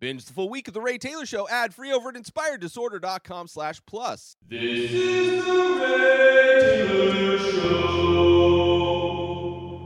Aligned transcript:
Binge 0.00 0.24
the 0.24 0.32
full 0.32 0.48
week 0.48 0.66
of 0.66 0.72
The 0.72 0.80
Ray 0.80 0.96
Taylor 0.96 1.26
Show 1.26 1.46
ad 1.50 1.74
free 1.74 1.92
over 1.92 2.08
at 2.08 2.14
inspireddisorder.com 2.14 3.48
slash 3.48 3.82
plus. 3.84 4.34
This 4.48 4.90
is 4.90 5.44
the 5.44 5.52
Ray 5.78 6.86
Taylor 6.88 7.38
Show. 7.38 8.00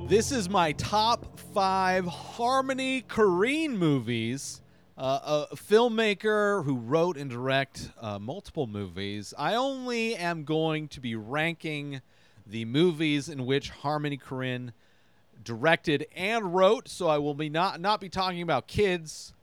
This 0.09 0.31
is 0.31 0.49
my 0.49 0.71
top 0.71 1.41
five 1.53 2.07
Harmony 2.07 3.03
Korine 3.03 3.77
movies. 3.77 4.61
Uh, 4.97 5.47
a 5.51 5.57
filmmaker 5.57 6.65
who 6.65 6.77
wrote 6.77 7.17
and 7.17 7.29
direct 7.29 7.91
uh, 8.01 8.21
multiple 8.21 8.69
movies. 8.69 9.35
I 9.37 9.57
only 9.57 10.15
am 10.15 10.45
going 10.45 10.87
to 10.89 11.01
be 11.01 11.17
ranking 11.17 12.03
the 12.47 12.65
movies 12.67 13.29
in 13.29 13.47
which 13.47 13.71
Harmony 13.71 14.19
Korine 14.19 14.73
directed 15.43 16.07
and 16.15 16.55
wrote. 16.55 16.87
So 16.87 17.09
I 17.09 17.19
will 17.19 17.35
be 17.35 17.49
not 17.49 17.81
not 17.81 18.01
be 18.01 18.09
talking 18.09 18.43
about 18.43 18.69
kids, 18.69 19.34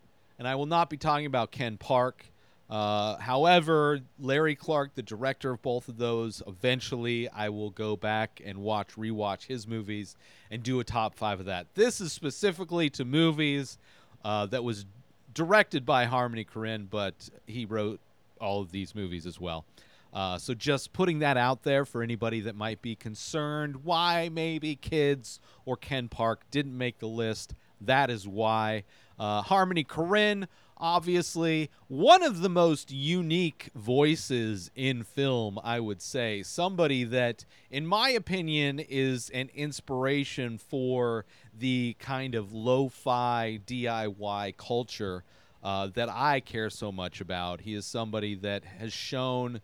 and 0.42 0.48
I 0.48 0.56
will 0.56 0.66
not 0.66 0.90
be 0.90 0.98
talking 0.98 1.28
about 1.28 1.52
Ken 1.52 1.78
Park. 1.78 2.26
Uh, 2.68 3.16
however, 3.18 4.00
Larry 4.18 4.56
Clark, 4.56 4.96
the 4.96 5.04
director 5.04 5.52
of 5.52 5.62
both 5.62 5.88
of 5.88 6.00
those, 6.00 6.42
eventually 6.48 7.30
I 7.30 7.50
will 7.50 7.70
go 7.70 7.96
back 7.96 8.42
and 8.44 8.58
watch 8.58 8.96
rewatch 8.96 9.46
his 9.46 9.68
movies 9.68 10.16
and 10.50 10.64
do 10.64 10.80
a 10.80 10.84
top 10.84 11.14
five 11.14 11.40
of 11.40 11.46
that. 11.46 11.68
This 11.76 12.02
is 12.02 12.12
specifically 12.12 12.90
to 12.90 13.06
movies 13.06 13.78
uh, 14.26 14.48
that 14.48 14.64
was 14.64 14.88
directed 15.32 15.86
by 15.86 16.06
Harmony 16.06 16.44
Korine, 16.44 16.90
but 16.90 17.30
he 17.46 17.66
wrote 17.66 18.00
all 18.40 18.62
of 18.62 18.72
these 18.72 18.96
movies 18.96 19.28
as 19.28 19.40
well. 19.40 19.64
Uh, 20.12 20.40
so 20.40 20.56
just 20.56 20.92
putting 20.92 21.20
that 21.20 21.38
out 21.38 21.62
there 21.62 21.86
for 21.86 22.02
anybody 22.02 22.42
that 22.42 22.56
might 22.56 22.82
be 22.82 22.96
concerned 22.96 23.84
why 23.84 24.28
maybe 24.34 24.76
kids 24.76 25.40
or 25.66 25.78
Ken 25.78 26.08
Park 26.08 26.42
didn't 26.50 26.76
make 26.76 26.98
the 26.98 27.08
list. 27.08 27.54
That 27.80 28.10
is 28.10 28.28
why. 28.28 28.86
Uh, 29.22 29.44
Harmony 29.44 29.84
Korine, 29.84 30.48
obviously, 30.78 31.70
one 31.88 32.24
of 32.24 32.42
the 32.42 32.50
most 32.50 32.92
unique 32.92 33.70
voices 33.76 34.72
in 34.76 35.04
film, 35.04 35.60
I 35.64 35.80
would 35.80 36.02
say. 36.02 36.42
Somebody 36.42 37.04
that, 37.04 37.46
in 37.70 37.86
my 37.86 38.10
opinion, 38.10 38.80
is 38.80 39.30
an 39.30 39.52
inspiration 39.54 40.58
for 40.58 41.26
the 41.56 41.96
kind 42.00 42.34
of 42.34 42.52
lo 42.52 42.90
fi 42.90 43.60
DIY 43.64 44.58
culture 44.58 45.24
uh, 45.64 45.86
that 45.94 46.10
I 46.10 46.40
care 46.40 46.72
so 46.72 46.92
much 46.92 47.22
about. 47.22 47.62
He 47.62 47.76
is 47.76 47.86
somebody 47.86 48.34
that 48.34 48.66
has 48.66 48.92
shown 48.92 49.62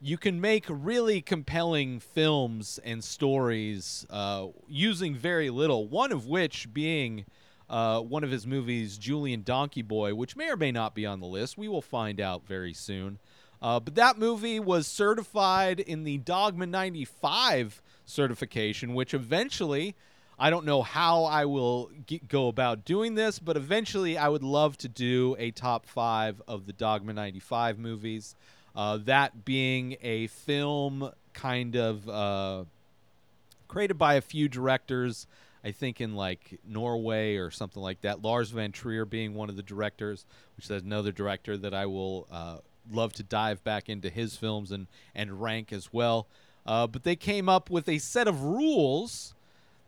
you 0.00 0.18
can 0.18 0.40
make 0.40 0.66
really 0.68 1.20
compelling 1.20 1.98
films 1.98 2.78
and 2.84 3.02
stories 3.02 4.06
uh, 4.08 4.46
using 4.68 5.16
very 5.16 5.50
little. 5.50 5.88
One 5.88 6.12
of 6.12 6.26
which 6.26 6.72
being 6.72 7.24
uh, 7.68 8.00
one 8.00 8.24
of 8.24 8.30
his 8.30 8.46
movies, 8.46 8.98
Julien 8.98 9.42
Donkey 9.42 9.82
Boy, 9.82 10.14
which 10.14 10.36
may 10.36 10.50
or 10.50 10.56
may 10.56 10.72
not 10.72 10.94
be 10.94 11.06
on 11.06 11.20
the 11.20 11.26
list. 11.26 11.56
We 11.56 11.68
will 11.68 11.82
find 11.82 12.20
out 12.20 12.46
very 12.46 12.72
soon. 12.72 13.18
Uh, 13.62 13.80
but 13.80 13.94
that 13.94 14.18
movie 14.18 14.60
was 14.60 14.86
certified 14.86 15.80
in 15.80 16.04
the 16.04 16.18
Dogma 16.18 16.66
95 16.66 17.80
certification, 18.04 18.92
which 18.92 19.14
eventually, 19.14 19.94
I 20.38 20.50
don't 20.50 20.66
know 20.66 20.82
how 20.82 21.24
I 21.24 21.46
will 21.46 21.90
get, 22.06 22.28
go 22.28 22.48
about 22.48 22.84
doing 22.84 23.14
this, 23.14 23.38
but 23.38 23.56
eventually 23.56 24.18
I 24.18 24.28
would 24.28 24.42
love 24.42 24.76
to 24.78 24.88
do 24.88 25.34
a 25.38 25.50
top 25.50 25.86
five 25.86 26.42
of 26.46 26.66
the 26.66 26.74
Dogma 26.74 27.14
95 27.14 27.78
movies. 27.78 28.34
Uh, 28.76 28.98
that 29.04 29.44
being 29.44 29.96
a 30.02 30.26
film 30.26 31.10
kind 31.32 31.76
of 31.76 32.08
uh, 32.08 32.64
created 33.68 33.96
by 33.96 34.14
a 34.14 34.20
few 34.20 34.48
directors, 34.48 35.26
I 35.64 35.72
think 35.72 36.00
in 36.00 36.14
like 36.14 36.60
Norway 36.66 37.36
or 37.36 37.50
something 37.50 37.82
like 37.82 38.02
that. 38.02 38.22
Lars 38.22 38.50
von 38.50 38.70
Trier 38.70 39.06
being 39.06 39.34
one 39.34 39.48
of 39.48 39.56
the 39.56 39.62
directors, 39.62 40.26
which 40.56 40.66
is 40.66 40.82
another 40.82 41.10
director 41.10 41.56
that 41.56 41.72
I 41.72 41.86
will 41.86 42.26
uh, 42.30 42.58
love 42.90 43.14
to 43.14 43.22
dive 43.22 43.64
back 43.64 43.88
into 43.88 44.10
his 44.10 44.36
films 44.36 44.70
and, 44.70 44.86
and 45.14 45.40
rank 45.40 45.72
as 45.72 45.92
well. 45.92 46.26
Uh, 46.66 46.86
but 46.86 47.02
they 47.02 47.16
came 47.16 47.48
up 47.48 47.70
with 47.70 47.88
a 47.88 47.98
set 47.98 48.28
of 48.28 48.42
rules 48.42 49.34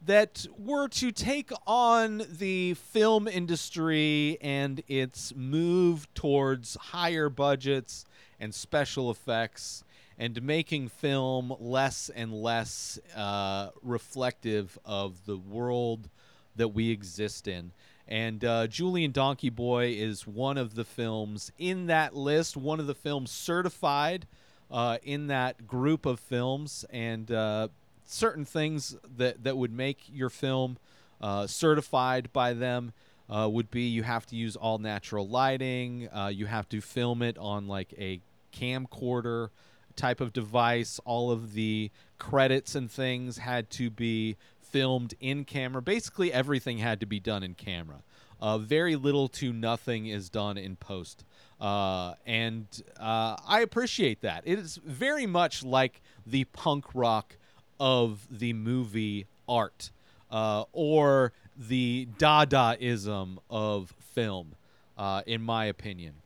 that 0.04 0.46
were 0.58 0.88
to 0.88 1.10
take 1.10 1.50
on 1.66 2.22
the 2.38 2.74
film 2.74 3.26
industry 3.26 4.38
and 4.40 4.82
its 4.88 5.34
move 5.34 6.12
towards 6.14 6.76
higher 6.76 7.28
budgets 7.28 8.04
and 8.38 8.54
special 8.54 9.10
effects 9.10 9.84
and 10.18 10.42
making 10.42 10.88
film 10.88 11.54
less 11.60 12.10
and 12.14 12.32
less 12.32 12.98
uh, 13.14 13.70
reflective 13.82 14.78
of 14.84 15.26
the 15.26 15.36
world 15.36 16.08
that 16.56 16.68
we 16.68 16.90
exist 16.90 17.46
in. 17.46 17.72
And 18.08 18.44
uh, 18.44 18.66
Julien 18.68 19.10
Donkey 19.10 19.50
Boy 19.50 19.94
is 19.96 20.26
one 20.26 20.58
of 20.58 20.74
the 20.74 20.84
films 20.84 21.50
in 21.58 21.86
that 21.86 22.14
list, 22.14 22.56
one 22.56 22.80
of 22.80 22.86
the 22.86 22.94
films 22.94 23.30
certified 23.30 24.26
uh, 24.70 24.98
in 25.02 25.26
that 25.26 25.66
group 25.66 26.06
of 26.06 26.20
films, 26.20 26.84
and 26.90 27.30
uh, 27.30 27.68
certain 28.04 28.44
things 28.44 28.96
that, 29.16 29.42
that 29.44 29.56
would 29.56 29.72
make 29.72 29.98
your 30.12 30.30
film 30.30 30.78
uh, 31.20 31.46
certified 31.46 32.32
by 32.32 32.52
them. 32.52 32.92
Uh, 33.28 33.48
would 33.50 33.68
be 33.72 33.82
you 33.82 34.04
have 34.04 34.24
to 34.24 34.36
use 34.36 34.54
all 34.54 34.78
natural 34.78 35.26
lighting. 35.26 36.08
Uh, 36.14 36.28
you 36.32 36.46
have 36.46 36.68
to 36.68 36.80
film 36.80 37.22
it 37.22 37.36
on 37.38 37.66
like 37.66 37.92
a 37.98 38.20
camcorder 38.56 39.48
type 39.96 40.20
of 40.20 40.32
device. 40.32 41.00
All 41.04 41.30
of 41.30 41.54
the 41.54 41.90
credits 42.18 42.74
and 42.74 42.90
things 42.90 43.38
had 43.38 43.70
to 43.70 43.90
be 43.90 44.36
filmed 44.60 45.14
in 45.20 45.44
camera. 45.44 45.82
Basically, 45.82 46.32
everything 46.32 46.78
had 46.78 47.00
to 47.00 47.06
be 47.06 47.20
done 47.20 47.42
in 47.42 47.54
camera. 47.54 48.02
Uh, 48.40 48.58
very 48.58 48.96
little 48.96 49.28
to 49.28 49.52
nothing 49.52 50.06
is 50.06 50.28
done 50.28 50.58
in 50.58 50.76
post. 50.76 51.24
Uh, 51.60 52.14
and 52.26 52.66
uh, 53.00 53.36
I 53.46 53.60
appreciate 53.60 54.20
that. 54.20 54.42
It 54.44 54.58
is 54.58 54.76
very 54.84 55.26
much 55.26 55.64
like 55.64 56.02
the 56.26 56.44
punk 56.44 56.84
rock 56.94 57.36
of 57.80 58.26
the 58.30 58.52
movie 58.52 59.26
art 59.48 59.90
uh, 60.30 60.64
or 60.72 61.32
the 61.56 62.08
Dadaism 62.18 63.38
of 63.48 63.94
film, 63.98 64.54
uh, 64.98 65.22
in 65.26 65.42
my 65.42 65.64
opinion. 65.66 66.16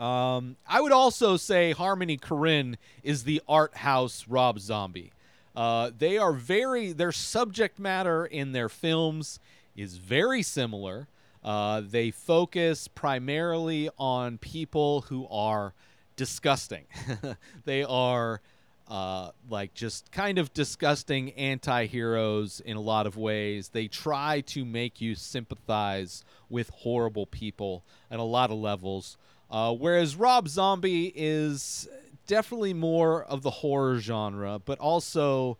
Um, 0.00 0.56
I 0.66 0.80
would 0.80 0.92
also 0.92 1.36
say 1.36 1.72
Harmony 1.72 2.16
Korine 2.16 2.76
is 3.02 3.24
the 3.24 3.42
art 3.46 3.76
house 3.76 4.24
Rob 4.26 4.58
Zombie. 4.58 5.12
Uh, 5.54 5.90
they 5.96 6.16
are 6.16 6.32
very 6.32 6.92
their 6.92 7.12
subject 7.12 7.78
matter 7.78 8.24
in 8.24 8.52
their 8.52 8.70
films 8.70 9.38
is 9.76 9.98
very 9.98 10.42
similar. 10.42 11.06
Uh, 11.44 11.82
they 11.84 12.10
focus 12.10 12.88
primarily 12.88 13.90
on 13.98 14.38
people 14.38 15.02
who 15.02 15.26
are 15.28 15.74
disgusting. 16.16 16.84
they 17.64 17.82
are 17.82 18.40
uh, 18.88 19.30
like 19.48 19.72
just 19.72 20.10
kind 20.12 20.38
of 20.38 20.52
disgusting 20.52 21.30
anti-heroes 21.32 22.60
in 22.64 22.76
a 22.76 22.80
lot 22.80 23.06
of 23.06 23.16
ways. 23.16 23.68
They 23.68 23.86
try 23.86 24.40
to 24.48 24.64
make 24.64 25.00
you 25.00 25.14
sympathize 25.14 26.24
with 26.48 26.70
horrible 26.70 27.26
people 27.26 27.84
at 28.10 28.18
a 28.18 28.24
lot 28.24 28.50
of 28.50 28.58
levels. 28.58 29.16
Uh, 29.50 29.74
whereas 29.74 30.14
Rob 30.14 30.48
Zombie 30.48 31.12
is 31.14 31.88
definitely 32.26 32.74
more 32.74 33.24
of 33.24 33.42
the 33.42 33.50
horror 33.50 33.98
genre, 33.98 34.60
but 34.64 34.78
also 34.78 35.58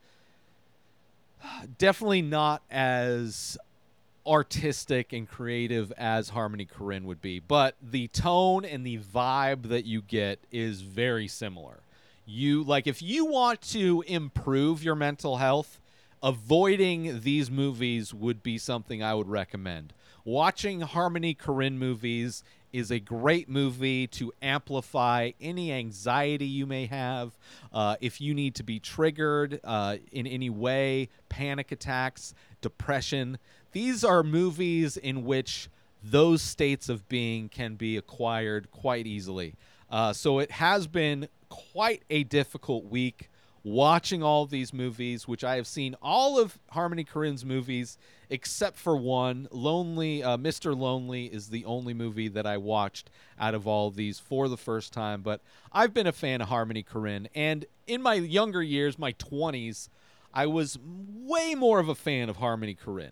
definitely 1.78 2.22
not 2.22 2.62
as 2.70 3.58
artistic 4.26 5.12
and 5.12 5.28
creative 5.28 5.92
as 5.96 6.28
Harmony 6.28 6.66
Korine 6.66 7.04
would 7.04 7.20
be. 7.20 7.40
But 7.40 7.74
the 7.82 8.08
tone 8.08 8.64
and 8.64 8.86
the 8.86 8.98
vibe 8.98 9.68
that 9.68 9.84
you 9.84 10.02
get 10.02 10.38
is 10.52 10.82
very 10.82 11.26
similar. 11.26 11.80
You 12.26 12.62
like 12.62 12.86
if 12.86 13.02
you 13.02 13.24
want 13.24 13.60
to 13.62 14.04
improve 14.06 14.84
your 14.84 14.94
mental 14.94 15.38
health, 15.38 15.80
avoiding 16.22 17.22
these 17.22 17.50
movies 17.50 18.14
would 18.14 18.42
be 18.42 18.58
something 18.58 19.02
I 19.02 19.14
would 19.14 19.28
recommend. 19.28 19.92
Watching 20.24 20.82
Harmony 20.82 21.34
Korine 21.34 21.76
movies 21.76 22.44
is 22.72 22.90
a 22.90 22.98
great 22.98 23.48
movie 23.48 24.06
to 24.06 24.32
amplify 24.42 25.30
any 25.40 25.72
anxiety 25.72 26.46
you 26.46 26.66
may 26.66 26.86
have. 26.86 27.36
Uh, 27.72 27.96
if 28.00 28.20
you 28.20 28.34
need 28.34 28.54
to 28.56 28.62
be 28.62 28.78
triggered 28.78 29.60
uh, 29.64 29.96
in 30.12 30.26
any 30.26 30.50
way, 30.50 31.08
panic 31.28 31.72
attacks, 31.72 32.34
depression, 32.60 33.38
these 33.72 34.04
are 34.04 34.22
movies 34.22 34.96
in 34.96 35.24
which 35.24 35.68
those 36.02 36.42
states 36.42 36.88
of 36.88 37.08
being 37.08 37.48
can 37.48 37.74
be 37.74 37.96
acquired 37.96 38.70
quite 38.70 39.06
easily. 39.06 39.54
Uh, 39.90 40.12
so 40.12 40.38
it 40.38 40.50
has 40.50 40.86
been 40.86 41.28
quite 41.48 42.02
a 42.10 42.24
difficult 42.24 42.84
week 42.84 43.29
watching 43.62 44.22
all 44.22 44.46
these 44.46 44.72
movies, 44.72 45.28
which 45.28 45.44
I 45.44 45.56
have 45.56 45.66
seen 45.66 45.94
all 46.02 46.38
of 46.38 46.58
Harmony 46.70 47.04
Korine's 47.04 47.44
movies 47.44 47.98
except 48.30 48.78
for 48.78 48.96
one. 48.96 49.48
Lonely, 49.50 50.22
uh, 50.22 50.36
Mr. 50.36 50.76
Lonely 50.76 51.26
is 51.26 51.48
the 51.48 51.64
only 51.64 51.92
movie 51.92 52.28
that 52.28 52.46
I 52.46 52.56
watched 52.56 53.10
out 53.38 53.54
of 53.54 53.66
all 53.66 53.90
these 53.90 54.18
for 54.18 54.48
the 54.48 54.56
first 54.56 54.92
time. 54.92 55.22
But 55.22 55.40
I've 55.72 55.92
been 55.92 56.06
a 56.06 56.12
fan 56.12 56.40
of 56.40 56.48
Harmony 56.48 56.82
Korine, 56.82 57.26
and 57.34 57.66
in 57.86 58.02
my 58.02 58.14
younger 58.14 58.62
years, 58.62 58.98
my 58.98 59.12
20s, 59.14 59.88
I 60.32 60.46
was 60.46 60.78
way 60.82 61.54
more 61.54 61.80
of 61.80 61.88
a 61.88 61.94
fan 61.94 62.28
of 62.28 62.36
Harmony 62.36 62.76
Korine. 62.76 63.10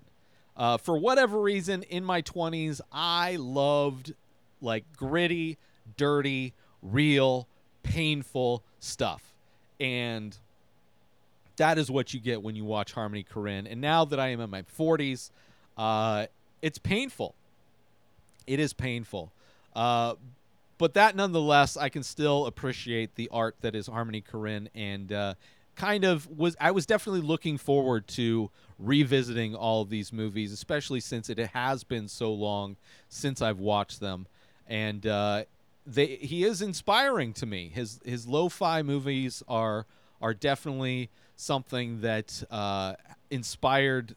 Uh, 0.56 0.76
for 0.76 0.98
whatever 0.98 1.40
reason, 1.40 1.82
in 1.84 2.04
my 2.04 2.22
20s, 2.22 2.80
I 2.92 3.36
loved 3.36 4.14
like 4.60 4.84
gritty, 4.96 5.58
dirty, 5.96 6.54
real, 6.82 7.48
painful 7.82 8.64
stuff. 8.80 9.27
And 9.80 10.36
that 11.56 11.78
is 11.78 11.90
what 11.90 12.14
you 12.14 12.20
get 12.20 12.42
when 12.42 12.56
you 12.56 12.64
watch 12.64 12.92
Harmony 12.92 13.24
Korine. 13.24 13.70
And 13.70 13.80
now 13.80 14.04
that 14.04 14.18
I 14.18 14.28
am 14.28 14.40
in 14.40 14.50
my 14.50 14.62
40s, 14.62 15.30
uh, 15.76 16.26
it's 16.62 16.78
painful. 16.78 17.34
It 18.46 18.60
is 18.60 18.72
painful. 18.72 19.32
Uh, 19.74 20.14
but 20.78 20.94
that 20.94 21.16
nonetheless, 21.16 21.76
I 21.76 21.88
can 21.88 22.02
still 22.02 22.46
appreciate 22.46 23.16
the 23.16 23.28
art 23.32 23.56
that 23.60 23.74
is 23.74 23.88
Harmony 23.88 24.22
Korine 24.22 24.68
and 24.74 25.12
uh, 25.12 25.34
kind 25.78 26.04
of 26.04 26.28
was 26.38 26.56
I 26.60 26.70
was 26.70 26.86
definitely 26.86 27.22
looking 27.22 27.58
forward 27.58 28.06
to 28.08 28.50
revisiting 28.78 29.54
all 29.54 29.82
of 29.82 29.90
these 29.90 30.12
movies, 30.12 30.52
especially 30.52 31.00
since 31.00 31.28
it 31.28 31.38
has 31.38 31.84
been 31.84 32.08
so 32.08 32.32
long 32.32 32.76
since 33.08 33.42
I've 33.42 33.58
watched 33.58 34.00
them. 34.00 34.26
And 34.68 35.06
uh, 35.06 35.44
they 35.88 36.16
he 36.16 36.44
is 36.44 36.60
inspiring 36.60 37.32
to 37.34 37.46
me. 37.46 37.70
His 37.72 38.00
his 38.04 38.26
lo-fi 38.26 38.82
movies 38.82 39.42
are 39.48 39.86
are 40.20 40.34
definitely 40.34 41.08
something 41.36 42.00
that 42.02 42.42
uh, 42.50 42.94
inspired 43.30 44.14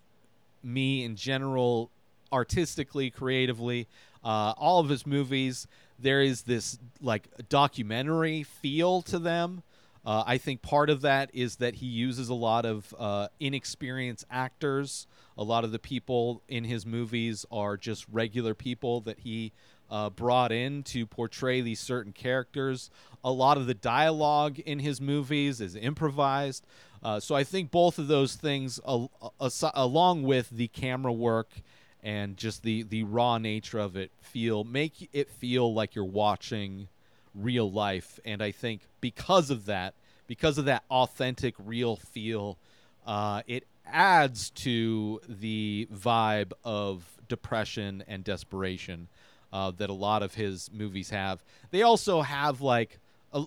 me 0.63 1.03
in 1.03 1.15
general, 1.15 1.89
artistically, 2.31 3.09
creatively. 3.09 3.87
Uh, 4.23 4.53
all 4.57 4.79
of 4.79 4.89
his 4.89 5.05
movies, 5.05 5.67
there 5.99 6.21
is 6.21 6.43
this 6.43 6.77
like 7.01 7.27
documentary 7.49 8.43
feel 8.43 9.01
to 9.03 9.19
them. 9.19 9.63
Uh, 10.03 10.23
I 10.25 10.39
think 10.39 10.63
part 10.63 10.89
of 10.89 11.01
that 11.01 11.29
is 11.31 11.57
that 11.57 11.75
he 11.75 11.85
uses 11.85 12.29
a 12.29 12.33
lot 12.33 12.65
of 12.65 12.93
uh, 12.97 13.27
inexperienced 13.39 14.25
actors. 14.31 15.05
A 15.37 15.43
lot 15.43 15.63
of 15.63 15.71
the 15.71 15.79
people 15.79 16.41
in 16.47 16.63
his 16.63 16.85
movies 16.87 17.45
are 17.51 17.77
just 17.77 18.05
regular 18.11 18.55
people 18.55 19.01
that 19.01 19.19
he 19.19 19.51
uh, 19.91 20.09
brought 20.09 20.51
in 20.51 20.81
to 20.83 21.05
portray 21.05 21.61
these 21.61 21.79
certain 21.79 22.13
characters. 22.13 22.89
A 23.23 23.31
lot 23.31 23.57
of 23.57 23.67
the 23.67 23.73
dialogue 23.73 24.57
in 24.59 24.79
his 24.79 24.99
movies 25.01 25.61
is 25.61 25.75
improvised. 25.75 26.65
Uh, 27.03 27.19
so 27.19 27.35
I 27.35 27.43
think 27.43 27.69
both 27.69 27.99
of 27.99 28.07
those 28.07 28.35
things, 28.35 28.79
al- 28.87 29.11
as- 29.39 29.63
along 29.73 30.23
with 30.23 30.49
the 30.49 30.69
camera 30.69 31.11
work 31.11 31.61
and 32.03 32.37
just 32.37 32.63
the 32.63 32.83
the 32.83 33.03
raw 33.03 33.37
nature 33.37 33.77
of 33.77 33.95
it, 33.95 34.11
feel 34.21 34.63
make 34.63 35.09
it 35.13 35.29
feel 35.29 35.71
like 35.73 35.93
you're 35.93 36.05
watching 36.05 36.87
real 37.35 37.71
life. 37.71 38.19
And 38.25 38.41
I 38.41 38.51
think 38.51 38.81
because 39.01 39.49
of 39.49 39.65
that, 39.65 39.93
because 40.25 40.57
of 40.57 40.65
that 40.65 40.83
authentic, 40.89 41.55
real 41.59 41.95
feel, 41.95 42.57
uh, 43.05 43.41
it 43.45 43.65
adds 43.85 44.51
to 44.51 45.21
the 45.27 45.87
vibe 45.93 46.53
of 46.63 47.03
depression 47.27 48.03
and 48.07 48.23
desperation 48.23 49.07
uh, 49.51 49.71
that 49.77 49.89
a 49.89 49.93
lot 49.93 50.23
of 50.23 50.35
his 50.35 50.69
movies 50.73 51.09
have. 51.09 51.43
They 51.71 51.81
also 51.81 52.21
have 52.21 52.61
like, 52.61 52.99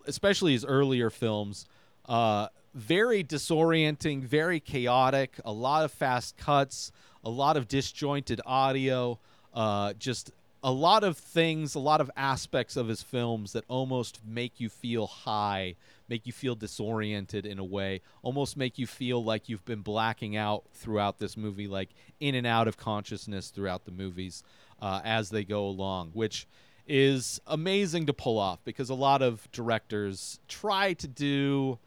especially 0.06 0.52
his 0.52 0.64
earlier 0.64 1.10
films, 1.10 1.66
uh, 2.06 2.48
very 2.74 3.22
disorienting, 3.22 4.22
very 4.22 4.60
chaotic, 4.60 5.38
a 5.44 5.52
lot 5.52 5.84
of 5.84 5.92
fast 5.92 6.36
cuts, 6.36 6.90
a 7.24 7.30
lot 7.30 7.56
of 7.56 7.68
disjointed 7.68 8.40
audio, 8.44 9.18
uh, 9.54 9.92
just 9.94 10.32
a 10.62 10.72
lot 10.72 11.04
of 11.04 11.16
things, 11.16 11.74
a 11.74 11.78
lot 11.78 12.00
of 12.00 12.10
aspects 12.16 12.76
of 12.76 12.88
his 12.88 13.02
films 13.02 13.52
that 13.52 13.64
almost 13.68 14.20
make 14.26 14.58
you 14.58 14.68
feel 14.68 15.06
high, 15.06 15.76
make 16.08 16.26
you 16.26 16.32
feel 16.32 16.54
disoriented 16.54 17.46
in 17.46 17.58
a 17.58 17.64
way, 17.64 18.00
almost 18.22 18.56
make 18.56 18.78
you 18.78 18.86
feel 18.86 19.22
like 19.22 19.48
you've 19.48 19.64
been 19.66 19.82
blacking 19.82 20.36
out 20.36 20.64
throughout 20.72 21.18
this 21.18 21.36
movie, 21.36 21.68
like 21.68 21.90
in 22.18 22.34
and 22.34 22.46
out 22.46 22.66
of 22.66 22.76
consciousness 22.76 23.50
throughout 23.50 23.84
the 23.84 23.90
movies 23.92 24.42
uh, 24.84 25.00
as 25.02 25.30
they 25.30 25.42
go 25.44 25.64
along, 25.64 26.10
which 26.12 26.46
is 26.86 27.40
amazing 27.46 28.04
to 28.04 28.12
pull 28.12 28.38
off 28.38 28.62
because 28.64 28.90
a 28.90 28.94
lot 28.94 29.22
of 29.22 29.50
directors 29.50 30.38
try 30.46 30.92
to 30.92 31.08
do 31.08 31.78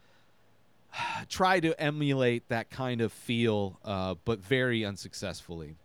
try 1.28 1.60
to 1.60 1.80
emulate 1.80 2.48
that 2.48 2.70
kind 2.70 3.00
of 3.00 3.12
feel, 3.12 3.78
uh, 3.84 4.16
but 4.24 4.40
very 4.40 4.84
unsuccessfully. 4.84 5.76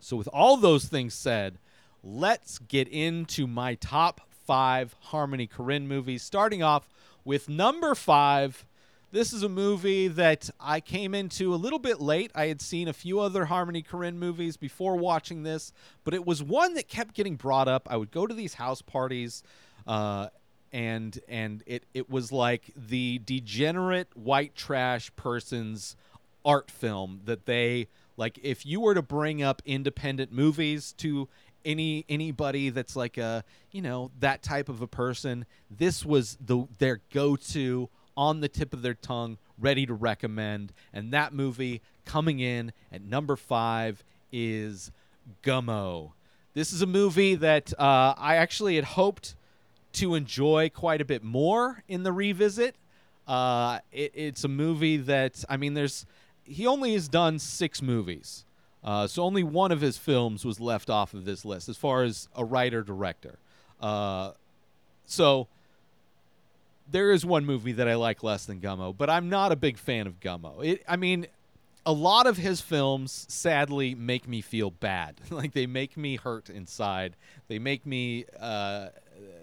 So, 0.00 0.16
with 0.16 0.28
all 0.32 0.56
those 0.56 0.86
things 0.86 1.14
said, 1.14 1.58
let's 2.02 2.58
get 2.58 2.88
into 2.88 3.46
my 3.46 3.76
top 3.76 4.20
five 4.44 4.96
Harmony 4.98 5.46
Korine 5.46 5.86
movies, 5.86 6.24
starting 6.24 6.64
off 6.64 6.88
with 7.24 7.48
number 7.48 7.94
five. 7.94 8.66
This 9.10 9.32
is 9.32 9.42
a 9.42 9.48
movie 9.48 10.08
that 10.08 10.50
I 10.60 10.80
came 10.80 11.14
into 11.14 11.54
a 11.54 11.56
little 11.56 11.78
bit 11.78 11.98
late. 11.98 12.30
I 12.34 12.48
had 12.48 12.60
seen 12.60 12.88
a 12.88 12.92
few 12.92 13.20
other 13.20 13.46
Harmony 13.46 13.82
Korine 13.82 14.16
movies 14.16 14.58
before 14.58 14.96
watching 14.96 15.44
this, 15.44 15.72
but 16.04 16.12
it 16.12 16.26
was 16.26 16.42
one 16.42 16.74
that 16.74 16.88
kept 16.88 17.14
getting 17.14 17.36
brought 17.36 17.68
up. 17.68 17.88
I 17.90 17.96
would 17.96 18.10
go 18.10 18.26
to 18.26 18.34
these 18.34 18.52
house 18.52 18.82
parties, 18.82 19.42
uh, 19.86 20.28
and 20.74 21.18
and 21.26 21.62
it 21.66 21.84
it 21.94 22.10
was 22.10 22.32
like 22.32 22.70
the 22.76 23.22
degenerate 23.24 24.14
white 24.14 24.54
trash 24.54 25.10
person's 25.16 25.96
art 26.44 26.70
film 26.70 27.22
that 27.24 27.46
they 27.46 27.88
like 28.18 28.38
if 28.42 28.66
you 28.66 28.80
were 28.80 28.94
to 28.94 29.00
bring 29.00 29.42
up 29.42 29.62
independent 29.64 30.30
movies 30.30 30.92
to 30.92 31.28
any 31.64 32.04
anybody 32.10 32.68
that's 32.68 32.94
like 32.94 33.16
a 33.16 33.42
you 33.70 33.80
know 33.80 34.10
that 34.20 34.42
type 34.42 34.68
of 34.68 34.82
a 34.82 34.86
person 34.86 35.46
this 35.70 36.04
was 36.04 36.36
the 36.40 36.66
their 36.76 37.00
go-to 37.10 37.88
on 38.18 38.40
the 38.40 38.48
tip 38.48 38.74
of 38.74 38.82
their 38.82 38.94
tongue 38.94 39.38
ready 39.58 39.86
to 39.86 39.94
recommend 39.94 40.72
and 40.92 41.12
that 41.12 41.32
movie 41.32 41.80
coming 42.04 42.40
in 42.40 42.72
at 42.92 43.00
number 43.00 43.36
5 43.36 44.04
is 44.32 44.90
Gummo 45.42 46.12
this 46.58 46.72
is 46.72 46.82
a 46.82 46.86
movie 46.86 47.36
that 47.36 47.72
uh, 47.78 48.14
I 48.18 48.34
actually 48.34 48.74
had 48.74 48.84
hoped 48.84 49.36
to 49.92 50.16
enjoy 50.16 50.70
quite 50.74 51.00
a 51.00 51.04
bit 51.04 51.22
more 51.22 51.84
in 51.86 52.02
the 52.02 52.12
revisit. 52.12 52.74
Uh, 53.28 53.78
it, 53.92 54.10
it's 54.14 54.42
a 54.42 54.48
movie 54.48 54.96
that 54.96 55.44
I 55.48 55.56
mean, 55.56 55.74
there's 55.74 56.04
he 56.42 56.66
only 56.66 56.94
has 56.94 57.08
done 57.08 57.38
six 57.38 57.80
movies, 57.80 58.44
uh, 58.82 59.06
so 59.06 59.22
only 59.22 59.44
one 59.44 59.70
of 59.70 59.80
his 59.80 59.98
films 59.98 60.44
was 60.44 60.58
left 60.58 60.90
off 60.90 61.14
of 61.14 61.24
this 61.24 61.44
list 61.44 61.68
as 61.68 61.76
far 61.76 62.02
as 62.02 62.28
a 62.34 62.44
writer 62.44 62.82
director. 62.82 63.38
Uh, 63.80 64.32
so 65.06 65.46
there 66.90 67.10
is 67.10 67.24
one 67.24 67.44
movie 67.44 67.72
that 67.72 67.88
I 67.88 67.94
like 67.94 68.22
less 68.22 68.46
than 68.46 68.60
Gummo, 68.60 68.96
but 68.96 69.10
I'm 69.10 69.28
not 69.28 69.52
a 69.52 69.56
big 69.56 69.78
fan 69.78 70.06
of 70.06 70.20
Gummo. 70.20 70.64
It, 70.64 70.82
I 70.88 70.96
mean, 70.96 71.26
a 71.84 71.92
lot 71.92 72.26
of 72.26 72.36
his 72.36 72.60
films 72.60 73.26
sadly 73.28 73.94
make 73.94 74.28
me 74.28 74.40
feel 74.40 74.70
bad. 74.70 75.20
like 75.30 75.52
they 75.52 75.66
make 75.66 75.96
me 75.96 76.16
hurt 76.16 76.50
inside. 76.50 77.16
They 77.48 77.58
make 77.58 77.86
me 77.86 78.24
uh, 78.38 78.88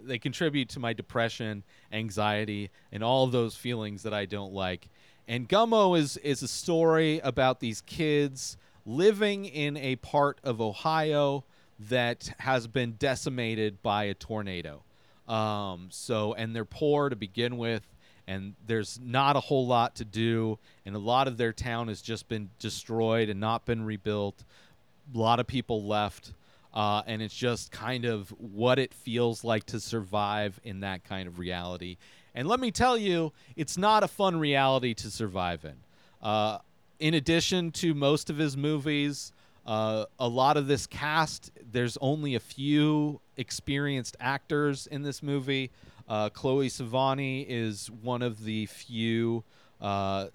they 0.04 0.20
contribute 0.20 0.70
to 0.70 0.80
my 0.80 0.94
depression, 0.94 1.64
anxiety, 1.92 2.70
and 2.92 3.04
all 3.04 3.28
those 3.28 3.56
feelings 3.56 4.04
that 4.04 4.14
I 4.14 4.26
don't 4.26 4.54
like. 4.54 4.90
And 5.28 5.50
Gummo 5.50 5.98
is 5.98 6.18
is 6.18 6.44
a 6.44 6.48
story 6.48 7.20
about 7.24 7.60
these 7.60 7.82
kids 7.82 8.58
living 8.86 9.46
in 9.46 9.76
a 9.78 9.96
part 9.98 10.40
of 10.44 10.62
Ohio 10.62 11.44
that 11.80 12.32
has 12.40 12.68
been 12.68 12.94
decimated 12.94 13.82
by 13.82 14.06
a 14.06 14.14
tornado. 14.14 14.85
Um, 15.28 15.88
so 15.92 16.34
and 16.34 16.56
they're 16.56 16.66
poor 16.66 17.10
to 17.10 17.16
begin 17.16 17.58
with, 17.58 17.86
and 18.28 18.54
there's 18.66 19.00
not 19.02 19.36
a 19.36 19.40
whole 19.40 19.66
lot 19.66 19.96
to 19.96 20.06
do, 20.06 20.60
and 20.86 20.96
a 20.96 21.00
lot 21.00 21.28
of 21.28 21.38
their 21.38 21.54
town 21.54 21.88
has 21.88 22.02
just 22.02 22.28
been 22.28 22.50
destroyed 22.60 23.30
and 23.30 23.40
not 23.40 23.66
been 23.66 23.84
rebuilt. 23.86 24.44
A 25.14 25.18
lot 25.18 25.40
of 25.40 25.48
people 25.48 25.84
left. 25.84 26.34
Uh, 26.74 27.02
and 27.08 27.22
it's 27.22 27.34
just 27.34 27.72
kind 27.72 28.04
of 28.04 28.30
what 28.32 28.78
it 28.80 28.94
feels 28.94 29.46
like 29.46 29.66
to 29.66 29.80
survive 29.80 30.60
in 30.66 30.82
that 30.82 31.06
kind 31.06 31.26
of 31.26 31.40
reality. 31.40 31.96
And 32.34 32.50
let 32.50 32.60
me 32.60 32.70
tell 32.70 32.98
you, 32.98 33.32
it's 33.56 33.78
not 33.78 34.04
a 34.04 34.10
fun 34.10 34.38
reality 34.38 34.94
to 34.96 35.10
survive 35.10 35.64
in. 35.64 35.76
Uh, 36.22 36.58
in 37.00 37.14
addition 37.14 37.72
to 37.72 37.94
most 37.94 38.30
of 38.30 38.38
his 38.38 38.58
movies, 38.58 39.32
uh, 39.66 40.06
a 40.20 40.28
lot 40.28 40.58
of 40.58 40.68
this 40.68 40.86
cast, 40.88 41.52
there's 41.72 41.98
only 42.02 42.36
a 42.36 42.40
few 42.40 43.20
experienced 43.38 44.16
actors 44.20 44.88
in 44.88 45.02
this 45.02 45.24
movie. 45.24 45.72
Uh, 46.08 46.30
Chloe 46.30 46.70
Sevigny 46.70 47.46
is 47.48 47.90
one 47.90 48.22
of 48.22 48.44
the 48.44 48.68
few 48.68 49.44
uh, 49.82 50.28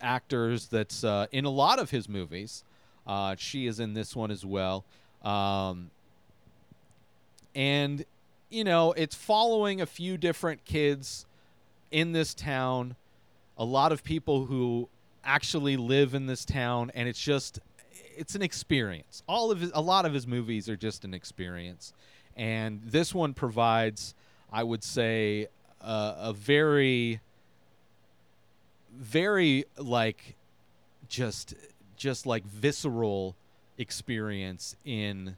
actors 0.00 0.66
that's 0.66 1.04
uh, 1.04 1.26
in 1.30 1.44
a 1.44 1.50
lot 1.50 1.78
of 1.78 1.90
his 1.90 2.08
movies. 2.08 2.64
Uh, 3.06 3.36
she 3.38 3.66
is 3.66 3.80
in 3.80 3.94
this 3.94 4.16
one 4.16 4.30
as 4.30 4.44
well. 4.44 4.84
Um, 5.22 5.90
and, 7.54 8.04
you 8.50 8.64
know, 8.64 8.92
it's 8.92 9.14
following 9.14 9.80
a 9.80 9.86
few 9.86 10.16
different 10.16 10.64
kids 10.64 11.26
in 11.90 12.12
this 12.12 12.34
town, 12.34 12.96
a 13.56 13.64
lot 13.64 13.92
of 13.92 14.02
people 14.02 14.46
who 14.46 14.88
actually 15.24 15.76
live 15.76 16.14
in 16.14 16.26
this 16.26 16.44
town, 16.44 16.90
and 16.94 17.08
it's 17.08 17.20
just, 17.20 17.60
it's 18.16 18.34
an 18.34 18.42
experience. 18.42 19.22
All 19.28 19.50
of 19.50 19.60
his, 19.60 19.70
a 19.74 19.80
lot 19.80 20.06
of 20.06 20.12
his 20.12 20.26
movies 20.26 20.68
are 20.68 20.76
just 20.76 21.04
an 21.04 21.14
experience. 21.14 21.92
And 22.36 22.80
this 22.84 23.14
one 23.14 23.34
provides, 23.34 24.14
I 24.52 24.62
would 24.62 24.82
say, 24.82 25.48
uh, 25.80 26.14
a 26.18 26.32
very, 26.32 27.20
very 28.96 29.64
like, 29.78 30.36
just, 31.08 31.54
just 31.96 32.26
like 32.26 32.44
visceral 32.44 33.36
experience 33.78 34.76
in 34.84 35.36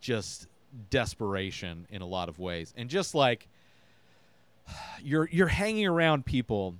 just 0.00 0.46
desperation 0.90 1.86
in 1.90 2.02
a 2.02 2.06
lot 2.06 2.28
of 2.28 2.38
ways, 2.38 2.72
and 2.76 2.88
just 2.88 3.14
like 3.14 3.48
you're 5.02 5.28
you're 5.30 5.48
hanging 5.48 5.86
around 5.86 6.24
people 6.24 6.74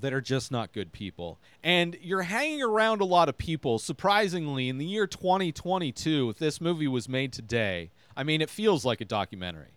that 0.00 0.12
are 0.12 0.20
just 0.20 0.50
not 0.50 0.72
good 0.72 0.92
people. 0.92 1.38
And 1.62 1.96
you're 2.00 2.22
hanging 2.22 2.62
around 2.62 3.00
a 3.00 3.04
lot 3.04 3.28
of 3.28 3.38
people, 3.38 3.78
surprisingly, 3.78 4.68
in 4.68 4.78
the 4.78 4.84
year 4.84 5.06
2022, 5.06 6.30
if 6.30 6.38
this 6.38 6.60
movie 6.60 6.88
was 6.88 7.08
made 7.08 7.32
today, 7.32 7.90
I 8.16 8.22
mean, 8.22 8.40
it 8.40 8.50
feels 8.50 8.84
like 8.84 9.00
a 9.00 9.04
documentary. 9.04 9.68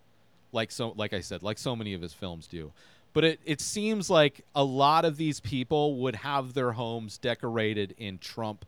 Like 0.52 0.72
so 0.72 0.94
like 0.96 1.14
I 1.14 1.22
said, 1.22 1.44
like 1.44 1.58
so 1.58 1.76
many 1.76 1.94
of 1.94 2.02
his 2.02 2.14
films 2.14 2.48
do. 2.48 2.72
But 3.14 3.24
it, 3.24 3.40
it 3.46 3.62
seems 3.62 4.10
like 4.10 4.46
a 4.56 4.64
lot 4.64 5.06
of 5.06 5.18
these 5.18 5.40
people 5.40 5.98
would 5.98 6.18
have 6.18 6.54
their 6.54 6.74
homes 6.74 7.18
decorated 7.18 7.96
in 7.98 8.20
Trump 8.20 8.66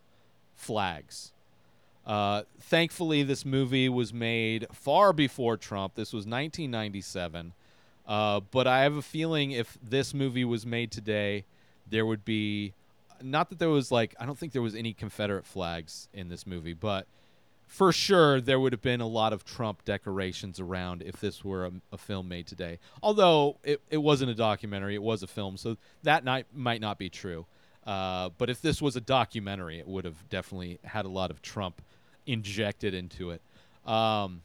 flags. 0.56 1.32
Uh, 2.06 2.44
thankfully, 2.60 3.24
this 3.24 3.46
movie 3.46 3.88
was 3.88 4.14
made 4.14 4.66
far 4.74 5.14
before 5.14 5.58
Trump. 5.58 5.94
This 5.96 6.12
was 6.12 6.26
1997. 6.26 7.54
Uh, 8.12 8.42
but 8.52 8.68
I 8.68 8.82
have 8.82 8.98
a 8.98 9.02
feeling 9.02 9.52
if 9.52 9.78
this 9.82 10.14
movie 10.14 10.44
was 10.44 10.66
made 10.66 10.92
today, 10.92 11.46
there 11.90 12.06
would 12.06 12.26
be 12.26 12.74
not 13.22 13.50
that 13.52 13.60
there 13.60 13.70
was 13.70 13.90
like 13.90 14.14
I 14.20 14.26
don't 14.26 14.38
think 14.38 14.52
there 14.52 14.62
was 14.62 14.76
any 14.76 14.92
Confederate 14.92 15.46
flags 15.46 16.10
in 16.14 16.28
this 16.28 16.46
movie, 16.46 16.74
but 16.74 17.08
for 17.68 17.94
sure 17.94 18.42
there 18.42 18.60
would 18.60 18.74
have 18.74 18.82
been 18.82 19.00
a 19.00 19.08
lot 19.08 19.32
of 19.32 19.46
Trump 19.46 19.86
decorations 19.86 20.60
around 20.60 21.02
if 21.02 21.22
this 21.22 21.46
were 21.46 21.68
a, 21.68 21.72
a 21.94 21.98
film 21.98 22.28
made 22.28 22.48
today. 22.48 22.80
Although 23.02 23.56
it, 23.64 23.80
it 23.90 24.00
wasn't 24.00 24.30
a 24.30 24.36
documentary, 24.36 24.94
it 24.94 25.02
was 25.02 25.24
a 25.24 25.28
film, 25.28 25.56
so 25.56 25.78
that 26.04 26.26
night 26.26 26.48
might 26.54 26.82
not 26.82 26.98
be 26.98 27.10
true. 27.10 27.46
Uh, 27.88 28.28
but 28.38 28.50
if 28.50 28.62
this 28.62 28.82
was 28.82 28.98
a 28.98 29.02
documentary, 29.02 29.80
it 29.80 29.88
would 29.88 30.04
have 30.04 30.28
definitely 30.28 30.80
had 30.84 31.06
a 31.06 31.10
lot 31.10 31.32
of 31.32 31.42
Trump 31.42 31.82
injected 32.26 32.94
into 32.94 33.30
it. 33.30 33.42
Um, 33.90 34.42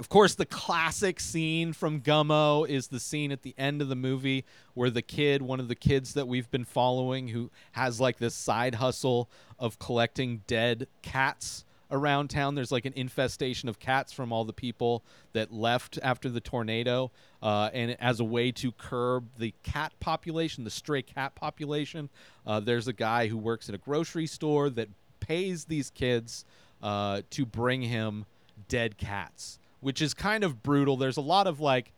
of 0.00 0.08
course, 0.08 0.36
the 0.36 0.46
classic 0.46 1.18
scene 1.18 1.72
from 1.72 2.00
Gummo 2.00 2.68
is 2.68 2.86
the 2.86 3.00
scene 3.00 3.32
at 3.32 3.42
the 3.42 3.54
end 3.58 3.82
of 3.82 3.88
the 3.88 3.96
movie 3.96 4.44
where 4.74 4.90
the 4.90 5.02
kid, 5.02 5.42
one 5.42 5.58
of 5.58 5.66
the 5.66 5.74
kids 5.74 6.14
that 6.14 6.28
we've 6.28 6.48
been 6.52 6.64
following, 6.64 7.28
who 7.28 7.50
has 7.72 8.00
like 8.00 8.18
this 8.18 8.34
side 8.34 8.76
hustle 8.76 9.28
of 9.58 9.80
collecting 9.80 10.42
dead 10.46 10.86
cats 11.02 11.64
around 11.90 12.28
town. 12.28 12.54
There's 12.54 12.70
like 12.70 12.84
an 12.84 12.92
infestation 12.94 13.68
of 13.68 13.80
cats 13.80 14.12
from 14.12 14.32
all 14.32 14.44
the 14.44 14.52
people 14.52 15.02
that 15.32 15.52
left 15.52 15.98
after 16.00 16.28
the 16.28 16.40
tornado. 16.40 17.10
Uh, 17.42 17.70
and 17.72 17.96
as 18.00 18.20
a 18.20 18.24
way 18.24 18.52
to 18.52 18.70
curb 18.70 19.26
the 19.36 19.52
cat 19.64 19.92
population, 19.98 20.62
the 20.62 20.70
stray 20.70 21.02
cat 21.02 21.34
population, 21.34 22.08
uh, 22.46 22.60
there's 22.60 22.86
a 22.86 22.92
guy 22.92 23.26
who 23.26 23.36
works 23.36 23.68
at 23.68 23.74
a 23.74 23.78
grocery 23.78 24.28
store 24.28 24.70
that 24.70 24.88
pays 25.18 25.64
these 25.64 25.90
kids 25.90 26.44
uh, 26.84 27.22
to 27.30 27.44
bring 27.44 27.82
him 27.82 28.26
dead 28.68 28.96
cats 28.96 29.58
which 29.80 30.02
is 30.02 30.14
kind 30.14 30.44
of 30.44 30.62
brutal. 30.62 30.96
There's 30.96 31.16
a 31.16 31.22
lot 31.22 31.46
of 31.46 31.60
like 31.60 31.92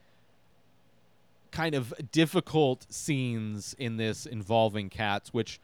kind 1.50 1.74
of 1.74 1.92
difficult 2.12 2.86
scenes 2.92 3.74
in 3.78 3.96
this 3.96 4.26
involving 4.26 4.88
cats, 4.88 5.32
which 5.32 5.60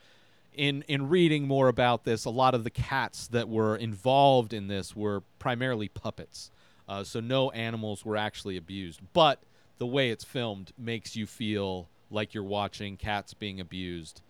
in 0.55 0.83
in 0.89 1.09
reading 1.09 1.47
more 1.47 1.69
about 1.69 2.05
this, 2.05 2.25
a 2.25 2.31
lot 2.31 2.55
of 2.55 2.65
the 2.65 2.71
cats 2.71 3.29
that 3.29 3.49
were 3.49 3.77
involved 3.77 4.53
in 4.53 4.69
this 4.69 4.97
were 4.97 5.23
primarily 5.39 5.89
puppets. 5.89 6.51
Uh, 6.89 7.03
so 7.03 7.21
no 7.21 7.51
animals 7.51 8.05
were 8.05 8.17
actually 8.17 8.57
abused, 8.57 9.01
but 9.13 9.41
the 9.79 9.87
way 9.87 10.11
it's 10.11 10.25
filmed 10.25 10.73
makes 10.79 11.17
you 11.17 11.27
feel 11.27 11.89
like 12.11 12.33
you're 12.33 12.45
watching 12.45 12.97
cats 12.97 13.35
being 13.35 13.61
abused 13.61 14.23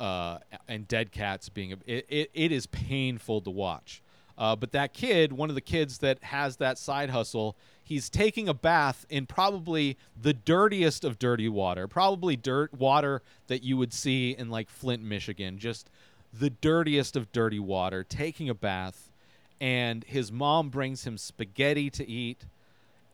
uh, 0.00 0.38
and 0.68 0.88
dead 0.88 1.12
cats 1.12 1.48
being. 1.48 1.70
It, 1.86 2.04
it, 2.08 2.30
it 2.34 2.52
is 2.52 2.66
painful 2.66 3.40
to 3.42 3.50
watch. 3.50 4.02
Uh, 4.42 4.56
but 4.56 4.72
that 4.72 4.92
kid, 4.92 5.32
one 5.32 5.50
of 5.50 5.54
the 5.54 5.60
kids 5.60 5.98
that 5.98 6.20
has 6.24 6.56
that 6.56 6.76
side 6.76 7.10
hustle, 7.10 7.54
he's 7.84 8.10
taking 8.10 8.48
a 8.48 8.54
bath 8.54 9.06
in 9.08 9.24
probably 9.24 9.96
the 10.20 10.32
dirtiest 10.32 11.04
of 11.04 11.16
dirty 11.16 11.48
water, 11.48 11.86
probably 11.86 12.34
dirt 12.34 12.74
water 12.74 13.22
that 13.46 13.62
you 13.62 13.76
would 13.76 13.92
see 13.92 14.32
in 14.32 14.50
like 14.50 14.68
Flint, 14.68 15.00
Michigan, 15.00 15.58
just 15.58 15.88
the 16.36 16.50
dirtiest 16.50 17.14
of 17.14 17.30
dirty 17.30 17.60
water, 17.60 18.02
taking 18.02 18.48
a 18.48 18.54
bath. 18.54 19.12
And 19.60 20.02
his 20.02 20.32
mom 20.32 20.70
brings 20.70 21.06
him 21.06 21.18
spaghetti 21.18 21.88
to 21.90 22.10
eat, 22.10 22.44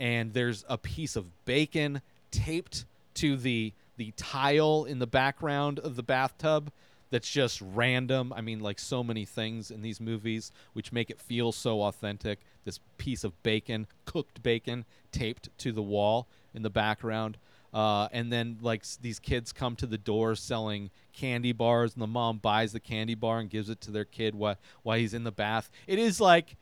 and 0.00 0.32
there's 0.32 0.64
a 0.66 0.78
piece 0.78 1.14
of 1.14 1.44
bacon 1.44 2.00
taped 2.30 2.86
to 3.14 3.36
the 3.36 3.74
the 3.98 4.12
tile 4.16 4.86
in 4.86 4.98
the 4.98 5.06
background 5.06 5.78
of 5.78 5.94
the 5.94 6.02
bathtub 6.02 6.70
that's 7.10 7.30
just 7.30 7.60
random. 7.60 8.32
I 8.32 8.40
mean, 8.40 8.60
like 8.60 8.78
so 8.78 9.02
many 9.02 9.24
things 9.24 9.70
in 9.70 9.82
these 9.82 10.00
movies, 10.00 10.52
which 10.72 10.92
make 10.92 11.10
it 11.10 11.20
feel 11.20 11.52
so 11.52 11.82
authentic. 11.82 12.40
This 12.64 12.80
piece 12.98 13.24
of 13.24 13.42
bacon, 13.42 13.86
cooked 14.04 14.42
bacon, 14.42 14.84
taped 15.12 15.48
to 15.58 15.72
the 15.72 15.82
wall 15.82 16.28
in 16.54 16.62
the 16.62 16.70
background. 16.70 17.38
Uh, 17.72 18.08
and 18.12 18.32
then, 18.32 18.58
like, 18.62 18.82
these 19.02 19.18
kids 19.18 19.52
come 19.52 19.76
to 19.76 19.86
the 19.86 19.98
door 19.98 20.34
selling 20.34 20.90
candy 21.12 21.52
bars, 21.52 21.92
and 21.92 22.02
the 22.02 22.06
mom 22.06 22.38
buys 22.38 22.72
the 22.72 22.80
candy 22.80 23.14
bar 23.14 23.40
and 23.40 23.50
gives 23.50 23.68
it 23.68 23.78
to 23.82 23.90
their 23.90 24.06
kid 24.06 24.34
while, 24.34 24.56
while 24.82 24.98
he's 24.98 25.12
in 25.12 25.24
the 25.24 25.30
bath. 25.30 25.70
It 25.86 25.98
is 25.98 26.18
like 26.18 26.56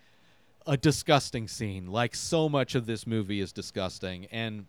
a 0.66 0.76
disgusting 0.76 1.46
scene. 1.46 1.86
Like, 1.86 2.16
so 2.16 2.48
much 2.48 2.74
of 2.74 2.86
this 2.86 3.06
movie 3.06 3.40
is 3.40 3.52
disgusting. 3.52 4.26
And 4.32 4.66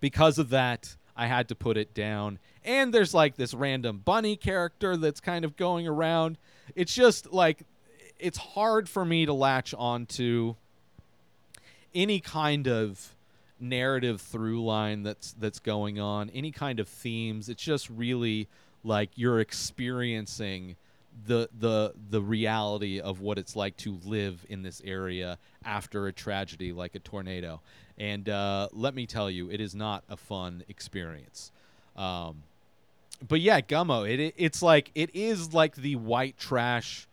because 0.00 0.38
of 0.38 0.50
that, 0.50 0.97
I 1.18 1.26
had 1.26 1.48
to 1.48 1.56
put 1.56 1.76
it 1.76 1.92
down. 1.94 2.38
And 2.64 2.94
there's 2.94 3.12
like 3.12 3.36
this 3.36 3.52
random 3.52 4.00
bunny 4.04 4.36
character 4.36 4.96
that's 4.96 5.20
kind 5.20 5.44
of 5.44 5.56
going 5.56 5.88
around. 5.88 6.38
It's 6.76 6.94
just 6.94 7.32
like 7.32 7.64
it's 8.20 8.38
hard 8.38 8.88
for 8.88 9.04
me 9.04 9.26
to 9.26 9.32
latch 9.32 9.74
onto 9.76 10.54
any 11.92 12.20
kind 12.20 12.68
of 12.68 13.16
narrative 13.58 14.20
through 14.20 14.64
line 14.64 15.02
that's 15.02 15.32
that's 15.32 15.58
going 15.58 15.98
on, 15.98 16.30
any 16.30 16.52
kind 16.52 16.78
of 16.78 16.88
themes. 16.88 17.48
It's 17.48 17.62
just 17.62 17.90
really 17.90 18.48
like 18.84 19.10
you're 19.16 19.40
experiencing 19.40 20.76
the 21.26 21.48
the 21.58 21.94
the 22.10 22.22
reality 22.22 23.00
of 23.00 23.20
what 23.20 23.38
it's 23.38 23.56
like 23.56 23.76
to 23.78 23.98
live 24.04 24.46
in 24.48 24.62
this 24.62 24.80
area 24.84 25.36
after 25.64 26.06
a 26.06 26.12
tragedy 26.12 26.72
like 26.72 26.94
a 26.94 27.00
tornado. 27.00 27.60
And 27.98 28.28
uh, 28.28 28.68
let 28.72 28.94
me 28.94 29.06
tell 29.06 29.30
you, 29.30 29.50
it 29.50 29.60
is 29.60 29.74
not 29.74 30.04
a 30.08 30.16
fun 30.16 30.62
experience. 30.68 31.50
Um, 31.96 32.44
but 33.26 33.40
yeah, 33.40 33.60
Gummo, 33.60 34.08
it, 34.08 34.20
it 34.20 34.34
it's 34.36 34.62
like 34.62 34.90
it 34.94 35.10
is 35.14 35.52
like 35.52 35.74
the 35.74 35.96
white 35.96 36.38
trash 36.38 37.08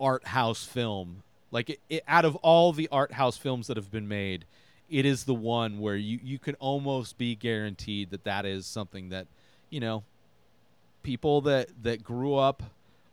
art 0.00 0.26
house 0.26 0.64
film. 0.64 1.22
Like 1.52 1.70
it, 1.70 1.80
it, 1.88 2.02
out 2.08 2.24
of 2.24 2.34
all 2.36 2.72
the 2.72 2.88
art 2.90 3.12
house 3.12 3.36
films 3.36 3.68
that 3.68 3.76
have 3.76 3.92
been 3.92 4.08
made, 4.08 4.44
it 4.90 5.06
is 5.06 5.24
the 5.24 5.34
one 5.34 5.78
where 5.78 5.96
you 5.96 6.18
you 6.22 6.38
can 6.40 6.56
almost 6.56 7.16
be 7.16 7.36
guaranteed 7.36 8.10
that 8.10 8.24
that 8.24 8.44
is 8.44 8.66
something 8.66 9.10
that 9.10 9.28
you 9.70 9.78
know 9.78 10.02
people 11.04 11.40
that 11.42 11.68
that 11.84 12.02
grew 12.02 12.34
up 12.34 12.64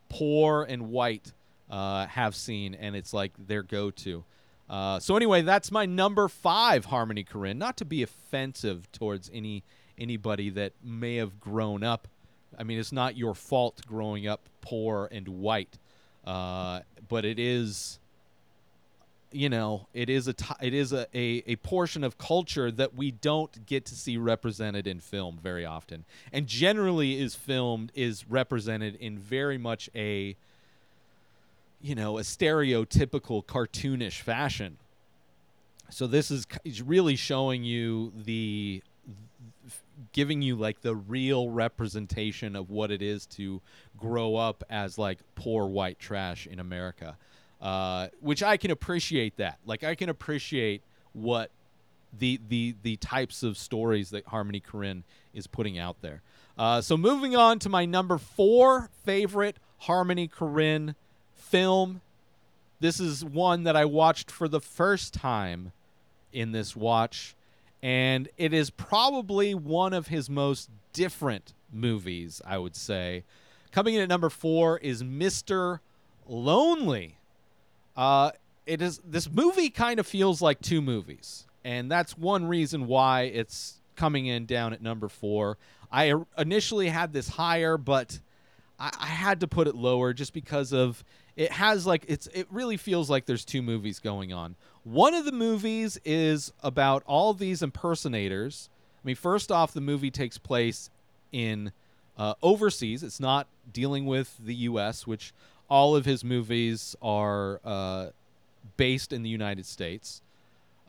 poor 0.09 0.63
and 0.63 0.89
white 0.89 1.31
uh, 1.69 2.07
have 2.07 2.35
seen, 2.35 2.73
and 2.73 2.95
it's 2.95 3.13
like 3.13 3.31
their 3.47 3.63
go-to. 3.63 4.23
Uh, 4.71 5.01
so 5.01 5.17
anyway, 5.17 5.41
that's 5.41 5.69
my 5.69 5.85
number 5.85 6.29
five, 6.29 6.85
Harmony 6.85 7.25
Korine. 7.25 7.57
Not 7.57 7.75
to 7.77 7.85
be 7.85 8.01
offensive 8.01 8.89
towards 8.93 9.29
any 9.33 9.65
anybody 9.97 10.49
that 10.49 10.71
may 10.81 11.17
have 11.17 11.41
grown 11.41 11.83
up. 11.83 12.07
I 12.57 12.63
mean, 12.63 12.79
it's 12.79 12.93
not 12.93 13.17
your 13.17 13.35
fault 13.35 13.81
growing 13.85 14.27
up 14.27 14.47
poor 14.61 15.09
and 15.11 15.27
white, 15.27 15.77
uh, 16.25 16.79
but 17.09 17.25
it 17.25 17.37
is. 17.37 17.99
You 19.33 19.47
know, 19.47 19.87
it 19.93 20.09
is 20.09 20.27
a 20.27 20.33
t- 20.33 20.55
it 20.61 20.73
is 20.73 20.91
a, 20.91 21.05
a, 21.13 21.43
a 21.47 21.55
portion 21.57 22.03
of 22.03 22.17
culture 22.17 22.69
that 22.71 22.95
we 22.95 23.11
don't 23.11 23.65
get 23.65 23.85
to 23.85 23.95
see 23.95 24.17
represented 24.17 24.87
in 24.87 24.99
film 24.99 25.39
very 25.41 25.65
often, 25.65 26.05
and 26.33 26.47
generally 26.47 27.19
is 27.19 27.35
filmed 27.35 27.91
is 27.93 28.25
represented 28.29 28.95
in 28.95 29.17
very 29.17 29.57
much 29.57 29.89
a 29.95 30.35
you 31.81 31.95
know, 31.95 32.17
a 32.17 32.21
stereotypical 32.21 33.43
cartoonish 33.45 34.21
fashion. 34.21 34.77
So 35.89 36.07
this 36.07 36.31
is 36.31 36.47
really 36.81 37.15
showing 37.15 37.63
you 37.63 38.13
the 38.15 38.81
giving 40.13 40.41
you 40.41 40.55
like 40.55 40.81
the 40.81 40.95
real 40.95 41.49
representation 41.49 42.55
of 42.55 42.69
what 42.69 42.91
it 42.91 43.01
is 43.01 43.25
to 43.25 43.61
grow 43.97 44.35
up 44.35 44.63
as 44.69 44.97
like 44.97 45.19
poor 45.35 45.67
white 45.67 45.99
trash 45.99 46.47
in 46.47 46.59
America. 46.59 47.17
Uh, 47.61 48.07
which 48.21 48.41
I 48.41 48.57
can 48.57 48.71
appreciate 48.71 49.37
that. 49.37 49.59
Like 49.65 49.83
I 49.83 49.93
can 49.93 50.09
appreciate 50.09 50.81
what 51.13 51.51
the 52.17 52.39
the 52.49 52.75
the 52.81 52.95
types 52.97 53.43
of 53.43 53.57
stories 53.57 54.09
that 54.09 54.25
Harmony 54.25 54.61
Korine 54.61 55.03
is 55.33 55.45
putting 55.45 55.77
out 55.77 55.97
there. 56.01 56.21
Uh, 56.57 56.81
so 56.81 56.97
moving 56.97 57.35
on 57.35 57.59
to 57.59 57.69
my 57.69 57.85
number 57.85 58.17
four 58.17 58.89
favorite 59.05 59.57
Harmony 59.79 60.27
Korine 60.27 60.95
film. 61.51 61.99
This 62.79 62.99
is 62.99 63.23
one 63.23 63.65
that 63.65 63.75
I 63.75 63.85
watched 63.85 64.31
for 64.31 64.47
the 64.47 64.61
first 64.61 65.13
time 65.13 65.73
in 66.31 66.53
this 66.53 66.75
watch, 66.75 67.35
and 67.83 68.29
it 68.37 68.53
is 68.53 68.69
probably 68.69 69.53
one 69.53 69.93
of 69.93 70.07
his 70.07 70.29
most 70.29 70.69
different 70.93 71.53
movies, 71.71 72.41
I 72.45 72.57
would 72.57 72.75
say. 72.75 73.25
Coming 73.71 73.95
in 73.95 74.01
at 74.01 74.09
number 74.09 74.29
four 74.29 74.77
is 74.77 75.03
Mr. 75.03 75.79
Lonely. 76.25 77.17
Uh, 77.97 78.31
it 78.65 78.81
is 78.81 79.01
this 79.05 79.29
movie 79.29 79.69
kind 79.69 79.99
of 79.99 80.07
feels 80.07 80.41
like 80.41 80.61
two 80.61 80.81
movies, 80.81 81.45
and 81.65 81.91
that's 81.91 82.17
one 82.17 82.45
reason 82.45 82.87
why 82.87 83.23
it's 83.23 83.81
coming 83.97 84.25
in 84.25 84.45
down 84.45 84.71
at 84.71 84.81
number 84.81 85.09
four. 85.09 85.57
I 85.91 86.13
initially 86.37 86.87
had 86.87 87.11
this 87.11 87.27
higher, 87.27 87.77
but 87.77 88.19
I, 88.79 88.91
I 88.97 89.07
had 89.07 89.41
to 89.41 89.47
put 89.47 89.67
it 89.67 89.75
lower 89.75 90.13
just 90.13 90.33
because 90.33 90.71
of 90.71 91.03
it 91.35 91.51
has 91.51 91.85
like 91.85 92.05
it's 92.07 92.27
it 92.27 92.47
really 92.49 92.77
feels 92.77 93.09
like 93.09 93.25
there's 93.25 93.45
two 93.45 93.61
movies 93.61 93.99
going 93.99 94.33
on. 94.33 94.55
One 94.83 95.13
of 95.13 95.25
the 95.25 95.31
movies 95.31 95.99
is 96.03 96.51
about 96.61 97.03
all 97.05 97.33
these 97.33 97.61
impersonators. 97.61 98.69
I 99.03 99.07
mean, 99.07 99.15
first 99.15 99.51
off, 99.51 99.73
the 99.73 99.81
movie 99.81 100.11
takes 100.11 100.37
place 100.37 100.89
in 101.31 101.71
uh, 102.17 102.35
overseas. 102.41 103.03
It's 103.03 103.19
not 103.19 103.47
dealing 103.71 104.05
with 104.05 104.37
the 104.43 104.55
U.S., 104.55 105.07
which 105.07 105.33
all 105.69 105.95
of 105.95 106.05
his 106.05 106.23
movies 106.23 106.95
are 107.01 107.61
uh, 107.63 108.07
based 108.77 109.13
in 109.13 109.23
the 109.23 109.29
United 109.29 109.65
States. 109.65 110.21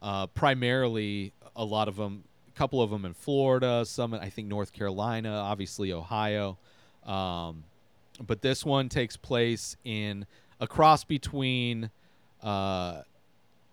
Uh, 0.00 0.26
primarily, 0.26 1.32
a 1.54 1.64
lot 1.64 1.88
of 1.88 1.96
them, 1.96 2.24
a 2.54 2.58
couple 2.58 2.82
of 2.82 2.90
them 2.90 3.04
in 3.04 3.14
Florida, 3.14 3.84
some 3.86 4.12
I 4.14 4.28
think 4.28 4.48
North 4.48 4.72
Carolina, 4.72 5.32
obviously 5.32 5.92
Ohio. 5.92 6.58
Um, 7.06 7.64
but 8.20 8.42
this 8.42 8.64
one 8.64 8.88
takes 8.88 9.16
place 9.16 9.76
in 9.84 10.26
a 10.60 10.66
cross 10.66 11.04
between 11.04 11.90
uh, 12.42 13.02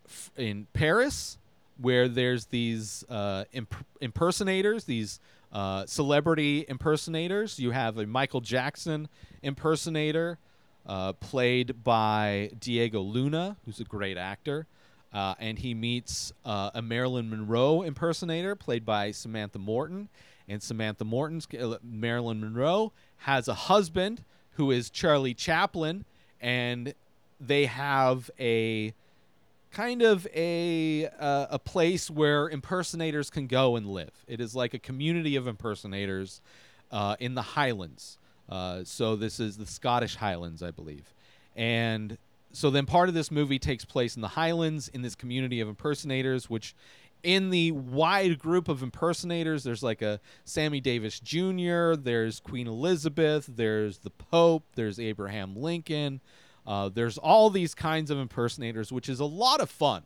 f- 0.05 0.31
in 0.37 0.67
Paris, 0.73 1.37
where 1.81 2.07
there's 2.07 2.45
these 2.45 3.03
uh, 3.09 3.45
imp- 3.53 3.85
impersonators, 4.01 4.85
these 4.85 5.19
uh, 5.51 5.85
celebrity 5.85 6.65
impersonators. 6.67 7.59
You 7.59 7.71
have 7.71 7.97
a 7.97 8.05
Michael 8.05 8.41
Jackson 8.41 9.07
impersonator, 9.41 10.37
uh, 10.85 11.13
played 11.13 11.83
by 11.83 12.51
Diego 12.59 13.01
Luna, 13.01 13.57
who's 13.65 13.79
a 13.79 13.83
great 13.83 14.17
actor. 14.17 14.65
Uh, 15.11 15.33
and 15.39 15.57
he 15.57 15.73
meets 15.73 16.31
uh, 16.45 16.69
a 16.73 16.81
Marilyn 16.81 17.29
Monroe 17.29 17.81
impersonator, 17.81 18.55
played 18.55 18.85
by 18.85 19.11
Samantha 19.11 19.57
Morton. 19.57 20.09
And 20.47 20.61
Samantha 20.63 21.05
Morton's 21.05 21.47
Marilyn 21.83 22.41
Monroe 22.41 22.91
has 23.19 23.47
a 23.47 23.53
husband 23.53 24.23
who 24.51 24.71
is 24.71 24.89
Charlie 24.89 25.33
Chaplin, 25.33 26.05
and 26.41 26.93
they 27.39 27.65
have 27.65 28.29
a 28.39 28.93
kind 29.71 30.01
of 30.01 30.27
a 30.33 31.07
uh, 31.19 31.47
a 31.49 31.59
place 31.59 32.09
where 32.09 32.49
impersonators 32.49 33.29
can 33.29 33.47
go 33.47 33.75
and 33.75 33.87
live. 33.87 34.25
It 34.27 34.41
is 34.41 34.55
like 34.55 34.73
a 34.73 34.79
community 34.79 35.35
of 35.35 35.47
impersonators 35.47 36.41
uh, 36.91 37.15
in 37.19 37.35
the 37.35 37.41
Highlands. 37.41 38.17
Uh, 38.49 38.83
so 38.83 39.15
this 39.15 39.39
is 39.39 39.57
the 39.57 39.65
Scottish 39.65 40.15
Highlands, 40.15 40.63
I 40.63 40.71
believe, 40.71 41.13
and 41.55 42.17
so 42.51 42.69
then 42.69 42.85
part 42.85 43.09
of 43.09 43.15
this 43.15 43.29
movie 43.29 43.59
takes 43.59 43.85
place 43.85 44.15
in 44.15 44.21
the 44.21 44.29
Highlands 44.29 44.87
in 44.87 45.01
this 45.01 45.15
community 45.15 45.59
of 45.59 45.67
impersonators, 45.67 46.49
which 46.49 46.75
in 47.23 47.49
the 47.49 47.71
wide 47.71 48.39
group 48.39 48.67
of 48.67 48.81
impersonators, 48.81 49.63
there's 49.63 49.83
like 49.83 50.01
a 50.01 50.19
Sammy 50.45 50.79
Davis 50.79 51.19
Jr., 51.19 51.95
there's 51.95 52.39
Queen 52.39 52.67
Elizabeth, 52.67 53.45
there's 53.47 53.99
the 53.99 54.09
Pope, 54.09 54.63
there's 54.75 54.99
Abraham 54.99 55.55
Lincoln. 55.55 56.21
Uh, 56.65 56.87
there's 56.87 57.17
all 57.17 57.49
these 57.49 57.73
kinds 57.73 58.11
of 58.11 58.19
impersonators, 58.19 58.91
which 58.91 59.09
is 59.09 59.19
a 59.19 59.25
lot 59.25 59.59
of 59.59 59.69
fun. 59.69 60.03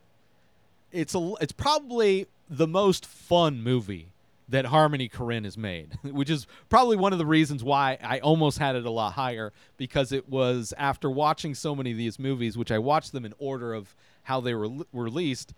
It's 0.91 1.13
a, 1.13 1.33
it's 1.41 1.51
probably 1.51 2.27
the 2.49 2.67
most 2.67 3.05
fun 3.05 3.61
movie 3.61 4.13
that 4.49 4.65
Harmony 4.65 5.09
Korine 5.09 5.45
has 5.45 5.57
made, 5.57 5.97
which 6.03 6.29
is 6.29 6.47
probably 6.69 6.95
one 6.95 7.11
of 7.11 7.19
the 7.19 7.25
reasons 7.25 7.63
why 7.63 7.97
I 8.01 8.19
almost 8.19 8.59
had 8.59 8.75
it 8.75 8.85
a 8.85 8.91
lot 8.91 9.13
higher 9.13 9.51
because 9.77 10.11
it 10.11 10.29
was 10.29 10.73
after 10.77 11.09
watching 11.09 11.55
so 11.55 11.75
many 11.75 11.91
of 11.91 11.97
these 11.97 12.19
movies, 12.19 12.57
which 12.57 12.71
I 12.71 12.79
watched 12.79 13.11
them 13.11 13.25
in 13.25 13.33
order 13.39 13.73
of 13.73 13.95
how 14.23 14.39
they 14.39 14.53
were 14.53 14.65
l- 14.65 14.87
released, 14.93 15.53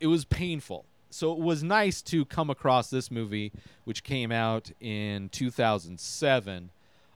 it 0.00 0.06
was 0.06 0.24
painful. 0.24 0.86
So 1.10 1.32
it 1.32 1.38
was 1.38 1.62
nice 1.62 2.02
to 2.02 2.24
come 2.24 2.50
across 2.50 2.88
this 2.88 3.10
movie, 3.10 3.52
which 3.84 4.04
came 4.04 4.30
out 4.30 4.70
in 4.80 5.28
2007. 5.30 6.70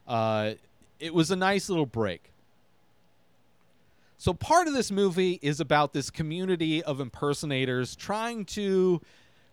Uh, 0.07 0.53
it 0.99 1.13
was 1.13 1.31
a 1.31 1.35
nice 1.35 1.69
little 1.69 1.85
break. 1.85 2.31
So 4.17 4.33
part 4.33 4.67
of 4.67 4.73
this 4.73 4.91
movie 4.91 5.39
is 5.41 5.59
about 5.59 5.93
this 5.93 6.09
community 6.09 6.83
of 6.83 6.99
impersonators 6.99 7.95
trying 7.95 8.45
to 8.45 9.01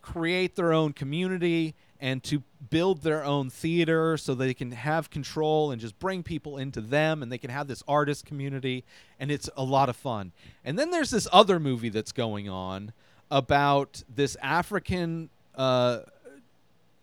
create 0.00 0.56
their 0.56 0.72
own 0.72 0.92
community 0.92 1.74
and 2.00 2.22
to 2.24 2.42
build 2.70 3.02
their 3.02 3.24
own 3.24 3.48
theater 3.48 4.16
so 4.16 4.34
they 4.34 4.54
can 4.54 4.72
have 4.72 5.08
control 5.08 5.70
and 5.70 5.80
just 5.80 5.98
bring 6.00 6.22
people 6.22 6.58
into 6.58 6.80
them 6.80 7.22
and 7.22 7.30
they 7.30 7.38
can 7.38 7.50
have 7.50 7.68
this 7.68 7.82
artist 7.86 8.24
community 8.24 8.84
and 9.20 9.30
it's 9.30 9.48
a 9.56 9.62
lot 9.62 9.88
of 9.88 9.96
fun. 9.96 10.32
And 10.64 10.76
then 10.76 10.90
there's 10.90 11.10
this 11.10 11.28
other 11.32 11.60
movie 11.60 11.90
that's 11.90 12.10
going 12.10 12.48
on 12.48 12.92
about 13.32 14.04
this 14.14 14.36
African 14.42 15.30
uh, 15.54 16.00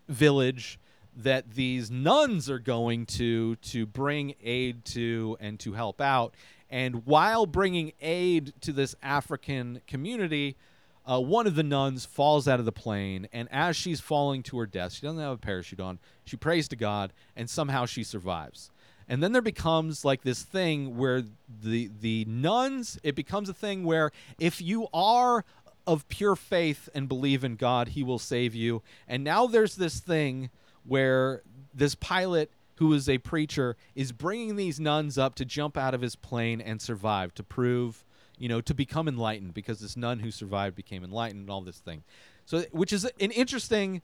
village 0.07 0.79
that 1.17 1.55
these 1.55 1.89
nuns 1.89 2.51
are 2.51 2.59
going 2.59 3.07
to 3.07 3.55
to 3.55 3.87
bring 3.87 4.35
aid 4.43 4.85
to 4.85 5.35
and 5.39 5.59
to 5.59 5.73
help 5.73 5.99
out. 5.99 6.35
And 6.69 7.03
while 7.07 7.47
bringing 7.47 7.93
aid 7.99 8.53
to 8.61 8.71
this 8.71 8.95
African 9.01 9.81
community, 9.87 10.55
uh, 11.03 11.19
one 11.19 11.47
of 11.47 11.55
the 11.55 11.63
nuns 11.63 12.05
falls 12.05 12.47
out 12.47 12.59
of 12.59 12.65
the 12.65 12.71
plane, 12.71 13.27
and 13.33 13.49
as 13.51 13.75
she's 13.75 13.99
falling 13.99 14.43
to 14.43 14.59
her 14.59 14.67
death, 14.67 14.93
she 14.93 15.01
doesn't 15.01 15.19
have 15.19 15.33
a 15.33 15.37
parachute 15.37 15.79
on. 15.79 15.97
She 16.25 16.37
prays 16.37 16.67
to 16.67 16.75
God, 16.75 17.11
and 17.35 17.49
somehow 17.49 17.87
she 17.87 18.03
survives. 18.03 18.69
And 19.09 19.23
then 19.23 19.31
there 19.31 19.41
becomes 19.41 20.05
like 20.05 20.21
this 20.21 20.43
thing 20.43 20.95
where 20.95 21.23
the 21.63 21.89
the 21.99 22.25
nuns. 22.25 22.99
It 23.01 23.15
becomes 23.15 23.49
a 23.49 23.55
thing 23.55 23.83
where 23.83 24.11
if 24.37 24.61
you 24.61 24.87
are 24.93 25.43
of 25.89 26.07
pure 26.07 26.35
faith 26.35 26.87
and 26.93 27.07
believe 27.07 27.43
in 27.43 27.55
God, 27.55 27.89
He 27.89 28.03
will 28.03 28.19
save 28.19 28.53
you. 28.53 28.83
And 29.07 29.23
now 29.23 29.47
there's 29.47 29.75
this 29.75 29.99
thing 29.99 30.51
where 30.85 31.41
this 31.73 31.95
pilot 31.95 32.51
who 32.75 32.93
is 32.93 33.09
a 33.09 33.17
preacher 33.17 33.75
is 33.95 34.11
bringing 34.11 34.55
these 34.55 34.79
nuns 34.79 35.17
up 35.17 35.33
to 35.35 35.43
jump 35.43 35.75
out 35.75 35.93
of 35.93 36.01
his 36.01 36.15
plane 36.15 36.61
and 36.61 36.81
survive 36.81 37.33
to 37.33 37.43
prove 37.43 38.05
you 38.37 38.47
know 38.47 38.61
to 38.61 38.73
become 38.73 39.07
enlightened 39.07 39.53
because 39.53 39.79
this 39.81 39.97
nun 39.97 40.19
who 40.19 40.31
survived 40.31 40.77
became 40.77 41.03
enlightened 41.03 41.41
and 41.41 41.49
all 41.49 41.59
this 41.59 41.79
thing 41.79 42.03
so 42.45 42.63
which 42.71 42.93
is 42.93 43.03
an 43.03 43.31
interesting 43.31 44.01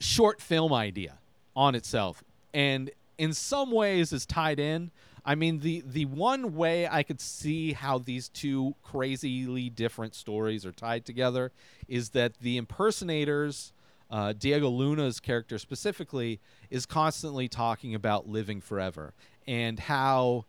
short 0.00 0.40
film 0.40 0.72
idea 0.72 1.18
on 1.54 1.76
itself 1.76 2.24
and 2.52 2.90
in 3.16 3.32
some 3.32 3.70
ways 3.70 4.12
is 4.12 4.26
tied 4.26 4.58
in 4.58 4.90
i 5.24 5.34
mean 5.34 5.60
the 5.60 5.82
the 5.86 6.04
one 6.04 6.54
way 6.54 6.86
i 6.88 7.02
could 7.02 7.20
see 7.20 7.72
how 7.72 7.98
these 7.98 8.28
two 8.28 8.74
crazily 8.82 9.70
different 9.70 10.14
stories 10.14 10.64
are 10.64 10.72
tied 10.72 11.04
together 11.04 11.52
is 11.88 12.10
that 12.10 12.38
the 12.40 12.56
impersonators 12.56 13.72
uh, 14.10 14.32
Diego 14.32 14.68
Luna's 14.68 15.18
character 15.18 15.58
specifically 15.58 16.38
is 16.70 16.86
constantly 16.86 17.48
talking 17.48 17.94
about 17.94 18.28
living 18.28 18.60
forever 18.60 19.12
and 19.46 19.80
how 19.80 20.44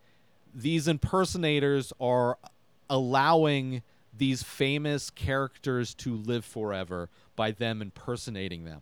these 0.54 0.88
impersonators 0.88 1.92
are 2.00 2.38
allowing 2.90 3.82
these 4.18 4.44
famous 4.44 5.10
characters 5.10 5.94
to 5.96 6.16
live 6.16 6.46
forever 6.46 7.10
by 7.36 7.52
them 7.52 7.82
impersonating 7.82 8.64
them. 8.64 8.82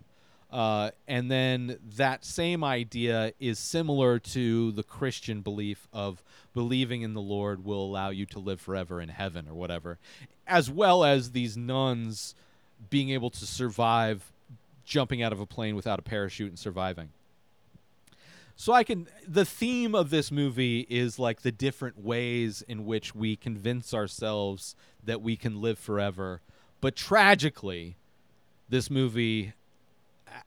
Uh, 0.53 0.91
and 1.07 1.31
then 1.31 1.79
that 1.95 2.23
same 2.23 2.63
idea 2.63 3.33
is 3.39 3.57
similar 3.57 4.19
to 4.19 4.71
the 4.73 4.83
Christian 4.83 5.41
belief 5.41 5.87
of 5.91 6.21
believing 6.53 7.01
in 7.01 7.15
the 7.15 7.21
Lord 7.21 7.65
will 7.65 7.83
allow 7.83 8.11
you 8.11 8.27
to 8.27 8.39
live 8.39 8.61
forever 8.61 9.01
in 9.01 9.09
heaven 9.09 9.47
or 9.49 9.55
whatever, 9.55 9.97
as 10.45 10.69
well 10.69 11.03
as 11.03 11.31
these 11.31 11.57
nuns 11.57 12.35
being 12.91 13.09
able 13.09 13.31
to 13.31 13.47
survive 13.47 14.31
jumping 14.85 15.23
out 15.23 15.33
of 15.33 15.39
a 15.39 15.47
plane 15.47 15.75
without 15.75 15.97
a 15.97 16.03
parachute 16.03 16.49
and 16.49 16.59
surviving. 16.59 17.09
So 18.55 18.73
I 18.73 18.83
can 18.83 19.07
the 19.27 19.45
theme 19.45 19.95
of 19.95 20.11
this 20.11 20.31
movie 20.31 20.85
is 20.87 21.17
like 21.17 21.41
the 21.41 21.51
different 21.51 21.97
ways 21.97 22.61
in 22.67 22.85
which 22.85 23.15
we 23.15 23.35
convince 23.35 23.91
ourselves 23.91 24.75
that 25.03 25.23
we 25.23 25.35
can 25.35 25.59
live 25.61 25.79
forever. 25.79 26.41
But 26.79 26.95
tragically, 26.95 27.95
this 28.69 28.91
movie 28.91 29.53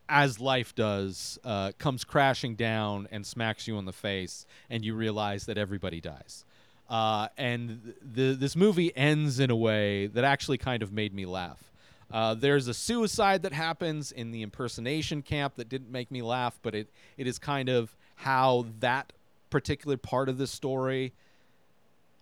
as 0.09 0.40
life 0.40 0.75
does 0.75 1.38
uh, 1.44 1.72
comes 1.79 2.05
crashing 2.05 2.55
down 2.55 3.09
and 3.11 3.25
smacks 3.25 3.66
you 3.66 3.79
in 3.79 3.85
the 3.85 3.92
face 3.92 4.46
and 4.70 4.85
you 4.85 4.94
realize 4.94 5.46
that 5.46 5.59
everybody 5.59 6.01
dies. 6.01 6.44
Uh, 6.88 7.29
and 7.37 7.94
the, 8.01 8.35
this 8.35 8.55
movie 8.55 8.96
ends 8.96 9.40
in 9.40 9.51
a 9.51 9.57
way 9.57 10.07
that 10.07 10.25
actually 10.25 10.59
kind 10.59 10.83
of 10.83 10.92
made 10.92 11.12
me 11.12 11.27
laugh. 11.27 11.70
Uh, 12.11 12.35
there's 12.35 12.68
a 12.68 12.75
suicide 12.75 13.42
that 13.42 13.53
happens 13.53 14.12
in 14.12 14.31
the 14.31 14.42
impersonation 14.42 15.22
camp 15.22 15.57
that 15.57 15.68
didn't 15.68 15.90
make 15.90 16.11
me 16.11 16.22
laugh, 16.22 16.59
but 16.62 16.75
it, 16.75 16.88
it 17.16 17.27
is 17.27 17.38
kind 17.38 17.68
of 17.68 17.96
how 18.16 18.66
that 18.79 19.12
particular 19.51 19.96
part 19.96 20.29
of 20.29 20.38
the 20.38 20.46
story 20.46 21.12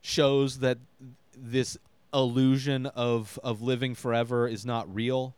shows 0.01 0.59
that 0.61 0.79
this 1.37 1.77
illusion 2.15 2.87
of, 2.87 3.39
of 3.43 3.61
living 3.61 3.95
forever 3.95 4.49
is 4.49 4.65
not 4.65 4.93
real. 4.95 5.35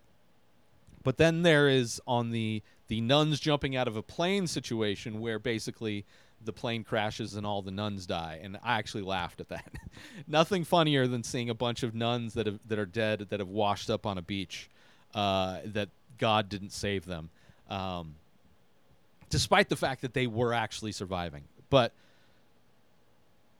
But 1.07 1.19
then 1.19 1.43
there 1.43 1.69
is 1.69 2.03
on 2.05 2.33
the 2.33 2.65
the 2.89 3.01
nuns 3.01 3.39
jumping 3.39 3.77
out 3.77 3.87
of 3.87 3.95
a 3.95 4.03
plane 4.03 4.49
situation 4.49 5.21
where 5.21 5.39
basically 5.39 6.05
the 6.45 6.53
plane 6.53 6.83
crashes 6.83 7.35
and 7.37 7.47
all 7.47 7.63
the 7.63 7.71
nuns 7.71 8.07
die, 8.07 8.41
and 8.43 8.57
I 8.61 8.79
actually 8.79 9.05
laughed 9.05 9.41
at 9.41 9.49
that. 9.51 9.73
Nothing 10.27 10.65
funnier 10.65 11.07
than 11.07 11.23
seeing 11.23 11.49
a 11.49 11.55
bunch 11.55 11.85
of 11.85 11.95
nuns 11.95 12.35
that 12.35 12.47
have, 12.47 12.59
that 12.67 12.81
are 12.81 12.87
dead 12.87 13.29
that 13.31 13.39
have 13.39 13.49
washed 13.49 13.89
up 13.89 14.05
on 14.05 14.19
a 14.19 14.23
beach, 14.23 14.69
uh, 15.15 15.61
that 15.67 15.91
God 16.19 16.49
didn't 16.49 16.73
save 16.73 17.07
them, 17.07 17.31
um, 17.71 18.17
despite 19.31 19.69
the 19.69 19.77
fact 19.77 20.03
that 20.03 20.13
they 20.13 20.27
were 20.27 20.53
actually 20.53 20.91
surviving. 20.91 21.45
But 21.71 21.93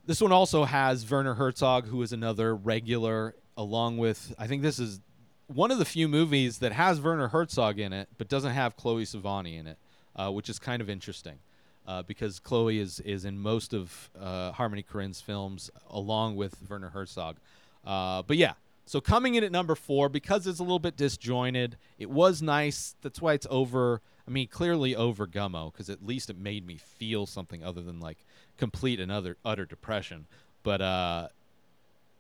this 0.05 0.21
one 0.21 0.33
also 0.33 0.65
has 0.65 1.09
Werner 1.09 1.35
Herzog, 1.35 1.87
who 1.87 2.03
is 2.03 2.13
another 2.13 2.57
regular, 2.57 3.37
along 3.57 3.99
with 3.99 4.35
I 4.37 4.49
think 4.49 4.63
this 4.63 4.81
is 4.81 4.99
one 5.47 5.71
of 5.71 5.79
the 5.79 5.85
few 5.85 6.09
movies 6.09 6.59
that 6.59 6.73
has 6.73 7.01
Werner 7.01 7.29
Herzog 7.29 7.79
in 7.79 7.93
it, 7.93 8.09
but 8.19 8.29
doesn't 8.29 8.53
have 8.53 8.77
Chloe 8.77 9.05
Sevigny 9.05 9.59
in 9.59 9.67
it, 9.67 9.79
uh, 10.17 10.31
which 10.31 10.49
is 10.49 10.59
kind 10.59 10.83
of 10.83 10.91
interesting. 10.91 11.39
Uh, 11.87 12.03
because 12.03 12.41
Chloe 12.41 12.81
is, 12.81 12.99
is 13.01 13.25
in 13.25 13.39
most 13.39 13.73
of 13.73 14.11
uh, 14.21 14.51
Harmony 14.51 14.83
Korine's 14.83 15.21
films 15.21 15.71
along 15.89 16.35
with 16.35 16.57
Werner 16.69 16.91
Herzog. 16.91 17.37
Uh, 17.85 18.23
but 18.23 18.37
yeah, 18.37 18.55
so 18.87 19.01
coming 19.01 19.37
in 19.37 19.45
at 19.45 19.53
number 19.53 19.77
four, 19.77 20.09
because 20.09 20.49
it's 20.49 20.59
a 20.59 20.63
little 20.65 20.81
bit 20.81 20.97
disjointed, 20.97 21.77
it 21.97 22.11
was 22.11 22.43
nice. 22.43 22.97
That's 23.03 23.23
why 23.23 23.35
it's 23.35 23.47
over. 23.51 24.01
I 24.27 24.33
mean, 24.33 24.49
clearly 24.49 24.97
over 24.97 25.29
Gummo, 25.29 25.73
because 25.73 25.89
at 25.89 26.05
least 26.05 26.29
it 26.29 26.37
made 26.37 26.67
me 26.67 26.77
feel 26.77 27.27
something 27.27 27.63
other 27.63 27.83
than 27.83 28.01
like 28.01 28.19
complete 28.59 28.99
and 28.99 29.13
other 29.13 29.37
utter 29.45 29.65
depression. 29.65 30.27
But 30.65 30.81
uh, 30.81 31.29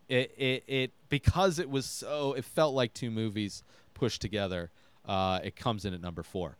it, 0.08 0.32
it 0.36 0.64
it 0.66 0.90
because 1.08 1.58
it 1.58 1.68
was 1.68 1.86
so 1.86 2.34
it 2.34 2.44
felt 2.44 2.74
like 2.74 2.94
two 2.94 3.10
movies 3.10 3.62
pushed 3.94 4.20
together. 4.20 4.70
Uh, 5.04 5.40
it 5.44 5.56
comes 5.56 5.84
in 5.84 5.94
at 5.94 6.00
number 6.00 6.22
four. 6.22 6.56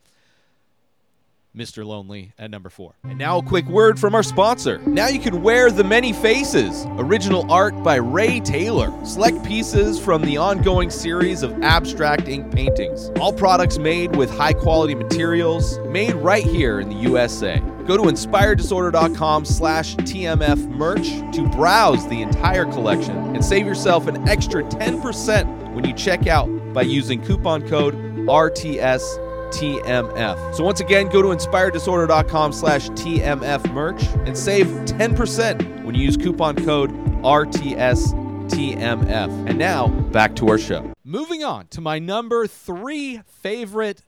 Mr. 1.57 1.87
Lonely 1.87 2.33
at 2.39 2.51
number 2.51 2.69
four. 2.69 2.95
And 3.05 3.19
now 3.19 3.39
a 3.39 3.43
quick 3.43 3.65
word 3.67 3.99
from 3.99 4.15
our 4.15 4.23
sponsor. 4.23 4.79
Now 4.87 5.09
you 5.09 5.19
can 5.19 5.43
wear 5.43 5.71
The 5.71 5.85
Many 5.85 6.13
Faces, 6.13 6.85
original 6.99 7.51
art 7.51 7.83
by 7.83 7.95
Ray 7.97 8.41
Taylor. 8.41 8.93
Select 9.07 9.43
pieces 9.43 9.99
from 9.99 10.21
the 10.23 10.37
ongoing 10.37 10.91
series 10.91 11.43
of 11.43 11.63
abstract 11.63 12.29
ink 12.29 12.55
paintings. 12.55 13.11
All 13.19 13.33
products 13.33 13.79
made 13.79 14.17
with 14.17 14.31
high 14.31 14.53
quality 14.53 14.95
materials, 14.95 15.79
made 15.89 16.15
right 16.17 16.45
here 16.45 16.79
in 16.79 16.91
the 16.91 16.97
USA. 16.97 17.63
Go 17.87 17.97
to 17.97 18.03
inspireddisorder.com 18.03 19.45
slash 19.45 19.95
TMF 19.97 20.69
merch 20.69 21.09
to 21.35 21.49
browse 21.51 22.07
the 22.09 22.21
entire 22.21 22.65
collection 22.65 23.17
and 23.35 23.45
save 23.45 23.65
yourself 23.65 24.07
an 24.09 24.29
extra 24.29 24.65
10% 24.65 25.73
when 25.73 25.87
you 25.87 25.93
check 25.93 26.27
out 26.27 26.49
by 26.73 26.83
using 26.83 27.25
coupon 27.25 27.67
code 27.69 27.95
RTS 28.27 29.03
TMF. 29.51 30.55
So 30.55 30.65
once 30.65 30.81
again, 30.81 31.09
go 31.09 31.23
to 31.23 31.29
inspireddisorder.com 31.29 32.53
slash 32.53 32.89
TMF 32.91 33.73
merch 33.73 34.03
and 34.27 34.37
save 34.37 34.67
10% 34.67 35.85
when 35.85 35.95
you 35.95 36.03
use 36.03 36.17
coupon 36.17 36.57
code 36.65 36.91
RTS 37.23 38.13
TMF. 38.51 39.49
And 39.49 39.59
now, 39.59 39.89
back 39.89 40.35
to 40.37 40.49
our 40.49 40.59
show. 40.59 40.93
Moving 41.05 41.45
on 41.45 41.69
to 41.69 41.81
my 41.81 41.99
number 41.99 42.47
three 42.47 43.23
favorite 43.27 44.03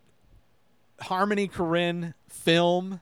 Harmony 1.00 1.46
Korine 1.46 2.14
film. 2.28 3.00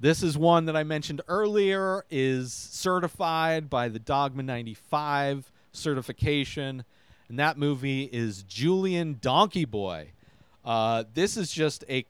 This 0.00 0.22
is 0.22 0.38
one 0.38 0.64
that 0.64 0.76
I 0.76 0.82
mentioned 0.82 1.20
earlier, 1.28 2.06
is 2.10 2.54
certified 2.54 3.68
by 3.68 3.88
the 3.88 3.98
Dogma 3.98 4.42
95 4.42 5.52
certification. 5.72 6.84
And 7.28 7.38
that 7.38 7.58
movie 7.58 8.04
is 8.04 8.42
Julien 8.44 9.18
Donkey 9.20 9.66
Boy. 9.66 10.12
Uh, 10.64 11.04
this 11.12 11.36
is 11.36 11.52
just 11.52 11.84
a 11.90 12.06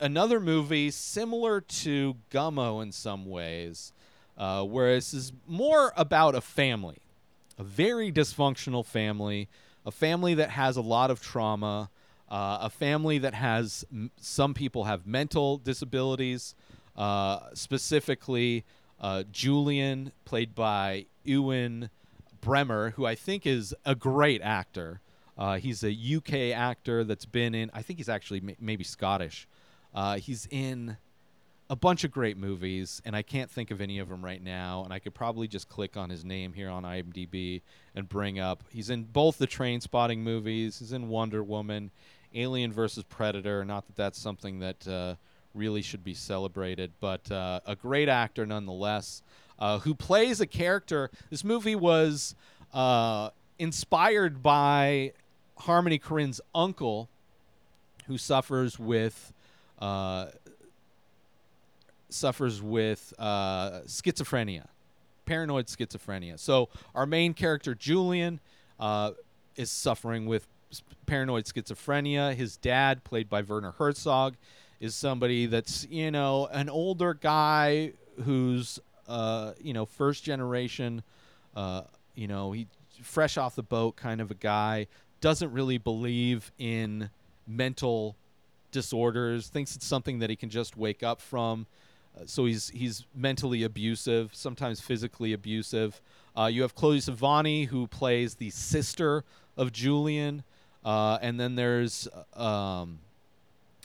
another 0.00 0.40
movie 0.40 0.90
similar 0.90 1.60
to 1.60 2.16
Gummo 2.30 2.82
in 2.82 2.92
some 2.92 3.26
ways, 3.26 3.92
uh, 4.38 4.64
where 4.64 4.94
this 4.94 5.12
is 5.12 5.34
more 5.46 5.92
about 5.98 6.34
a 6.34 6.40
family, 6.40 6.98
a 7.58 7.62
very 7.62 8.10
dysfunctional 8.10 8.86
family, 8.86 9.48
a 9.84 9.90
family 9.90 10.32
that 10.32 10.48
has 10.48 10.78
a 10.78 10.80
lot 10.80 11.10
of 11.10 11.20
trauma, 11.20 11.90
uh, 12.30 12.58
a 12.62 12.70
family 12.70 13.18
that 13.18 13.34
has 13.34 13.84
m- 13.92 14.10
some 14.18 14.54
people 14.54 14.84
have 14.84 15.06
mental 15.06 15.58
disabilities, 15.58 16.54
uh, 16.96 17.40
specifically 17.54 18.64
uh, 19.00 19.24
Julian, 19.30 20.12
played 20.24 20.54
by 20.54 21.06
Ewen 21.24 21.90
Bremner, 22.40 22.90
who 22.90 23.06
I 23.06 23.14
think 23.14 23.46
is 23.46 23.74
a 23.84 23.94
great 23.94 24.42
actor. 24.42 25.00
Uh, 25.36 25.58
he's 25.58 25.82
a 25.82 25.90
UK 25.90 26.56
actor 26.56 27.04
that's 27.04 27.24
been 27.24 27.54
in. 27.54 27.70
I 27.72 27.82
think 27.82 27.98
he's 27.98 28.08
actually 28.08 28.56
maybe 28.60 28.84
Scottish. 28.84 29.48
Uh, 29.94 30.16
he's 30.16 30.46
in 30.50 30.96
a 31.70 31.76
bunch 31.76 32.04
of 32.04 32.10
great 32.10 32.36
movies, 32.36 33.00
and 33.04 33.16
I 33.16 33.22
can't 33.22 33.50
think 33.50 33.70
of 33.70 33.80
any 33.80 33.98
of 33.98 34.08
them 34.08 34.22
right 34.22 34.42
now. 34.42 34.84
And 34.84 34.92
I 34.92 34.98
could 34.98 35.14
probably 35.14 35.48
just 35.48 35.68
click 35.68 35.96
on 35.96 36.10
his 36.10 36.24
name 36.24 36.52
here 36.52 36.68
on 36.68 36.82
IMDb 36.82 37.62
and 37.94 38.08
bring 38.08 38.38
up. 38.38 38.62
He's 38.70 38.90
in 38.90 39.04
both 39.04 39.38
the 39.38 39.46
Trainspotting 39.46 40.18
movies. 40.18 40.80
He's 40.80 40.92
in 40.92 41.08
Wonder 41.08 41.42
Woman, 41.42 41.90
Alien 42.34 42.72
versus 42.72 43.04
Predator. 43.04 43.64
Not 43.64 43.86
that 43.86 43.96
that's 43.96 44.18
something 44.18 44.58
that 44.58 44.86
uh, 44.86 45.14
really 45.54 45.82
should 45.82 46.04
be 46.04 46.14
celebrated, 46.14 46.92
but 47.00 47.30
uh, 47.30 47.60
a 47.66 47.76
great 47.76 48.08
actor 48.08 48.46
nonetheless. 48.46 49.22
Uh, 49.58 49.78
who 49.80 49.94
plays 49.94 50.40
a 50.40 50.46
character? 50.46 51.10
This 51.30 51.44
movie 51.44 51.76
was 51.76 52.34
uh, 52.72 53.30
inspired 53.58 54.42
by 54.42 55.12
Harmony 55.58 55.98
Korine's 55.98 56.40
uncle, 56.54 57.08
who 58.06 58.18
suffers 58.18 58.78
with 58.78 59.32
uh, 59.78 60.26
suffers 62.08 62.62
with 62.62 63.12
uh, 63.18 63.80
schizophrenia, 63.86 64.66
paranoid 65.26 65.66
schizophrenia. 65.66 66.38
So 66.38 66.68
our 66.94 67.06
main 67.06 67.34
character 67.34 67.74
Julian 67.74 68.40
uh, 68.78 69.12
is 69.56 69.70
suffering 69.70 70.26
with 70.26 70.46
paranoid 71.06 71.44
schizophrenia. 71.44 72.34
His 72.34 72.56
dad, 72.56 73.04
played 73.04 73.28
by 73.28 73.42
Werner 73.42 73.72
Herzog, 73.72 74.36
is 74.82 74.94
somebody 74.94 75.46
that's 75.46 75.86
you 75.88 76.10
know 76.10 76.48
an 76.52 76.68
older 76.68 77.14
guy 77.14 77.92
who's 78.24 78.78
uh, 79.08 79.52
you 79.62 79.72
know 79.72 79.86
first 79.86 80.24
generation. 80.24 81.02
Uh, 81.56 81.82
you 82.14 82.26
know 82.26 82.52
he 82.52 82.66
fresh 83.02 83.36
off 83.36 83.54
the 83.54 83.62
boat 83.62 83.96
kind 83.96 84.20
of 84.20 84.30
a 84.30 84.34
guy 84.34 84.86
doesn't 85.20 85.52
really 85.52 85.78
believe 85.78 86.52
in 86.58 87.10
mental 87.46 88.16
disorders 88.70 89.48
thinks 89.48 89.76
it's 89.76 89.86
something 89.86 90.18
that 90.18 90.30
he 90.30 90.36
can 90.36 90.48
just 90.48 90.76
wake 90.76 91.02
up 91.02 91.20
from 91.20 91.66
uh, 92.16 92.22
so 92.26 92.44
he's 92.44 92.68
he's 92.70 93.06
mentally 93.14 93.62
abusive 93.62 94.30
sometimes 94.34 94.80
physically 94.80 95.32
abusive 95.32 96.00
uh, 96.36 96.46
you 96.46 96.62
have 96.62 96.74
Chloe 96.74 96.98
Sevigny 96.98 97.66
who 97.68 97.86
plays 97.86 98.36
the 98.36 98.50
sister 98.50 99.24
of 99.56 99.72
Julian 99.72 100.42
uh, 100.84 101.18
and 101.20 101.38
then 101.38 101.54
there's 101.54 102.08
um, 102.34 102.98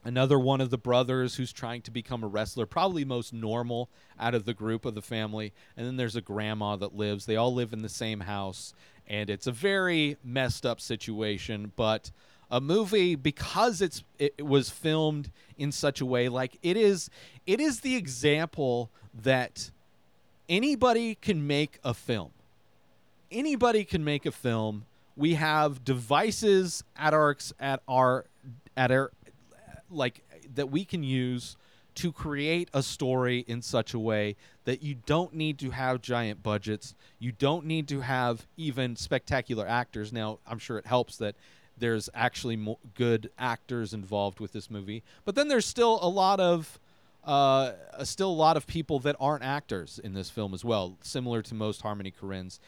another 0.07 0.39
one 0.39 0.61
of 0.61 0.69
the 0.69 0.77
brothers 0.77 1.35
who's 1.35 1.51
trying 1.51 1.81
to 1.81 1.91
become 1.91 2.23
a 2.23 2.27
wrestler, 2.27 2.65
probably 2.65 3.03
most 3.03 3.33
normal 3.33 3.89
out 4.17 4.33
of 4.33 4.45
the 4.45 4.53
group 4.53 4.85
of 4.85 4.95
the 4.95 5.01
family. 5.01 5.51
And 5.75 5.85
then 5.85 5.97
there's 5.97 6.15
a 6.15 6.21
grandma 6.21 6.77
that 6.77 6.95
lives. 6.95 7.25
They 7.25 7.35
all 7.35 7.53
live 7.53 7.73
in 7.73 7.81
the 7.81 7.89
same 7.89 8.21
house, 8.21 8.73
and 9.05 9.29
it's 9.29 9.47
a 9.47 9.51
very 9.51 10.15
messed 10.23 10.65
up 10.65 10.79
situation. 10.79 11.73
But 11.75 12.11
a 12.49 12.61
movie 12.61 13.15
because 13.15 13.81
it's 13.81 14.05
it, 14.17 14.45
was 14.45 14.69
filmed 14.69 15.29
in 15.57 15.73
such 15.73 15.99
a 15.99 16.05
way 16.05 16.29
like 16.29 16.57
it 16.63 16.77
is 16.77 17.09
it 17.45 17.59
is 17.59 17.81
the 17.81 17.97
example 17.97 18.89
that 19.13 19.69
anybody 20.47 21.15
can 21.15 21.45
make 21.45 21.77
a 21.83 21.93
film 21.93 22.29
anybody 23.29 23.83
can 23.83 24.01
make 24.01 24.25
a 24.25 24.31
film 24.31 24.85
we 25.17 25.33
have 25.33 25.83
devices 25.83 26.85
at 26.95 27.13
our 27.13 27.35
at 27.59 27.81
our 27.85 28.23
at 28.77 28.91
our 28.91 29.11
like 29.89 30.23
that 30.55 30.69
we 30.69 30.85
can 30.85 31.03
use 31.03 31.57
to 31.95 32.11
create 32.11 32.69
a 32.73 32.83
story 32.83 33.43
in 33.47 33.61
such 33.61 33.93
a 33.93 33.99
way 33.99 34.35
that 34.65 34.83
you 34.83 34.95
don't 35.05 35.33
need 35.33 35.57
to 35.57 35.71
have 35.71 36.01
giant 36.01 36.43
budgets 36.43 36.93
you 37.19 37.31
don't 37.31 37.65
need 37.65 37.87
to 37.87 38.01
have 38.01 38.45
even 38.55 38.95
spectacular 38.95 39.67
actors 39.67 40.13
now 40.13 40.39
i'm 40.45 40.59
sure 40.59 40.77
it 40.77 40.85
helps 40.85 41.17
that 41.17 41.35
there's 41.79 42.09
actually 42.13 42.55
mo- 42.55 42.79
good 42.93 43.29
actors 43.37 43.93
involved 43.93 44.39
with 44.39 44.51
this 44.51 44.69
movie 44.69 45.03
but 45.25 45.35
then 45.35 45.47
there's 45.47 45.65
still 45.65 45.99
a 46.01 46.09
lot 46.09 46.39
of 46.39 46.79
uh, 47.27 47.73
still 48.03 48.29
a 48.29 48.31
lot 48.31 48.55
of 48.57 48.65
people 48.65 48.99
that 48.99 49.15
aren't 49.19 49.43
actors 49.43 49.99
in 50.01 50.13
this 50.13 50.29
film 50.29 50.53
as 50.53 50.63
well, 50.63 50.97
similar 51.01 51.41
to 51.41 51.53
most 51.53 51.81
Harmony 51.81 52.11
Korines. 52.11 52.59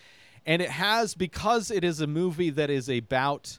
And 0.46 0.62
it 0.62 0.70
has, 0.70 1.16
because 1.16 1.72
it 1.72 1.84
is 1.86 2.02
a 2.02 2.08
movie 2.08 2.50
that 2.50 2.70
is 2.70 2.90
about 2.90 3.58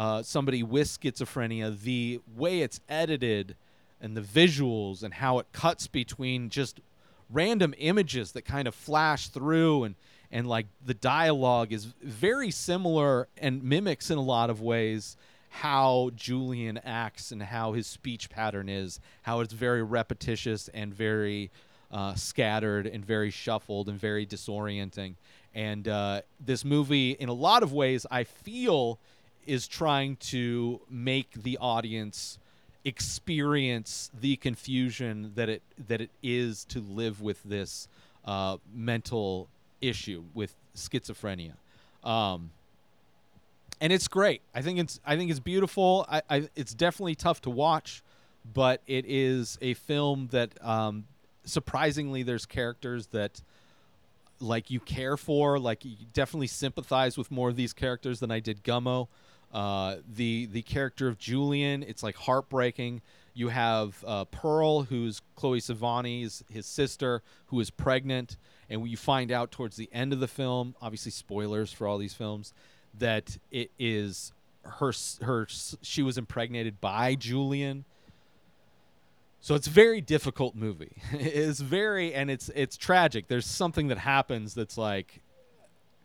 uh, 0.00 0.22
somebody 0.22 0.62
with 0.62 0.88
schizophrenia, 0.88 1.78
the 1.78 2.22
way 2.34 2.62
it's 2.62 2.80
edited 2.88 3.54
and 4.00 4.16
the 4.16 4.22
visuals 4.22 5.02
and 5.02 5.12
how 5.12 5.38
it 5.38 5.46
cuts 5.52 5.86
between 5.88 6.48
just 6.48 6.80
random 7.28 7.74
images 7.76 8.32
that 8.32 8.46
kind 8.46 8.66
of 8.66 8.74
flash 8.74 9.28
through 9.28 9.84
and 9.84 9.94
and 10.32 10.46
like 10.46 10.66
the 10.82 10.94
dialogue 10.94 11.70
is 11.70 11.84
very 12.02 12.50
similar 12.50 13.28
and 13.36 13.62
mimics 13.62 14.10
in 14.10 14.16
a 14.16 14.22
lot 14.22 14.48
of 14.48 14.62
ways 14.62 15.18
how 15.50 16.10
Julian 16.16 16.78
acts 16.78 17.30
and 17.30 17.42
how 17.42 17.72
his 17.72 17.86
speech 17.86 18.30
pattern 18.30 18.70
is, 18.70 19.00
how 19.22 19.40
it's 19.40 19.52
very 19.52 19.82
repetitious 19.82 20.68
and 20.68 20.94
very 20.94 21.50
uh, 21.90 22.14
scattered 22.14 22.86
and 22.86 23.04
very 23.04 23.30
shuffled 23.30 23.88
and 23.88 24.00
very 24.00 24.24
disorienting. 24.24 25.16
And 25.54 25.88
uh, 25.88 26.22
this 26.38 26.64
movie, 26.64 27.10
in 27.10 27.28
a 27.28 27.34
lot 27.34 27.64
of 27.64 27.72
ways, 27.72 28.06
I 28.10 28.22
feel 28.24 29.00
is 29.46 29.66
trying 29.66 30.16
to 30.16 30.80
make 30.88 31.42
the 31.42 31.58
audience 31.58 32.38
experience 32.84 34.10
the 34.18 34.36
confusion 34.36 35.32
that 35.34 35.48
it 35.48 35.62
that 35.88 36.00
it 36.00 36.10
is 36.22 36.64
to 36.64 36.80
live 36.80 37.20
with 37.20 37.42
this 37.44 37.88
uh, 38.24 38.56
mental 38.72 39.48
issue 39.80 40.22
with 40.34 40.54
schizophrenia. 40.74 41.52
Um, 42.02 42.50
and 43.80 43.92
it's 43.92 44.08
great. 44.08 44.42
I 44.54 44.62
think 44.62 44.78
it's 44.78 45.00
I 45.04 45.16
think 45.16 45.30
it's 45.30 45.40
beautiful. 45.40 46.06
I, 46.08 46.22
I 46.28 46.48
it's 46.56 46.74
definitely 46.74 47.14
tough 47.14 47.40
to 47.42 47.50
watch, 47.50 48.02
but 48.54 48.82
it 48.86 49.04
is 49.06 49.58
a 49.60 49.74
film 49.74 50.28
that 50.32 50.50
um, 50.64 51.04
surprisingly 51.44 52.22
there's 52.22 52.46
characters 52.46 53.08
that 53.08 53.42
like 54.40 54.70
you 54.70 54.80
care 54.80 55.16
for, 55.16 55.58
like 55.58 55.84
you 55.84 55.96
definitely 56.12 56.46
sympathize 56.46 57.18
with 57.18 57.30
more 57.30 57.50
of 57.50 57.56
these 57.56 57.72
characters 57.72 58.20
than 58.20 58.30
I 58.30 58.40
did 58.40 58.64
Gummo. 58.64 59.08
Uh, 59.52 59.96
the 60.08 60.46
the 60.46 60.62
character 60.62 61.08
of 61.08 61.18
Julian, 61.18 61.82
it's 61.82 62.02
like 62.02 62.16
heartbreaking. 62.16 63.02
You 63.34 63.48
have 63.48 64.04
uh, 64.06 64.24
Pearl, 64.26 64.82
who's 64.82 65.22
Chloe 65.34 65.60
Sevigny's 65.60 66.44
his 66.50 66.66
sister, 66.66 67.22
who 67.46 67.58
is 67.60 67.70
pregnant, 67.70 68.36
and 68.68 68.86
you 68.88 68.96
find 68.96 69.32
out 69.32 69.50
towards 69.50 69.76
the 69.76 69.88
end 69.92 70.12
of 70.12 70.20
the 70.20 70.28
film, 70.28 70.74
obviously 70.80 71.10
spoilers 71.10 71.72
for 71.72 71.86
all 71.86 71.98
these 71.98 72.14
films, 72.14 72.52
that 72.98 73.38
it 73.50 73.70
is 73.78 74.32
her 74.64 74.92
her 75.22 75.46
she 75.82 76.02
was 76.02 76.18
impregnated 76.18 76.80
by 76.80 77.14
Julian. 77.14 77.84
So 79.40 79.54
it's 79.54 79.66
a 79.66 79.70
very 79.70 80.00
difficult 80.00 80.54
movie. 80.54 80.96
it's 81.12 81.60
very 81.60 82.14
and 82.14 82.30
it's 82.30 82.50
it's 82.54 82.76
tragic. 82.76 83.28
There's 83.28 83.46
something 83.46 83.88
that 83.88 83.98
happens 83.98 84.54
that's 84.54 84.78
like 84.78 85.22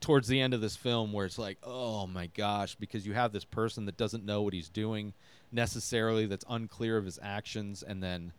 towards 0.01 0.27
the 0.27 0.39
end 0.39 0.53
of 0.53 0.61
this 0.61 0.75
film 0.75 1.13
where 1.13 1.25
it's 1.25 1.37
like, 1.37 1.57
"Oh 1.63 2.07
my 2.07 2.27
gosh," 2.27 2.75
because 2.75 3.05
you 3.05 3.13
have 3.13 3.31
this 3.31 3.45
person 3.45 3.85
that 3.85 3.97
doesn't 3.97 4.25
know 4.25 4.41
what 4.41 4.53
he's 4.53 4.69
doing 4.69 5.13
necessarily, 5.51 6.25
that's 6.25 6.45
unclear 6.49 6.97
of 6.97 7.05
his 7.05 7.19
actions 7.21 7.83
and 7.83 8.03
then 8.03 8.33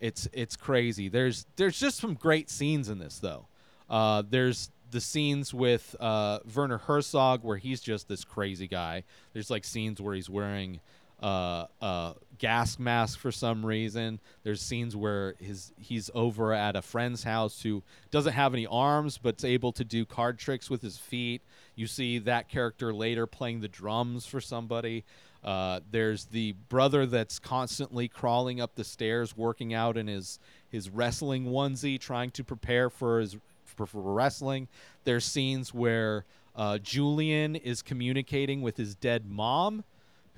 it's 0.00 0.28
it's 0.32 0.56
crazy. 0.56 1.08
There's 1.08 1.46
there's 1.56 1.78
just 1.78 1.98
some 1.98 2.14
great 2.14 2.50
scenes 2.50 2.88
in 2.88 2.98
this 2.98 3.18
though. 3.18 3.46
Uh, 3.88 4.22
there's 4.28 4.70
the 4.90 5.00
scenes 5.00 5.52
with 5.52 5.96
uh, 6.00 6.40
Werner 6.54 6.78
Herzog 6.78 7.42
where 7.42 7.56
he's 7.56 7.80
just 7.80 8.08
this 8.08 8.24
crazy 8.24 8.66
guy. 8.66 9.04
There's 9.32 9.50
like 9.50 9.64
scenes 9.64 10.00
where 10.00 10.14
he's 10.14 10.30
wearing 10.30 10.80
uh, 11.22 11.66
a 11.80 12.14
gas 12.38 12.78
mask 12.78 13.18
for 13.18 13.32
some 13.32 13.64
reason. 13.64 14.20
There's 14.42 14.60
scenes 14.60 14.94
where 14.94 15.34
his 15.38 15.72
he's 15.78 16.10
over 16.14 16.52
at 16.52 16.76
a 16.76 16.82
friend's 16.82 17.22
house 17.22 17.62
who 17.62 17.82
doesn't 18.10 18.34
have 18.34 18.52
any 18.52 18.66
arms 18.66 19.18
but's 19.18 19.44
able 19.44 19.72
to 19.72 19.84
do 19.84 20.04
card 20.04 20.38
tricks 20.38 20.68
with 20.68 20.82
his 20.82 20.98
feet. 20.98 21.42
You 21.74 21.86
see 21.86 22.18
that 22.20 22.48
character 22.48 22.92
later 22.92 23.26
playing 23.26 23.60
the 23.60 23.68
drums 23.68 24.26
for 24.26 24.40
somebody. 24.40 25.04
Uh, 25.42 25.80
there's 25.90 26.24
the 26.26 26.52
brother 26.68 27.06
that's 27.06 27.38
constantly 27.38 28.08
crawling 28.08 28.60
up 28.60 28.74
the 28.74 28.84
stairs, 28.84 29.36
working 29.36 29.72
out 29.72 29.96
in 29.96 30.08
his 30.08 30.38
his 30.68 30.90
wrestling 30.90 31.46
onesie, 31.46 31.98
trying 32.00 32.30
to 32.32 32.44
prepare 32.44 32.90
for 32.90 33.20
his 33.20 33.36
for, 33.64 33.86
for 33.86 34.00
wrestling. 34.00 34.68
There's 35.04 35.24
scenes 35.24 35.72
where 35.72 36.24
uh, 36.56 36.78
Julian 36.78 37.54
is 37.54 37.82
communicating 37.82 38.62
with 38.62 38.76
his 38.76 38.94
dead 38.94 39.30
mom, 39.30 39.84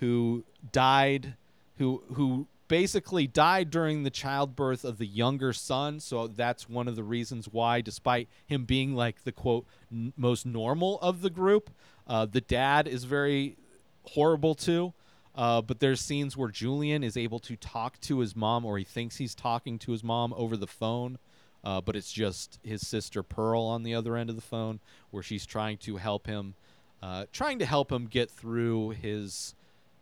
who 0.00 0.44
died, 0.72 1.34
who 1.78 2.02
who 2.14 2.46
basically 2.68 3.26
died 3.26 3.70
during 3.70 4.02
the 4.02 4.10
childbirth 4.10 4.84
of 4.84 4.98
the 4.98 5.06
younger 5.06 5.52
son. 5.52 5.98
So 6.00 6.26
that's 6.26 6.68
one 6.68 6.86
of 6.86 6.96
the 6.96 7.02
reasons 7.02 7.48
why, 7.50 7.80
despite 7.80 8.28
him 8.46 8.64
being 8.64 8.94
like 8.94 9.24
the 9.24 9.32
quote 9.32 9.66
n- 9.90 10.12
most 10.16 10.44
normal 10.46 11.00
of 11.00 11.22
the 11.22 11.30
group, 11.30 11.70
uh, 12.06 12.26
the 12.26 12.42
dad 12.42 12.86
is 12.86 13.04
very 13.04 13.56
horrible 14.04 14.54
too. 14.54 14.92
Uh, 15.34 15.62
but 15.62 15.78
there's 15.78 16.00
scenes 16.00 16.36
where 16.36 16.48
Julian 16.48 17.04
is 17.04 17.16
able 17.16 17.38
to 17.40 17.54
talk 17.56 18.00
to 18.00 18.18
his 18.18 18.34
mom, 18.34 18.64
or 18.64 18.76
he 18.76 18.82
thinks 18.84 19.16
he's 19.16 19.36
talking 19.36 19.78
to 19.78 19.92
his 19.92 20.02
mom 20.02 20.34
over 20.36 20.56
the 20.56 20.66
phone, 20.66 21.16
uh, 21.62 21.80
but 21.80 21.94
it's 21.94 22.10
just 22.10 22.58
his 22.64 22.84
sister 22.84 23.22
Pearl 23.22 23.62
on 23.62 23.84
the 23.84 23.94
other 23.94 24.16
end 24.16 24.30
of 24.30 24.36
the 24.36 24.42
phone, 24.42 24.80
where 25.12 25.22
she's 25.22 25.46
trying 25.46 25.76
to 25.78 25.96
help 25.96 26.26
him, 26.26 26.54
uh, 27.02 27.26
trying 27.32 27.60
to 27.60 27.66
help 27.66 27.92
him 27.92 28.06
get 28.06 28.28
through 28.28 28.90
his 28.90 29.54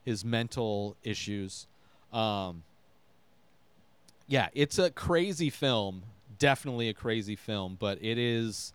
his 0.07 0.25
mental 0.25 0.97
issues. 1.03 1.67
Um, 2.13 2.63
yeah, 4.29 4.49
it's 4.55 4.79
a 4.79 4.91
crazy 4.91 5.51
film, 5.51 6.05
definitely 6.39 6.89
a 6.89 6.95
crazy 6.95 7.37
film, 7.37 7.77
but 7.79 7.99
it 8.01 8.17
is 8.17 8.73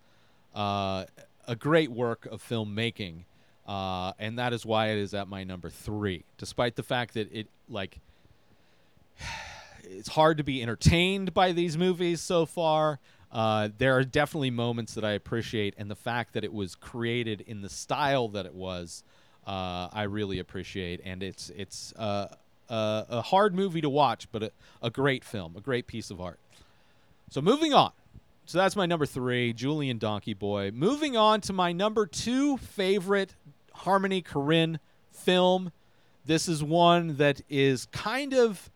uh, 0.54 1.06
a 1.48 1.56
great 1.56 1.90
work 1.90 2.28
of 2.28 2.44
filmmaking. 2.44 3.24
Uh, 3.68 4.12
and 4.20 4.38
that 4.38 4.54
is 4.54 4.66
why 4.66 4.90
it 4.90 4.98
is 4.98 5.14
at 5.14 5.28
my 5.28 5.44
number 5.44 5.70
three, 5.70 6.26
despite 6.38 6.76
the 6.76 6.84
fact 6.84 7.14
that 7.14 7.32
it 7.32 7.48
like 7.70 8.00
it's 9.84 10.10
hard 10.10 10.38
to 10.38 10.44
be 10.44 10.62
entertained 10.62 11.34
by 11.34 11.54
these 11.54 11.78
movies 11.78 12.22
so 12.22 12.46
far. 12.46 13.00
Uh, 13.32 13.70
there 13.78 13.96
are 13.96 14.04
definitely 14.04 14.52
moments 14.52 14.94
that 14.96 15.06
I 15.06 15.12
appreciate, 15.12 15.74
and 15.78 15.90
the 15.90 15.96
fact 15.96 16.34
that 16.34 16.44
it 16.44 16.52
was 16.52 16.76
created 16.76 17.40
in 17.48 17.62
the 17.62 17.70
style 17.70 18.28
that 18.30 18.46
it 18.46 18.54
was, 18.54 19.06
uh, 19.46 19.90
I 19.92 20.04
really 20.04 20.40
appreciate. 20.40 21.02
And 21.04 21.24
it's 21.24 21.50
it's 21.56 21.94
uh, 21.98 22.28
a, 22.70 23.06
a 23.10 23.22
hard 23.22 23.54
movie 23.56 23.82
to 23.82 23.90
watch, 23.90 24.28
but 24.32 24.44
a, 24.44 24.52
a 24.82 24.90
great 24.90 25.24
film, 25.24 25.56
a 25.56 25.62
great 25.62 25.88
piece 25.88 26.12
of 26.12 26.22
art. 26.22 26.40
So 27.30 27.42
moving 27.42 27.74
on. 27.74 27.92
So 28.46 28.58
that's 28.58 28.76
my 28.76 28.86
number 28.86 29.06
three, 29.06 29.54
Julien 29.54 29.98
Donkey 29.98 30.34
Boy. 30.34 30.72
Moving 30.74 31.16
on 31.16 31.40
to 31.42 31.54
my 31.54 31.72
number 31.72 32.06
two 32.06 32.58
favorite 32.58 33.36
Harmony 33.74 34.22
Korine 34.22 34.80
film. 35.12 35.72
This 36.26 36.48
is 36.50 36.64
one 36.64 37.16
that 37.18 37.42
is 37.50 37.86
kind 37.92 38.34
of 38.34 38.70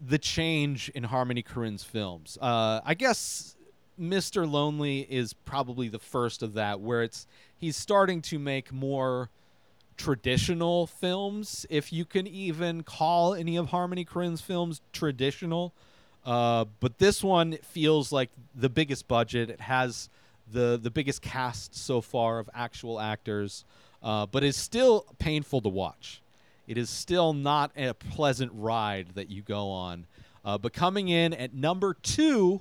the 0.00 0.18
change 0.18 0.90
in 0.90 1.04
Harmony 1.04 1.42
Korine's 1.42 1.82
films. 1.82 2.38
Uh, 2.40 2.80
I 2.84 2.94
guess 2.94 3.55
Mr. 4.00 4.50
Lonely 4.50 5.00
is 5.00 5.32
probably 5.32 5.88
the 5.88 5.98
first 5.98 6.42
of 6.42 6.54
that, 6.54 6.80
where 6.80 7.02
it's 7.02 7.26
he's 7.56 7.76
starting 7.76 8.22
to 8.22 8.38
make 8.38 8.72
more 8.72 9.30
traditional 9.96 10.86
films, 10.86 11.66
if 11.70 11.92
you 11.92 12.04
can 12.04 12.26
even 12.26 12.82
call 12.82 13.34
any 13.34 13.56
of 13.56 13.68
Harmony 13.68 14.04
Korine's 14.04 14.40
films 14.40 14.80
traditional. 14.92 15.72
Uh, 16.24 16.64
but 16.80 16.98
this 16.98 17.22
one 17.22 17.56
feels 17.62 18.12
like 18.12 18.30
the 18.54 18.68
biggest 18.68 19.08
budget. 19.08 19.48
It 19.48 19.60
has 19.60 20.08
the 20.52 20.78
the 20.80 20.90
biggest 20.90 21.22
cast 21.22 21.74
so 21.74 22.00
far 22.00 22.38
of 22.38 22.50
actual 22.54 23.00
actors, 23.00 23.64
uh, 24.02 24.26
but 24.26 24.44
is 24.44 24.56
still 24.56 25.06
painful 25.18 25.60
to 25.62 25.68
watch. 25.68 26.20
It 26.66 26.76
is 26.76 26.90
still 26.90 27.32
not 27.32 27.70
a 27.76 27.94
pleasant 27.94 28.50
ride 28.54 29.10
that 29.14 29.30
you 29.30 29.42
go 29.42 29.70
on. 29.70 30.06
Uh, 30.44 30.58
but 30.58 30.72
coming 30.72 31.08
in 31.08 31.32
at 31.32 31.54
number 31.54 31.94
two, 31.94 32.60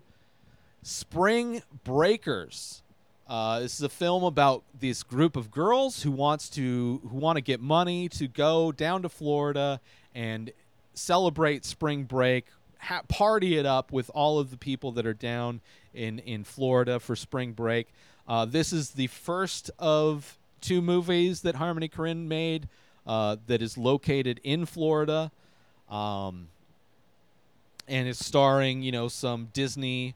Spring 0.85 1.63
Breakers. 1.83 2.83
Uh, 3.27 3.59
this 3.59 3.73
is 3.73 3.81
a 3.81 3.89
film 3.89 4.23
about 4.23 4.61
this 4.79 5.01
group 5.01 5.35
of 5.35 5.49
girls 5.49 6.03
who 6.03 6.11
wants 6.11 6.47
to 6.47 7.01
who 7.09 7.17
want 7.17 7.37
to 7.37 7.41
get 7.41 7.59
money 7.59 8.07
to 8.07 8.27
go 8.27 8.71
down 8.71 9.01
to 9.01 9.09
Florida 9.09 9.81
and 10.13 10.51
celebrate 10.93 11.65
spring 11.65 12.03
break, 12.03 12.45
ha- 12.77 13.01
party 13.07 13.57
it 13.57 13.65
up 13.65 13.91
with 13.91 14.11
all 14.13 14.37
of 14.37 14.51
the 14.51 14.57
people 14.57 14.91
that 14.91 15.07
are 15.07 15.15
down 15.15 15.59
in 15.95 16.19
in 16.19 16.43
Florida 16.43 16.99
for 16.99 17.15
spring 17.15 17.53
break. 17.53 17.87
Uh, 18.27 18.45
this 18.45 18.71
is 18.71 18.91
the 18.91 19.07
first 19.07 19.71
of 19.79 20.37
two 20.61 20.83
movies 20.83 21.41
that 21.41 21.55
Harmony 21.55 21.89
Korine 21.89 22.27
made 22.27 22.69
uh, 23.07 23.37
that 23.47 23.63
is 23.63 23.75
located 23.75 24.39
in 24.43 24.67
Florida, 24.67 25.31
um, 25.89 26.49
and 27.87 28.07
it's 28.07 28.23
starring 28.23 28.83
you 28.83 28.91
know 28.91 29.07
some 29.07 29.49
Disney, 29.51 30.13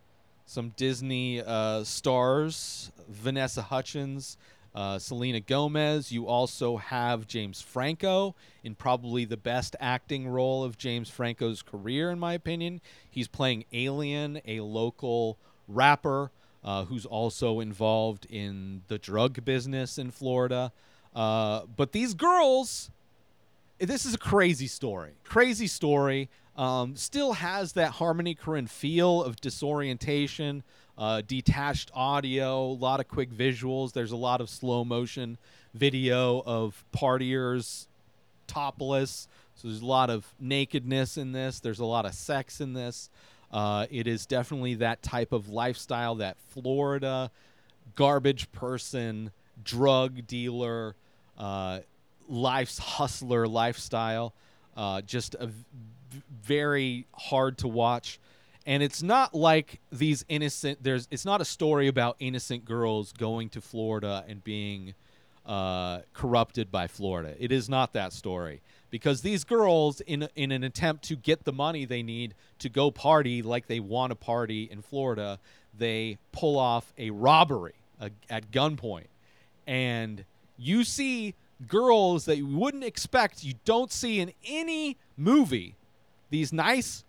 some 0.50 0.70
Disney 0.70 1.44
uh, 1.46 1.84
stars, 1.84 2.92
Vanessa 3.08 3.62
Hudgens. 3.62 4.36
Uh, 4.76 5.00
Selena 5.00 5.40
Gomez. 5.40 6.12
You 6.12 6.28
also 6.28 6.78
have 6.78 7.26
James 7.26 7.60
Franco 7.60 8.36
in 8.64 8.76
probably 8.76 9.26
the 9.26 9.36
best 9.36 9.76
acting 9.80 10.28
role 10.28 10.64
of 10.64 10.78
James 10.78 11.10
Franco's 11.10 11.64
career, 11.64 12.12
in 12.12 12.20
my 12.20 12.34
opinion. 12.34 12.80
He's 13.10 13.28
playing 13.28 13.66
Alien, 13.74 14.40
a 14.46 14.60
local 14.62 15.40
rapper 15.68 16.30
uh, 16.64 16.86
who's 16.86 17.08
also 17.08 17.60
involved 17.60 18.28
in 18.30 18.84
the 18.90 19.00
drug 19.00 19.44
business 19.44 19.98
in 19.98 20.12
Florida. 20.12 20.72
Uh, 21.16 21.62
but 21.76 21.92
these 21.92 22.14
girls, 22.14 22.92
this 23.80 24.06
is 24.06 24.14
a 24.14 24.20
crazy 24.20 24.68
story. 24.68 25.14
Crazy 25.24 25.68
story. 25.68 26.30
Um, 26.60 26.98
still 26.98 27.32
has 27.34 27.72
that 27.74 27.92
Harmony 27.92 28.36
Korine 28.36 28.68
feel 28.68 29.24
of 29.24 29.40
disorientation, 29.40 30.64
uh, 30.98 31.22
detached 31.26 31.90
audio, 31.94 32.66
a 32.66 32.74
lot 32.74 33.00
of 33.00 33.08
quick 33.08 33.32
visuals. 33.32 33.94
There's 33.94 34.12
a 34.12 34.18
lot 34.18 34.42
of 34.42 34.50
slow 34.50 34.84
motion 34.84 35.38
video 35.74 36.44
of 36.46 36.84
partiers 36.94 37.88
topless. 38.46 39.30
So 39.56 39.70
there's 39.70 39.82
a 39.82 39.86
lot 39.86 40.10
of 40.10 40.34
nakedness 40.38 41.16
in 41.16 41.32
this. 41.32 41.62
There's 41.62 41.80
a 41.80 41.86
lot 41.86 42.06
of 42.06 42.14
sex 42.14 42.60
in 42.60 42.74
this. 42.74 43.10
Uh, 43.54 43.86
it 43.90 44.06
is 44.06 44.26
definitely 44.26 44.76
that 44.76 45.02
type 45.02 45.32
of 45.32 45.48
lifestyle, 45.48 46.16
that 46.16 46.36
Florida 46.50 47.32
garbage 47.96 48.52
person, 48.52 49.32
drug 49.64 50.28
dealer, 50.28 50.96
uh, 51.38 51.80
life's 52.28 52.80
hustler 52.80 53.48
lifestyle. 53.48 54.34
Uh, 54.76 55.00
just 55.02 55.36
a 55.36 55.50
very 56.44 57.06
hard 57.14 57.58
to 57.60 57.68
watch. 57.68 58.20
And 58.66 58.84
it's 58.84 59.02
not 59.02 59.34
like 59.34 59.80
these 59.92 60.26
innocent. 60.30 60.84
There's. 60.84 61.08
It's 61.10 61.26
not 61.26 61.42
a 61.42 61.46
story 61.46 61.88
about 61.88 62.18
innocent 62.20 62.66
girls 62.66 63.14
going 63.14 63.50
to 63.50 63.62
Florida 63.62 64.24
and 64.28 64.44
being 64.44 64.94
uh, 65.46 66.00
corrupted 66.14 66.72
by 66.72 66.88
Florida. 66.88 67.36
It 67.40 67.52
is 67.52 67.68
not 67.68 67.94
that 67.94 68.14
story 68.14 68.62
because 68.92 69.22
these 69.22 69.44
girls, 69.44 70.02
in 70.02 70.28
in 70.36 70.52
an 70.52 70.64
attempt 70.64 71.04
to 71.06 71.16
get 71.16 71.46
the 71.46 71.54
money 71.54 71.86
they 71.86 72.04
need 72.04 72.36
to 72.60 72.70
go 72.70 72.92
party 72.92 73.42
like 73.42 73.68
they 73.68 73.80
want 73.80 74.12
to 74.12 74.16
party 74.16 74.70
in 74.70 74.82
Florida, 74.82 75.40
they 75.76 76.18
pull 76.32 76.58
off 76.58 76.94
a 76.98 77.10
robbery 77.10 77.76
at 78.30 78.52
gunpoint, 78.52 79.08
and 79.66 80.26
you 80.58 80.84
see 80.84 81.34
girls 81.68 82.26
that 82.26 82.38
you 82.38 82.48
wouldn't 82.48 82.84
expect, 82.84 83.44
you 83.44 83.54
don't 83.66 83.92
see 83.92 84.20
in 84.20 84.32
any 84.46 84.98
movie. 85.18 85.76
These 86.30 86.54
nice 86.54 87.04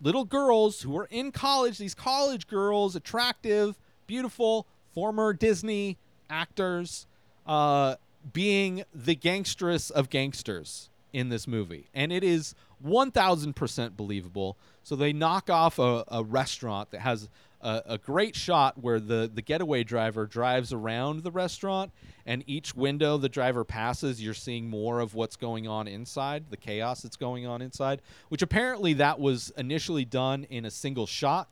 little 0.00 0.24
girls 0.24 0.82
who 0.82 0.96
are 0.96 1.08
in 1.10 1.32
college, 1.32 1.78
these 1.78 1.94
college 1.94 2.46
girls, 2.46 2.96
attractive, 2.96 3.78
beautiful, 4.06 4.66
former 4.94 5.32
Disney 5.32 5.98
actors, 6.28 7.06
uh, 7.46 7.96
being 8.32 8.84
the 8.94 9.14
gangsteress 9.14 9.90
of 9.90 10.10
gangsters 10.10 10.90
in 11.12 11.28
this 11.28 11.46
movie. 11.46 11.88
And 11.94 12.12
it 12.12 12.22
is 12.22 12.54
1000% 12.84 13.96
believable. 13.96 14.56
So 14.82 14.96
they 14.96 15.12
knock 15.12 15.50
off 15.50 15.78
a, 15.78 16.04
a 16.08 16.22
restaurant 16.22 16.90
that 16.90 17.00
has 17.00 17.28
a, 17.62 17.82
a 17.86 17.98
great 17.98 18.34
shot 18.34 18.78
where 18.82 19.00
the, 19.00 19.30
the 19.32 19.42
getaway 19.42 19.84
driver 19.84 20.26
drives 20.26 20.72
around 20.72 21.22
the 21.22 21.30
restaurant, 21.30 21.92
and 22.26 22.44
each 22.46 22.74
window 22.74 23.16
the 23.16 23.28
driver 23.28 23.64
passes, 23.64 24.22
you're 24.22 24.34
seeing 24.34 24.68
more 24.68 25.00
of 25.00 25.14
what's 25.14 25.36
going 25.36 25.66
on 25.66 25.88
inside, 25.88 26.44
the 26.50 26.56
chaos 26.56 27.02
that's 27.02 27.16
going 27.16 27.46
on 27.46 27.62
inside, 27.62 28.00
which 28.28 28.42
apparently 28.42 28.94
that 28.94 29.18
was 29.18 29.52
initially 29.56 30.04
done 30.04 30.44
in 30.50 30.64
a 30.64 30.70
single 30.70 31.06
shot, 31.06 31.48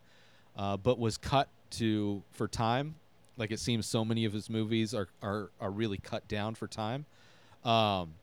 uh, 0.57 0.77
but 0.77 0.99
was 0.99 1.17
cut 1.17 1.49
to 1.71 2.23
for 2.33 2.49
time. 2.49 2.95
Like 3.37 3.51
it 3.51 3.61
seems 3.61 3.87
so 3.87 4.05
many 4.05 4.25
of 4.25 4.33
his 4.33 4.51
movies 4.51 4.95
are, 4.95 5.09
are, 5.23 5.51
are 5.61 5.71
really 5.71 5.99
cut 5.99 6.27
down 6.27 6.55
for 6.55 6.67
time. 6.67 7.07
Um, 7.65 8.15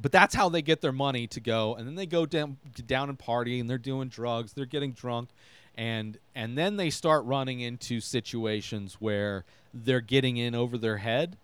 but 0.00 0.12
that's 0.12 0.34
how 0.34 0.48
they 0.48 0.62
get 0.62 0.80
their 0.80 0.92
money 0.92 1.26
to 1.26 1.40
go 1.40 1.74
and 1.74 1.86
then 1.86 1.94
they 1.94 2.06
go 2.06 2.24
down 2.24 2.56
down 2.86 3.08
and 3.08 3.18
party 3.18 3.60
and 3.60 3.68
they're 3.68 3.78
doing 3.78 4.08
drugs 4.08 4.52
they're 4.52 4.64
getting 4.64 4.92
drunk 4.92 5.28
and 5.76 6.18
and 6.34 6.56
then 6.56 6.76
they 6.76 6.90
start 6.90 7.24
running 7.24 7.60
into 7.60 8.00
situations 8.00 8.96
where 9.00 9.44
they're 9.72 10.00
getting 10.00 10.36
in 10.36 10.54
over 10.54 10.76
their 10.76 10.98
head 10.98 11.36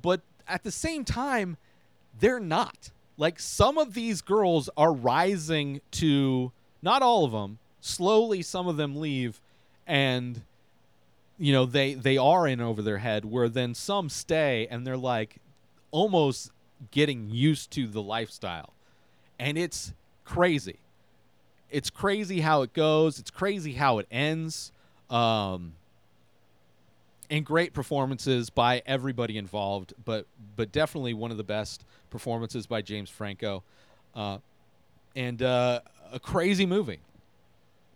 but 0.00 0.20
at 0.46 0.64
the 0.64 0.70
same 0.70 1.04
time 1.04 1.56
they're 2.18 2.40
not 2.40 2.90
like 3.16 3.38
some 3.38 3.78
of 3.78 3.94
these 3.94 4.20
girls 4.20 4.68
are 4.76 4.92
rising 4.92 5.80
to 5.90 6.50
not 6.82 7.02
all 7.02 7.24
of 7.24 7.32
them 7.32 7.58
slowly 7.80 8.42
some 8.42 8.66
of 8.66 8.76
them 8.76 8.96
leave 8.96 9.40
and 9.86 10.42
you 11.38 11.52
know 11.52 11.64
they 11.64 11.94
they 11.94 12.16
are 12.16 12.46
in 12.48 12.60
over 12.60 12.82
their 12.82 12.98
head 12.98 13.24
where 13.24 13.48
then 13.48 13.74
some 13.74 14.08
stay 14.08 14.66
and 14.70 14.86
they're 14.86 14.96
like 14.96 15.36
almost 15.90 16.50
getting 16.90 17.28
used 17.30 17.70
to 17.72 17.86
the 17.86 18.02
lifestyle. 18.02 18.72
And 19.38 19.56
it's 19.56 19.92
crazy. 20.24 20.78
It's 21.70 21.90
crazy 21.90 22.40
how 22.40 22.62
it 22.62 22.72
goes. 22.72 23.18
It's 23.18 23.30
crazy 23.30 23.74
how 23.74 23.98
it 23.98 24.06
ends. 24.10 24.72
Um, 25.10 25.72
and 27.30 27.44
great 27.44 27.72
performances 27.74 28.50
by 28.50 28.82
everybody 28.86 29.36
involved, 29.36 29.94
but 30.04 30.26
but 30.56 30.72
definitely 30.72 31.14
one 31.14 31.30
of 31.30 31.36
the 31.36 31.44
best 31.44 31.84
performances 32.10 32.66
by 32.66 32.82
James 32.82 33.10
Franco, 33.10 33.62
uh, 34.14 34.38
and 35.14 35.42
uh, 35.42 35.80
a 36.12 36.18
crazy 36.18 36.66
movie. 36.66 37.00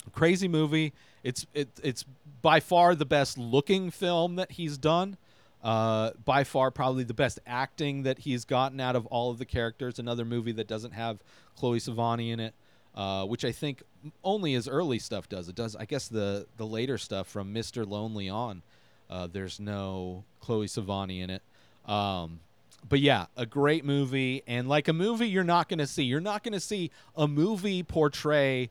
A 0.06 0.10
crazy 0.10 0.48
movie. 0.48 0.92
It's 1.22 1.46
it, 1.54 1.68
it's 1.82 2.04
by 2.42 2.60
far 2.60 2.94
the 2.94 3.06
best 3.06 3.38
looking 3.38 3.90
film 3.90 4.36
that 4.36 4.52
he's 4.52 4.76
done. 4.76 5.16
Uh, 5.62 6.10
by 6.24 6.42
far, 6.42 6.72
probably 6.72 7.04
the 7.04 7.14
best 7.14 7.38
acting 7.46 8.02
that 8.02 8.18
he's 8.18 8.44
gotten 8.44 8.80
out 8.80 8.96
of 8.96 9.06
all 9.06 9.30
of 9.30 9.38
the 9.38 9.44
characters. 9.44 9.98
Another 9.98 10.24
movie 10.24 10.50
that 10.52 10.66
doesn't 10.66 10.90
have 10.90 11.20
Chloe 11.56 11.78
Sevigny 11.78 12.32
in 12.32 12.40
it, 12.40 12.52
uh, 12.94 13.24
which 13.24 13.44
I 13.44 13.52
think 13.52 13.82
only 14.22 14.52
his 14.54 14.68
early 14.68 14.98
stuff 14.98 15.28
does. 15.28 15.48
It 15.48 15.54
does, 15.54 15.76
I 15.76 15.84
guess, 15.84 16.08
the 16.08 16.46
the 16.56 16.66
later 16.66 16.98
stuff 16.98 17.26
from 17.28 17.52
Mister 17.52 17.84
Lonely 17.84 18.28
on. 18.28 18.62
Uh, 19.10 19.28
there's 19.30 19.60
no 19.60 20.24
Chloe 20.40 20.66
Sevigny 20.66 21.20
in 21.22 21.30
it. 21.30 21.42
Um, 21.86 22.40
but 22.88 23.00
yeah, 23.00 23.26
a 23.36 23.46
great 23.46 23.84
movie, 23.84 24.42
and 24.46 24.68
like 24.68 24.88
a 24.88 24.92
movie 24.92 25.28
you're 25.28 25.44
not 25.44 25.68
going 25.68 25.78
to 25.78 25.86
see. 25.86 26.02
You're 26.02 26.20
not 26.20 26.42
going 26.42 26.54
to 26.54 26.60
see 26.60 26.90
a 27.16 27.28
movie 27.28 27.82
portray 27.82 28.70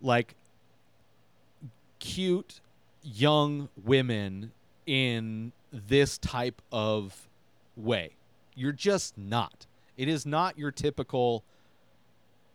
like 0.00 0.34
cute 1.98 2.60
young 3.02 3.68
women 3.84 4.52
in 4.86 5.52
this 5.72 6.18
type 6.18 6.60
of 6.70 7.28
way. 7.76 8.10
You're 8.54 8.72
just 8.72 9.16
not. 9.16 9.66
It 9.96 10.08
is 10.08 10.26
not 10.26 10.58
your 10.58 10.70
typical 10.70 11.44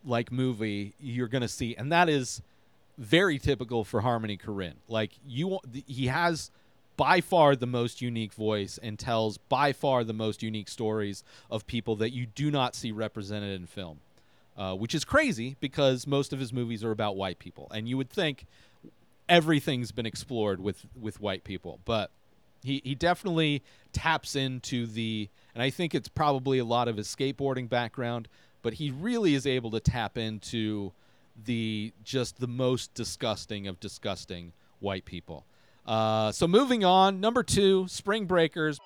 like 0.08 0.32
movie 0.32 0.93
you're 1.00 1.28
going 1.28 1.41
to 1.41 1.48
see 1.48 1.76
and 1.76 1.91
that 1.91 2.10
is 2.10 2.41
very 2.98 3.38
typical 3.38 3.84
for 3.84 4.02
Harmony 4.02 4.38
Korine. 4.38 4.76
Like 4.88 5.12
you 5.26 5.60
he 5.86 6.08
has 6.08 6.52
by 6.96 7.22
far 7.22 7.56
the 7.56 7.67
most 7.67 8.02
unique 8.02 8.34
voice 8.34 8.80
and 8.82 8.98
tells 8.98 9.38
by 9.38 9.72
far 9.72 10.04
the 10.04 10.13
most 10.13 10.41
unique 10.41 10.67
stories 10.67 11.24
of 11.52 11.67
people 11.67 11.96
that 11.98 12.12
you 12.12 12.26
do 12.26 12.50
not 12.50 12.74
see 12.74 12.91
represented 12.91 13.60
in 13.60 13.67
film. 13.67 14.00
Uh, 14.58 14.74
which 14.74 14.96
is 14.96 15.06
crazy 15.06 15.56
because 15.60 16.08
most 16.08 16.34
of 16.34 16.39
his 16.39 16.52
movies 16.52 16.84
are 16.84 16.89
about 16.89 17.15
white 17.15 17.38
people 17.38 17.67
and 17.72 17.88
you 17.88 17.96
would 17.96 18.10
think 18.10 18.48
everything's 19.30 19.91
been 19.91 20.08
explored 20.08 20.60
with 20.60 20.88
with 21.00 21.22
white 21.22 21.43
people, 21.43 21.80
but 21.86 22.10
he 22.63 22.82
he 22.84 22.96
definitely 22.96 23.62
taps 23.93 24.36
into 24.36 24.88
the 24.88 25.30
and 25.54 25.62
I 25.62 25.70
think 25.70 25.93
it's 25.93 26.08
probably 26.08 26.60
a 26.60 26.65
lot 26.65 26.88
of 26.88 26.98
his 26.98 27.08
skateboarding 27.08 27.70
background, 27.70 28.28
but 28.62 28.74
he 28.76 28.91
really 28.91 29.36
is 29.36 29.46
able 29.46 29.72
to 29.72 29.80
tap 29.80 30.17
into 30.17 30.91
the 31.46 31.93
just 32.04 32.39
the 32.39 32.48
most 32.48 32.93
disgusting 32.93 33.67
of 33.67 33.80
disgusting 33.80 34.54
white 34.80 35.06
people. 35.06 35.46
Uh, 35.86 36.32
so 36.32 36.48
moving 36.48 36.84
on, 36.84 37.20
number 37.20 37.43
two, 37.43 37.88
Spring 37.88 38.26
Breakers. 38.26 38.80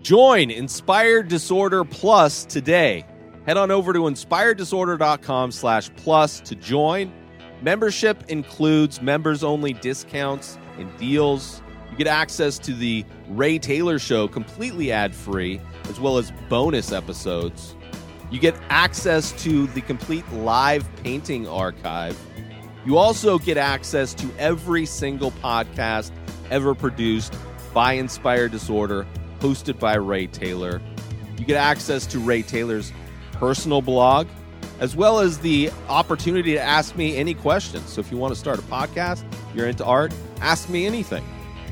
Join 0.00 0.50
Inspired 0.50 1.28
Disorder 1.28 1.84
Plus 1.84 2.44
today. 2.44 3.04
Head 3.46 3.56
on 3.56 3.70
over 3.70 3.92
to 3.92 4.00
inspireddisorder.com 4.00 5.52
slash 5.52 5.90
plus 5.96 6.40
to 6.40 6.54
join. 6.54 7.12
Membership 7.60 8.24
includes 8.28 9.02
members 9.02 9.44
only 9.44 9.72
discounts 9.74 10.58
and 10.78 10.96
deals. 10.96 11.62
You 11.90 11.96
get 11.98 12.06
access 12.06 12.58
to 12.60 12.72
the 12.72 13.04
Ray 13.28 13.58
Taylor 13.58 13.98
Show 13.98 14.26
completely 14.26 14.90
ad 14.90 15.14
free, 15.14 15.60
as 15.88 16.00
well 16.00 16.18
as 16.18 16.32
bonus 16.48 16.90
episodes. 16.90 17.76
You 18.32 18.40
get 18.40 18.56
access 18.70 19.30
to 19.42 19.66
the 19.68 19.82
complete 19.82 20.24
live 20.32 20.88
painting 21.04 21.46
archive. 21.46 22.18
You 22.86 22.96
also 22.96 23.38
get 23.38 23.58
access 23.58 24.14
to 24.14 24.30
every 24.38 24.86
single 24.86 25.32
podcast 25.32 26.10
ever 26.50 26.74
produced 26.74 27.36
by 27.74 27.92
Inspired 27.92 28.50
Disorder, 28.50 29.06
hosted 29.40 29.78
by 29.78 29.96
Ray 29.96 30.28
Taylor. 30.28 30.80
You 31.36 31.44
get 31.44 31.58
access 31.58 32.06
to 32.06 32.18
Ray 32.18 32.40
Taylor's 32.40 32.90
personal 33.32 33.82
blog, 33.82 34.26
as 34.80 34.96
well 34.96 35.18
as 35.18 35.38
the 35.40 35.70
opportunity 35.90 36.52
to 36.52 36.60
ask 36.60 36.96
me 36.96 37.18
any 37.18 37.34
questions. 37.34 37.90
So 37.90 38.00
if 38.00 38.10
you 38.10 38.16
want 38.16 38.32
to 38.32 38.40
start 38.40 38.58
a 38.58 38.62
podcast, 38.62 39.24
you're 39.54 39.66
into 39.68 39.84
art, 39.84 40.14
ask 40.40 40.70
me 40.70 40.86
anything. 40.86 41.24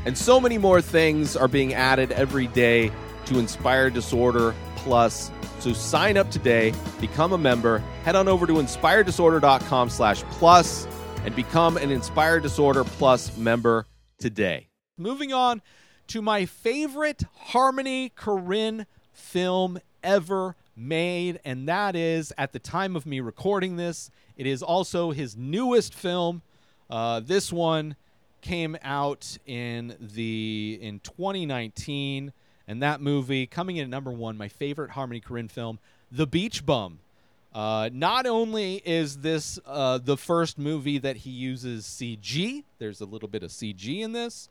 And 0.05 0.17
so 0.17 0.39
many 0.39 0.59
more 0.59 0.83
things 0.83 1.39
are 1.39 1.49
being 1.49 1.73
added 1.73 2.13
every 2.13 2.49
day 2.49 2.93
to 3.25 3.39
Inspired 3.39 3.95
Disorder 3.95 4.55
Plus. 4.77 5.31
So 5.61 5.75
sign 5.75 6.17
up 6.17 6.31
today, 6.31 6.73
become 7.01 7.35
a 7.35 7.39
member, 7.39 7.79
head 8.05 8.17
on 8.17 8.29
over 8.29 8.47
to 8.47 8.55
inspireddisorder.com 8.55 9.91
slash 9.91 10.23
plus 10.25 10.87
and 11.25 11.37
become 11.37 11.77
an 11.77 11.91
Inspired 11.91 12.43
Disorder 12.43 12.83
Plus 12.83 13.37
member 13.37 13.87
today. 14.19 14.69
Moving 14.97 15.35
on 15.35 15.61
to 16.09 16.23
my 16.23 16.47
favorite 16.47 17.25
Harmony 17.35 18.11
Korine 18.17 18.87
film 19.13 19.79
ever 20.03 20.57
made, 20.75 21.41
and 21.45 21.69
that 21.69 21.95
is 21.95 22.33
at 22.39 22.53
the 22.53 22.59
time 22.59 22.97
of 22.97 23.05
me 23.05 23.21
recording 23.21 23.77
this, 23.77 24.11
it 24.37 24.47
is 24.47 24.63
also 24.63 25.11
his 25.11 25.37
newest 25.37 25.93
film. 25.95 26.41
Uh, 26.89 27.21
this 27.21 27.53
one 27.53 27.97
came 28.41 28.79
out 28.83 29.37
in 29.45 29.95
the 30.01 30.79
in 30.81 31.01
2019, 31.01 32.33
and 32.71 32.81
that 32.85 33.01
movie 33.01 33.49
coming 33.49 33.79
in 33.79 33.83
at 33.83 33.89
number 33.91 34.13
one, 34.13 34.37
my 34.37 34.47
favorite 34.47 34.93
Harmony 34.93 35.21
Korine 35.21 35.51
film, 35.51 35.81
The 36.13 36.25
Beach 36.25 36.65
Bum, 36.65 37.01
Uh, 37.53 37.91
not 37.93 38.27
only 38.27 38.81
is 38.85 39.19
this 39.19 39.59
uh, 39.67 39.99
the 39.99 40.17
first 40.17 40.57
movie 40.57 40.99
that 40.99 41.17
he 41.17 41.31
uses 41.31 41.85
CG, 41.85 42.63
there's 42.79 43.01
a 43.01 43.05
little 43.05 43.29
bit 43.29 43.43
of 43.43 43.51
CG 43.51 44.01
in 44.01 44.13
this, 44.13 44.49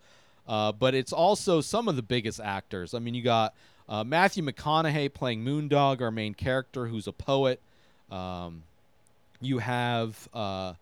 uh, 0.50 0.74
but 0.74 0.94
it's 0.94 1.14
also 1.14 1.62
some 1.62 1.88
of 1.88 1.96
the 1.96 2.02
biggest 2.02 2.42
actors. 2.42 2.94
I 2.94 3.00
mean, 3.00 3.14
you 3.14 3.22
got 3.24 3.54
uh, 3.88 4.04
Matthew 4.04 4.44
McConaughey 4.44 5.14
playing 5.14 5.46
Moondog, 5.46 6.02
our 6.02 6.12
main 6.12 6.34
character, 6.34 6.88
who's 6.88 7.08
a 7.08 7.14
poet. 7.14 7.62
Um, 8.12 8.64
you 9.40 9.60
have 9.60 10.28
uh, 10.34 10.74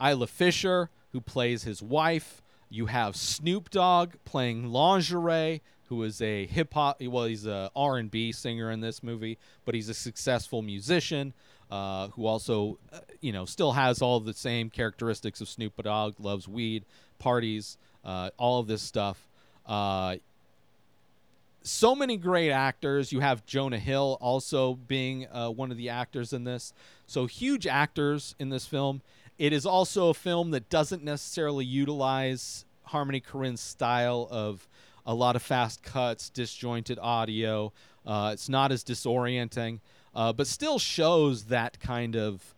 Isla 0.00 0.28
Fisher, 0.28 0.90
who 1.10 1.20
plays 1.20 1.64
his 1.64 1.82
wife. 1.82 2.40
You 2.70 2.86
have 2.86 3.16
Snoop 3.16 3.70
Dogg 3.70 4.12
playing 4.24 4.66
Lingerie, 4.70 5.60
who 5.88 6.02
is 6.02 6.20
a 6.22 6.46
hip 6.46 6.74
hop. 6.74 7.02
Well, 7.02 7.24
he's 7.24 7.46
a 7.46 7.70
R 7.74 7.96
and 7.96 8.10
B 8.10 8.32
singer 8.32 8.70
in 8.70 8.80
this 8.80 9.02
movie, 9.02 9.38
but 9.64 9.74
he's 9.74 9.88
a 9.88 9.94
successful 9.94 10.62
musician 10.62 11.32
uh, 11.70 12.08
who 12.08 12.26
also, 12.26 12.78
uh, 12.92 13.00
you 13.20 13.32
know, 13.32 13.44
still 13.44 13.72
has 13.72 14.02
all 14.02 14.20
the 14.20 14.34
same 14.34 14.70
characteristics 14.70 15.40
of 15.40 15.48
Snoop 15.48 15.82
Dogg. 15.82 16.14
Loves 16.18 16.46
weed, 16.48 16.84
parties, 17.18 17.76
uh, 18.04 18.30
all 18.36 18.60
of 18.60 18.66
this 18.66 18.82
stuff. 18.82 19.28
Uh, 19.66 20.16
so 21.62 21.94
many 21.94 22.16
great 22.16 22.50
actors. 22.50 23.10
You 23.10 23.20
have 23.20 23.46
Jonah 23.46 23.78
Hill 23.78 24.18
also 24.20 24.74
being 24.74 25.26
uh, 25.28 25.48
one 25.48 25.70
of 25.70 25.76
the 25.76 25.88
actors 25.88 26.32
in 26.32 26.44
this. 26.44 26.72
So 27.06 27.26
huge 27.26 27.66
actors 27.66 28.34
in 28.38 28.50
this 28.50 28.66
film. 28.66 29.00
It 29.38 29.52
is 29.52 29.66
also 29.66 30.10
a 30.10 30.14
film 30.14 30.50
that 30.52 30.68
doesn't 30.68 31.02
necessarily 31.02 31.64
utilize 31.64 32.64
Harmony 32.84 33.20
Korine's 33.20 33.60
style 33.60 34.28
of 34.30 34.68
a 35.06 35.14
lot 35.14 35.36
of 35.36 35.42
fast 35.42 35.82
cuts, 35.82 36.30
disjointed 36.30 36.98
audio. 37.00 37.72
Uh, 38.06 38.30
it's 38.32 38.48
not 38.48 38.72
as 38.72 38.84
disorienting, 38.84 39.80
uh, 40.14 40.32
but 40.32 40.46
still 40.46 40.78
shows 40.78 41.44
that 41.44 41.80
kind 41.80 42.16
of 42.16 42.54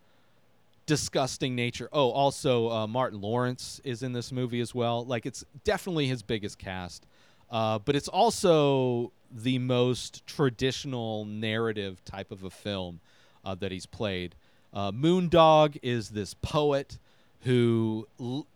disgusting 0.86 1.54
nature. 1.54 1.88
Oh, 1.92 2.10
also 2.10 2.70
uh, 2.70 2.86
Martin 2.86 3.20
Lawrence 3.20 3.80
is 3.84 4.02
in 4.02 4.12
this 4.12 4.30
movie 4.30 4.60
as 4.60 4.74
well. 4.74 5.04
Like 5.04 5.26
it's 5.26 5.44
definitely 5.64 6.06
his 6.06 6.22
biggest 6.22 6.58
cast, 6.58 7.06
uh, 7.50 7.78
but 7.80 7.96
it's 7.96 8.08
also 8.08 9.12
the 9.30 9.58
most 9.58 10.26
traditional 10.26 11.24
narrative 11.24 12.04
type 12.04 12.30
of 12.30 12.44
a 12.44 12.50
film 12.50 13.00
uh, 13.44 13.54
that 13.56 13.72
he's 13.72 13.86
played. 13.86 14.36
Uh, 14.72 14.92
Moondog 14.92 15.78
is 15.82 16.10
this 16.10 16.34
poet 16.34 16.98
who 17.40 18.06
l- 18.20 18.46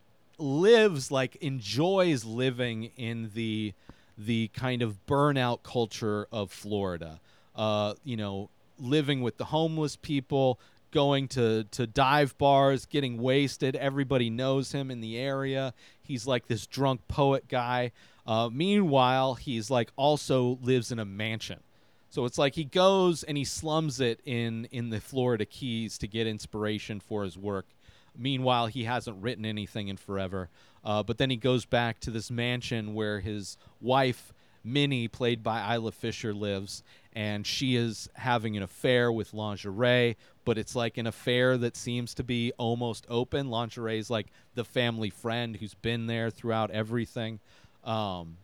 lives 0.41 1.11
like 1.11 1.37
enjoys 1.37 2.25
living 2.25 2.91
in 2.97 3.31
the 3.35 3.73
the 4.17 4.49
kind 4.49 4.83
of 4.83 4.99
burnout 5.07 5.63
culture 5.63 6.27
of 6.31 6.51
Florida. 6.51 7.21
Uh, 7.57 7.95
you 8.05 8.17
know, 8.17 8.51
living 8.79 9.23
with 9.23 9.39
the 9.39 9.47
homeless 9.47 9.97
people, 9.97 10.61
going 10.91 11.29
to 11.29 11.65
to 11.65 11.87
dive 11.87 12.37
bars, 12.39 12.87
getting 12.87 13.21
wasted. 13.21 13.77
Everybody 13.77 14.31
knows 14.31 14.73
him 14.73 14.91
in 14.91 15.01
the 15.01 15.17
area. 15.19 15.75
He's 16.03 16.27
like 16.27 16.47
this 16.47 16.67
drunk 16.67 17.07
poet 17.09 17.49
guy. 17.49 17.93
Uh, 18.27 18.49
meanwhile, 18.53 19.35
he's 19.35 19.71
like 19.71 19.91
also 19.97 20.59
lives 20.63 20.93
in 20.93 20.99
a 20.99 21.05
mansion. 21.05 21.61
So 22.11 22.25
it's 22.25 22.39
like 22.39 22.57
he 22.57 22.65
goes 22.65 23.23
and 23.23 23.37
he 23.37 23.45
slums 23.45 24.01
it 24.01 24.21
in 24.25 24.67
in 24.73 24.91
the 24.91 25.01
Florida 25.01 25.45
Keys 25.45 25.97
to 25.99 26.09
get 26.09 26.27
inspiration 26.27 27.01
for 27.01 27.25
his 27.25 27.39
work. 27.39 27.67
Meanwhile, 28.17 28.67
he 28.69 28.85
hasn't 28.85 29.23
written 29.23 29.45
anything 29.45 29.89
in 29.89 29.97
forever. 29.97 30.49
Uh, 30.85 31.03
but 31.03 31.19
then 31.19 31.31
he 31.31 31.37
goes 31.37 31.65
back 31.65 32.01
to 32.01 32.11
this 32.11 32.31
mansion 32.31 32.95
where 32.95 33.21
his 33.21 33.57
wife 33.81 34.33
Minnie, 34.65 35.09
played 35.09 35.43
by 35.43 35.75
Isla 35.75 35.93
Fisher, 35.93 36.35
lives, 36.35 36.83
and 37.15 37.47
she 37.47 37.77
is 37.77 38.09
having 38.15 38.57
an 38.57 38.63
affair 38.63 39.11
with 39.11 39.33
Lingerie, 39.33 40.17
but 40.45 40.59
it's 40.59 40.77
like 40.77 40.99
an 40.99 41.07
affair 41.07 41.57
that 41.59 41.77
seems 41.77 42.15
to 42.15 42.23
be 42.23 42.53
almost 42.59 43.07
open. 43.09 43.51
Lingerie 43.51 43.99
is 43.99 44.11
like 44.11 44.27
the 44.55 44.65
family 44.65 45.11
friend 45.11 45.57
who's 45.57 45.75
been 45.75 46.07
there 46.07 46.31
throughout 46.31 46.71
everything. 46.71 47.41
Um, 47.85 48.37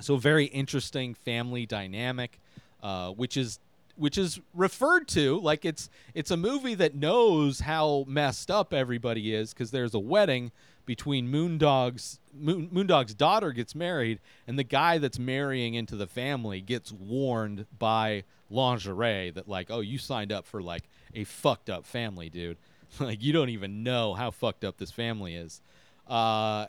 so 0.00 0.16
very 0.16 0.46
interesting 0.46 1.14
family 1.14 1.66
dynamic, 1.66 2.38
uh, 2.82 3.10
which 3.10 3.36
is 3.36 3.58
which 4.00 4.16
is 4.16 4.40
referred 4.54 5.06
to 5.06 5.38
like 5.40 5.64
it's 5.64 5.90
it's 6.14 6.30
a 6.30 6.36
movie 6.36 6.74
that 6.74 6.94
knows 6.94 7.60
how 7.60 8.04
messed 8.08 8.50
up 8.50 8.72
everybody 8.72 9.34
is 9.34 9.52
because 9.52 9.70
there's 9.70 9.94
a 9.94 9.98
wedding 9.98 10.50
between 10.86 11.30
Moondog's 11.30 12.18
Moon, 12.32 12.70
Moondog's 12.72 13.12
daughter 13.12 13.52
gets 13.52 13.74
married 13.74 14.18
and 14.46 14.58
the 14.58 14.64
guy 14.64 14.96
that's 14.96 15.18
marrying 15.18 15.74
into 15.74 15.96
the 15.96 16.06
family 16.06 16.62
gets 16.62 16.90
warned 16.90 17.66
by 17.78 18.24
lingerie 18.48 19.30
that 19.30 19.46
like 19.46 19.70
oh 19.70 19.80
you 19.80 19.98
signed 19.98 20.32
up 20.32 20.46
for 20.46 20.62
like 20.62 20.88
a 21.14 21.24
fucked 21.24 21.70
up 21.70 21.86
family 21.86 22.28
dude. 22.30 22.56
Like 22.98 23.22
you 23.22 23.32
don't 23.32 23.50
even 23.50 23.84
know 23.84 24.14
how 24.14 24.32
fucked 24.32 24.64
up 24.64 24.78
this 24.78 24.90
family 24.90 25.36
is. 25.36 25.60
Uh, 26.08 26.66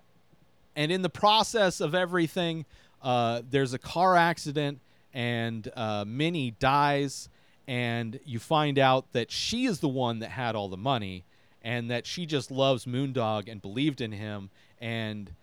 and 0.75 0.91
in 0.91 1.01
the 1.01 1.09
process 1.09 1.82
of 1.82 1.95
everything 1.95 2.63
uh, 3.01 3.41
there's 3.49 3.73
a 3.73 3.79
car 3.79 4.15
accident 4.15 4.79
and 5.14 5.70
uh, 5.76 6.05
Minnie 6.07 6.51
dies, 6.59 7.30
and 7.68 8.20
you 8.26 8.39
find 8.39 8.80
out 8.80 9.12
that 9.14 9.32
she 9.32 9.66
is 9.66 9.80
the 9.80 9.88
one 9.88 10.20
that 10.20 10.30
had 10.30 10.55
all 10.55 10.70
the 10.70 10.78
money, 10.78 11.26
and 11.62 11.89
that 11.91 12.05
she 12.05 12.26
just 12.26 12.51
loves 12.51 12.86
Moondog 12.86 13.49
and 13.49 13.62
believed 13.62 14.01
in 14.01 14.12
him, 14.12 14.49
and 14.80 15.34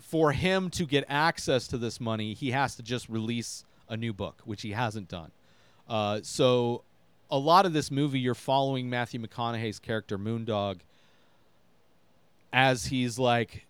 for 0.00 0.32
him 0.32 0.68
to 0.70 0.84
get 0.84 1.04
access 1.08 1.66
to 1.68 1.78
this 1.78 2.00
money, 2.00 2.34
he 2.34 2.50
has 2.50 2.74
to 2.76 2.82
just 2.82 3.08
release 3.08 3.64
a 3.88 3.96
new 3.96 4.12
book, 4.12 4.42
which 4.44 4.62
he 4.62 4.72
hasn't 4.72 5.08
done. 5.08 5.30
Uh, 5.88 6.20
so, 6.22 6.82
a 7.30 7.38
lot 7.38 7.64
of 7.64 7.72
this 7.72 7.90
movie, 7.90 8.20
you're 8.20 8.34
following 8.34 8.90
Matthew 8.90 9.20
McConaughey's 9.20 9.78
character 9.78 10.18
Moondog 10.18 10.80
as 12.52 12.86
he's 12.86 13.18
like 13.18 13.66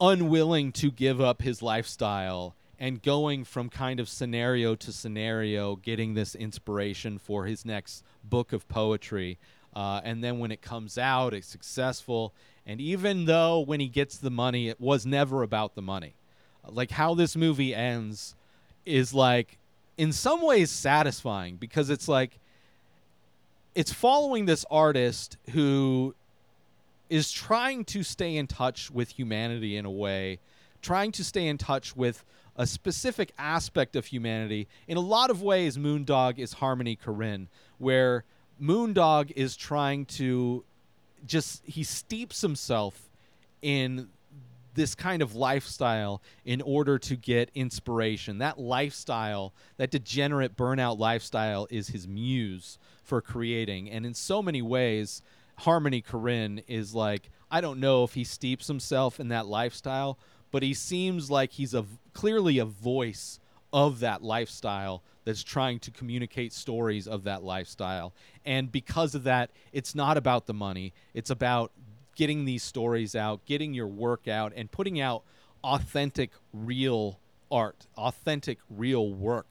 unwilling 0.00 0.72
to 0.72 0.90
give 0.90 1.20
up 1.20 1.42
his 1.42 1.62
lifestyle 1.62 2.54
and 2.80 3.02
going 3.02 3.44
from 3.44 3.68
kind 3.68 4.00
of 4.00 4.08
scenario 4.08 4.74
to 4.74 4.90
scenario, 4.90 5.76
getting 5.76 6.14
this 6.14 6.34
inspiration 6.34 7.18
for 7.18 7.44
his 7.44 7.66
next 7.66 8.02
book 8.24 8.54
of 8.54 8.66
poetry. 8.68 9.38
Uh, 9.76 10.00
and 10.02 10.24
then 10.24 10.38
when 10.38 10.50
it 10.50 10.62
comes 10.62 10.96
out, 10.96 11.34
it's 11.34 11.46
successful. 11.46 12.32
And 12.66 12.80
even 12.80 13.26
though 13.26 13.60
when 13.60 13.80
he 13.80 13.88
gets 13.88 14.16
the 14.16 14.30
money, 14.30 14.68
it 14.68 14.80
was 14.80 15.04
never 15.04 15.42
about 15.42 15.74
the 15.74 15.82
money. 15.82 16.14
Like 16.66 16.90
how 16.90 17.14
this 17.14 17.36
movie 17.36 17.74
ends 17.74 18.34
is 18.86 19.12
like, 19.12 19.58
in 19.98 20.12
some 20.12 20.40
ways, 20.40 20.70
satisfying 20.70 21.56
because 21.56 21.90
it's 21.90 22.08
like, 22.08 22.38
it's 23.74 23.92
following 23.92 24.46
this 24.46 24.64
artist 24.70 25.36
who 25.50 26.14
is 27.10 27.30
trying 27.30 27.84
to 27.84 28.02
stay 28.02 28.36
in 28.36 28.46
touch 28.46 28.90
with 28.90 29.10
humanity 29.10 29.76
in 29.76 29.84
a 29.84 29.90
way, 29.90 30.38
trying 30.80 31.12
to 31.12 31.22
stay 31.22 31.46
in 31.46 31.58
touch 31.58 31.94
with 31.94 32.24
a 32.60 32.66
specific 32.66 33.32
aspect 33.38 33.96
of 33.96 34.04
humanity. 34.04 34.68
In 34.86 34.98
a 34.98 35.00
lot 35.00 35.30
of 35.30 35.40
ways, 35.40 35.78
Moondog 35.78 36.38
is 36.38 36.52
Harmony 36.52 36.94
Korine, 36.94 37.46
where 37.78 38.24
Moondog 38.60 39.32
is 39.34 39.56
trying 39.56 40.04
to 40.04 40.62
just 41.26 41.62
he 41.64 41.82
steeps 41.82 42.42
himself 42.42 43.08
in 43.62 44.10
this 44.74 44.94
kind 44.94 45.22
of 45.22 45.34
lifestyle 45.34 46.20
in 46.44 46.60
order 46.60 46.98
to 46.98 47.16
get 47.16 47.50
inspiration. 47.54 48.36
That 48.38 48.58
lifestyle, 48.58 49.54
that 49.78 49.90
degenerate 49.90 50.54
burnout 50.54 50.98
lifestyle, 50.98 51.66
is 51.70 51.88
his 51.88 52.06
muse 52.06 52.78
for 53.02 53.22
creating. 53.22 53.90
And 53.90 54.04
in 54.04 54.12
so 54.12 54.42
many 54.42 54.60
ways, 54.60 55.22
Harmony 55.60 56.02
Korine 56.02 56.62
is 56.68 56.94
like, 56.94 57.30
I 57.50 57.62
don't 57.62 57.80
know 57.80 58.04
if 58.04 58.12
he 58.12 58.22
steeps 58.22 58.66
himself 58.66 59.18
in 59.18 59.28
that 59.28 59.46
lifestyle, 59.46 60.18
but 60.50 60.62
he 60.62 60.74
seems 60.74 61.30
like 61.30 61.52
he's 61.52 61.74
a 61.74 61.84
clearly 62.12 62.58
a 62.58 62.64
voice 62.64 63.38
of 63.72 64.00
that 64.00 64.22
lifestyle 64.22 65.02
that's 65.24 65.42
trying 65.42 65.78
to 65.78 65.90
communicate 65.90 66.52
stories 66.52 67.06
of 67.06 67.24
that 67.24 67.42
lifestyle. 67.42 68.12
And 68.44 68.72
because 68.72 69.14
of 69.14 69.24
that, 69.24 69.50
it's 69.72 69.94
not 69.94 70.16
about 70.16 70.46
the 70.46 70.54
money. 70.54 70.92
It's 71.14 71.30
about 71.30 71.72
getting 72.16 72.44
these 72.44 72.62
stories 72.62 73.14
out, 73.14 73.44
getting 73.44 73.72
your 73.72 73.86
work 73.86 74.28
out, 74.28 74.52
and 74.56 74.70
putting 74.70 75.00
out 75.00 75.22
authentic, 75.62 76.30
real 76.52 77.18
art, 77.50 77.86
authentic, 77.96 78.58
real 78.68 79.12
work, 79.12 79.46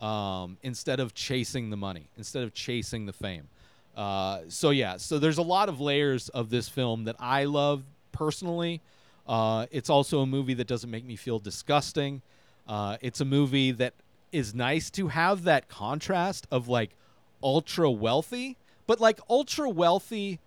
um, 0.00 0.58
instead 0.62 1.00
of 1.00 1.14
chasing 1.14 1.70
the 1.70 1.76
money, 1.76 2.08
instead 2.16 2.42
of 2.42 2.52
chasing 2.52 3.06
the 3.06 3.12
fame. 3.12 3.48
Uh, 3.96 4.40
so 4.48 4.70
yeah, 4.70 4.98
so 4.98 5.18
there's 5.18 5.38
a 5.38 5.42
lot 5.42 5.68
of 5.68 5.80
layers 5.80 6.28
of 6.28 6.50
this 6.50 6.68
film 6.68 7.04
that 7.04 7.16
I 7.18 7.44
love 7.44 7.82
personally. 8.12 8.82
Uh, 9.26 9.66
it's 9.70 9.90
also 9.90 10.20
a 10.20 10.26
movie 10.26 10.54
that 10.54 10.66
doesn't 10.66 10.90
make 10.90 11.04
me 11.04 11.16
feel 11.16 11.38
disgusting. 11.38 12.22
Uh, 12.68 12.96
it's 13.00 13.20
a 13.20 13.24
movie 13.24 13.72
that 13.72 13.94
is 14.32 14.54
nice 14.54 14.90
to 14.90 15.08
have 15.08 15.44
that 15.44 15.68
contrast 15.68 16.46
of 16.50 16.68
like 16.68 16.96
ultra 17.42 17.90
wealthy, 17.90 18.56
but 18.86 19.00
like 19.00 19.20
ultra 19.28 19.68
wealthy 19.68 20.40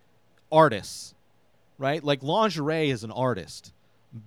artists, 0.52 1.14
right? 1.78 2.04
Like 2.04 2.22
Lingerie 2.22 2.90
is 2.90 3.04
an 3.04 3.12
artist, 3.12 3.74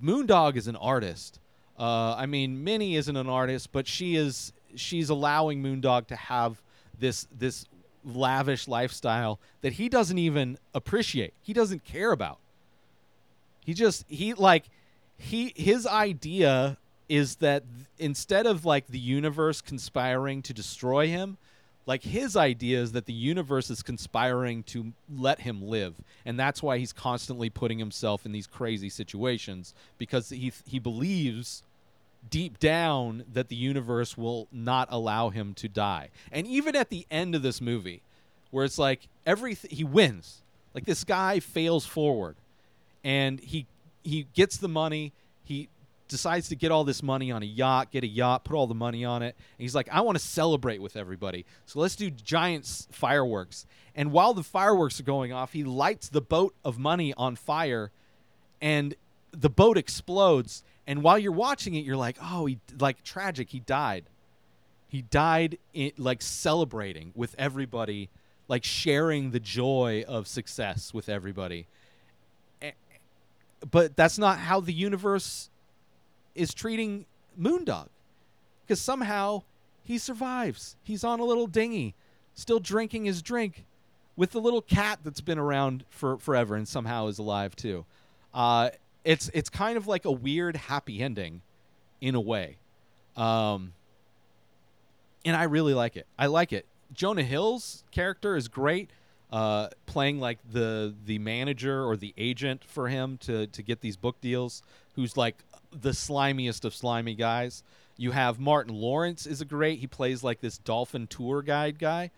Moondog 0.02 0.56
is 0.56 0.68
an 0.68 0.76
artist. 0.76 1.38
Uh, 1.78 2.14
I 2.16 2.26
mean, 2.26 2.62
Minnie 2.62 2.96
isn't 2.96 3.16
an 3.16 3.28
artist, 3.28 3.72
but 3.72 3.86
she 3.86 4.16
is. 4.16 4.52
She's 4.74 5.10
allowing 5.10 5.62
Moondog 5.62 6.06
to 6.08 6.16
have 6.16 6.62
this 6.98 7.26
this 7.36 7.66
lavish 8.04 8.68
lifestyle 8.68 9.40
that 9.60 9.74
he 9.74 9.88
doesn't 9.88 10.18
even 10.18 10.58
appreciate. 10.74 11.34
He 11.40 11.52
doesn't 11.52 11.84
care 11.84 12.12
about. 12.12 12.38
He 13.64 13.74
just 13.74 14.04
he 14.08 14.34
like 14.34 14.64
he 15.16 15.52
his 15.56 15.86
idea 15.86 16.78
is 17.08 17.36
that 17.36 17.64
th- 17.64 17.86
instead 17.98 18.46
of 18.46 18.64
like 18.64 18.86
the 18.86 18.98
universe 18.98 19.60
conspiring 19.60 20.42
to 20.42 20.52
destroy 20.52 21.06
him, 21.06 21.36
like 21.86 22.02
his 22.02 22.36
idea 22.36 22.80
is 22.80 22.92
that 22.92 23.06
the 23.06 23.12
universe 23.12 23.70
is 23.70 23.82
conspiring 23.82 24.62
to 24.64 24.92
let 25.08 25.40
him 25.40 25.62
live, 25.62 25.94
and 26.24 26.38
that's 26.38 26.62
why 26.62 26.78
he's 26.78 26.92
constantly 26.92 27.50
putting 27.50 27.78
himself 27.78 28.24
in 28.24 28.32
these 28.32 28.46
crazy 28.46 28.88
situations 28.88 29.74
because 29.98 30.30
he 30.30 30.52
he 30.66 30.78
believes 30.78 31.62
deep 32.28 32.58
down 32.58 33.24
that 33.32 33.48
the 33.48 33.56
universe 33.56 34.16
will 34.16 34.48
not 34.52 34.88
allow 34.90 35.30
him 35.30 35.54
to 35.54 35.68
die. 35.68 36.08
And 36.30 36.46
even 36.46 36.76
at 36.76 36.88
the 36.88 37.06
end 37.10 37.34
of 37.34 37.42
this 37.42 37.60
movie, 37.60 38.02
where 38.50 38.64
it's 38.64 38.78
like 38.78 39.08
everything 39.26 39.70
he 39.70 39.84
wins, 39.84 40.42
like 40.74 40.84
this 40.84 41.04
guy 41.04 41.40
fails 41.40 41.84
forward, 41.84 42.36
and 43.04 43.40
he 43.40 43.66
he 44.02 44.26
gets 44.34 44.56
the 44.56 44.68
money. 44.68 45.12
He 45.44 45.68
decides 46.08 46.48
to 46.48 46.56
get 46.56 46.70
all 46.70 46.84
this 46.84 47.02
money 47.02 47.32
on 47.32 47.42
a 47.42 47.46
yacht, 47.46 47.90
get 47.90 48.04
a 48.04 48.06
yacht, 48.06 48.44
put 48.44 48.54
all 48.54 48.66
the 48.66 48.74
money 48.74 49.04
on 49.04 49.22
it. 49.22 49.34
And 49.36 49.62
he's 49.62 49.74
like, 49.74 49.88
I 49.90 50.02
want 50.02 50.18
to 50.18 50.24
celebrate 50.24 50.80
with 50.82 50.96
everybody. 50.96 51.46
So 51.66 51.80
let's 51.80 51.96
do 51.96 52.10
giant 52.10 52.86
fireworks. 52.90 53.66
And 53.94 54.12
while 54.12 54.34
the 54.34 54.42
fireworks 54.42 55.00
are 55.00 55.04
going 55.04 55.32
off, 55.32 55.52
he 55.52 55.64
lights 55.64 56.08
the 56.08 56.20
boat 56.20 56.54
of 56.64 56.78
money 56.78 57.14
on 57.14 57.36
fire 57.36 57.90
and 58.60 58.94
the 59.32 59.50
boat 59.50 59.78
explodes. 59.78 60.62
And 60.86 61.02
while 61.02 61.18
you're 61.18 61.32
watching 61.32 61.74
it, 61.74 61.84
you're 61.84 61.96
like, 61.96 62.18
oh, 62.22 62.46
he 62.46 62.58
like 62.78 63.02
tragic. 63.02 63.50
He 63.50 63.60
died. 63.60 64.04
He 64.88 65.02
died 65.02 65.58
in, 65.72 65.92
like 65.96 66.20
celebrating 66.20 67.12
with 67.14 67.34
everybody, 67.38 68.10
like 68.48 68.64
sharing 68.64 69.30
the 69.30 69.40
joy 69.40 70.04
of 70.06 70.28
success 70.28 70.92
with 70.92 71.08
everybody. 71.08 71.66
But 73.70 73.96
that's 73.96 74.18
not 74.18 74.38
how 74.38 74.60
the 74.60 74.72
universe 74.72 75.50
is 76.34 76.52
treating 76.54 77.06
Moondog. 77.38 77.88
Because 78.62 78.80
somehow 78.80 79.42
he 79.82 79.98
survives. 79.98 80.76
He's 80.82 81.04
on 81.04 81.20
a 81.20 81.24
little 81.24 81.46
dinghy, 81.46 81.94
still 82.34 82.60
drinking 82.60 83.04
his 83.04 83.22
drink 83.22 83.64
with 84.16 84.32
the 84.32 84.40
little 84.40 84.62
cat 84.62 85.00
that's 85.04 85.20
been 85.20 85.38
around 85.38 85.84
for 85.88 86.18
forever 86.18 86.54
and 86.54 86.66
somehow 86.68 87.06
is 87.06 87.18
alive 87.18 87.56
too. 87.56 87.84
Uh, 88.34 88.70
it's 89.04 89.30
it's 89.34 89.50
kind 89.50 89.76
of 89.76 89.86
like 89.86 90.04
a 90.04 90.12
weird 90.12 90.56
happy 90.56 91.02
ending, 91.02 91.42
in 92.00 92.14
a 92.14 92.20
way, 92.20 92.56
um, 93.16 93.72
and 95.24 95.36
I 95.36 95.44
really 95.44 95.74
like 95.74 95.96
it. 95.96 96.06
I 96.18 96.26
like 96.26 96.52
it. 96.52 96.66
Jonah 96.92 97.22
Hill's 97.22 97.84
character 97.90 98.36
is 98.36 98.48
great, 98.48 98.90
uh, 99.32 99.68
playing 99.86 100.20
like 100.20 100.38
the 100.52 100.94
the 101.06 101.18
manager 101.18 101.84
or 101.84 101.96
the 101.96 102.14
agent 102.18 102.62
for 102.64 102.88
him 102.88 103.16
to 103.18 103.46
to 103.48 103.62
get 103.62 103.80
these 103.80 103.96
book 103.96 104.20
deals. 104.20 104.62
Who's 104.94 105.16
like 105.16 105.36
the 105.72 105.90
slimiest 105.90 106.64
of 106.64 106.74
slimy 106.74 107.14
guys. 107.14 107.62
You 107.96 108.10
have 108.10 108.38
Martin 108.38 108.74
Lawrence 108.74 109.26
is 109.26 109.40
a 109.40 109.44
great. 109.44 109.78
He 109.78 109.86
plays 109.86 110.22
like 110.22 110.40
this 110.40 110.58
dolphin 110.58 111.06
tour 111.06 111.42
guide 111.42 111.78
guy. 111.78 112.10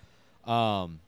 Um, 0.44 1.00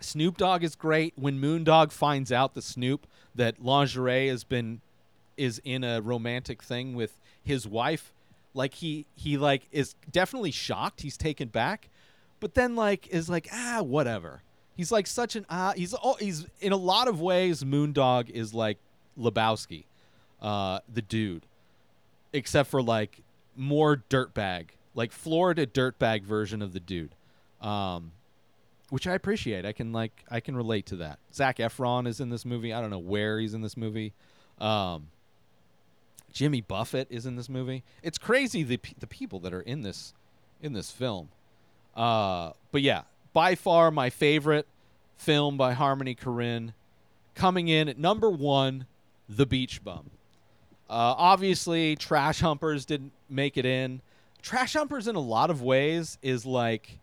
Snoop 0.00 0.36
Dogg 0.36 0.64
is 0.64 0.74
great. 0.74 1.12
When 1.16 1.40
Moondog 1.40 1.92
finds 1.92 2.32
out 2.32 2.54
the 2.54 2.62
Snoop 2.62 3.06
that 3.34 3.62
lingerie 3.62 4.28
has 4.28 4.44
been 4.44 4.80
is 5.36 5.60
in 5.64 5.82
a 5.84 6.00
romantic 6.00 6.62
thing 6.62 6.94
with 6.94 7.18
his 7.42 7.66
wife, 7.66 8.12
like 8.54 8.74
he 8.74 9.06
he 9.16 9.36
like 9.36 9.66
is 9.70 9.94
definitely 10.10 10.50
shocked. 10.50 11.02
He's 11.02 11.16
taken 11.16 11.48
back, 11.48 11.88
but 12.40 12.54
then 12.54 12.76
like 12.76 13.08
is 13.08 13.28
like 13.28 13.48
ah 13.52 13.82
whatever. 13.82 14.42
He's 14.76 14.90
like 14.90 15.06
such 15.06 15.36
an 15.36 15.46
ah. 15.48 15.72
He's 15.76 15.94
oh, 16.02 16.16
he's 16.18 16.46
in 16.60 16.72
a 16.72 16.76
lot 16.76 17.08
of 17.08 17.20
ways. 17.20 17.62
Moondog 17.62 18.30
is 18.30 18.52
like 18.52 18.78
Lebowski, 19.18 19.84
uh, 20.42 20.80
the 20.92 21.02
dude, 21.02 21.46
except 22.32 22.70
for 22.70 22.82
like 22.82 23.20
more 23.56 24.02
dirtbag, 24.10 24.70
like 24.94 25.12
Florida 25.12 25.66
dirtbag 25.66 26.22
version 26.22 26.60
of 26.60 26.72
the 26.72 26.80
dude. 26.80 27.14
Um, 27.60 28.12
which 28.90 29.06
I 29.06 29.14
appreciate. 29.14 29.64
I 29.64 29.72
can 29.72 29.92
like 29.92 30.24
I 30.30 30.40
can 30.40 30.56
relate 30.56 30.86
to 30.86 30.96
that. 30.96 31.18
Zac 31.32 31.58
Efron 31.58 32.06
is 32.06 32.20
in 32.20 32.30
this 32.30 32.44
movie. 32.44 32.72
I 32.72 32.80
don't 32.80 32.90
know 32.90 32.98
where 32.98 33.38
he's 33.38 33.54
in 33.54 33.60
this 33.60 33.76
movie. 33.76 34.12
Um, 34.60 35.08
Jimmy 36.32 36.60
Buffett 36.60 37.08
is 37.10 37.26
in 37.26 37.36
this 37.36 37.48
movie. 37.48 37.84
It's 38.02 38.18
crazy 38.18 38.62
the 38.62 38.78
the 38.98 39.06
people 39.06 39.38
that 39.40 39.54
are 39.54 39.60
in 39.60 39.82
this 39.82 40.14
in 40.60 40.72
this 40.72 40.90
film. 40.90 41.28
Uh, 41.96 42.52
but 42.72 42.82
yeah, 42.82 43.02
by 43.34 43.54
far 43.54 43.90
my 43.90 44.08
favorite 44.08 44.66
film 45.18 45.58
by 45.58 45.74
Harmony 45.74 46.14
Korine. 46.14 46.72
Coming 47.34 47.68
in 47.68 47.88
at 47.88 47.98
number 47.98 48.30
one, 48.30 48.86
The 49.28 49.44
Beach 49.44 49.84
Bum. 49.84 50.10
Uh, 50.88 51.12
obviously, 51.18 51.96
Trash 51.96 52.40
Humpers 52.40 52.86
didn't 52.86 53.12
make 53.28 53.58
it 53.58 53.66
in. 53.66 54.00
Trash 54.40 54.74
Humpers, 54.74 55.08
in 55.08 55.16
a 55.16 55.20
lot 55.20 55.50
of 55.50 55.60
ways, 55.60 56.16
is 56.22 56.46
like 56.46 57.00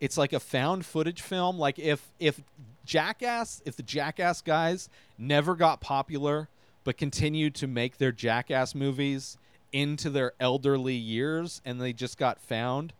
it's 0.00 0.16
like 0.16 0.32
a 0.32 0.40
found 0.40 0.86
footage 0.86 1.22
film. 1.22 1.58
Like 1.58 1.78
if 1.78 2.12
if 2.20 2.40
Jackass, 2.84 3.62
if 3.64 3.76
the 3.76 3.82
Jackass 3.82 4.42
guys 4.42 4.88
never 5.18 5.56
got 5.56 5.80
popular 5.80 6.48
but 6.84 6.96
continued 6.96 7.54
to 7.56 7.66
make 7.66 7.98
their 7.98 8.12
Jackass 8.12 8.74
movies 8.74 9.38
into 9.72 10.08
their 10.08 10.32
elderly 10.38 10.94
years 10.94 11.60
and 11.64 11.80
they 11.80 11.92
just 11.92 12.16
got 12.16 12.40
found, 12.40 12.92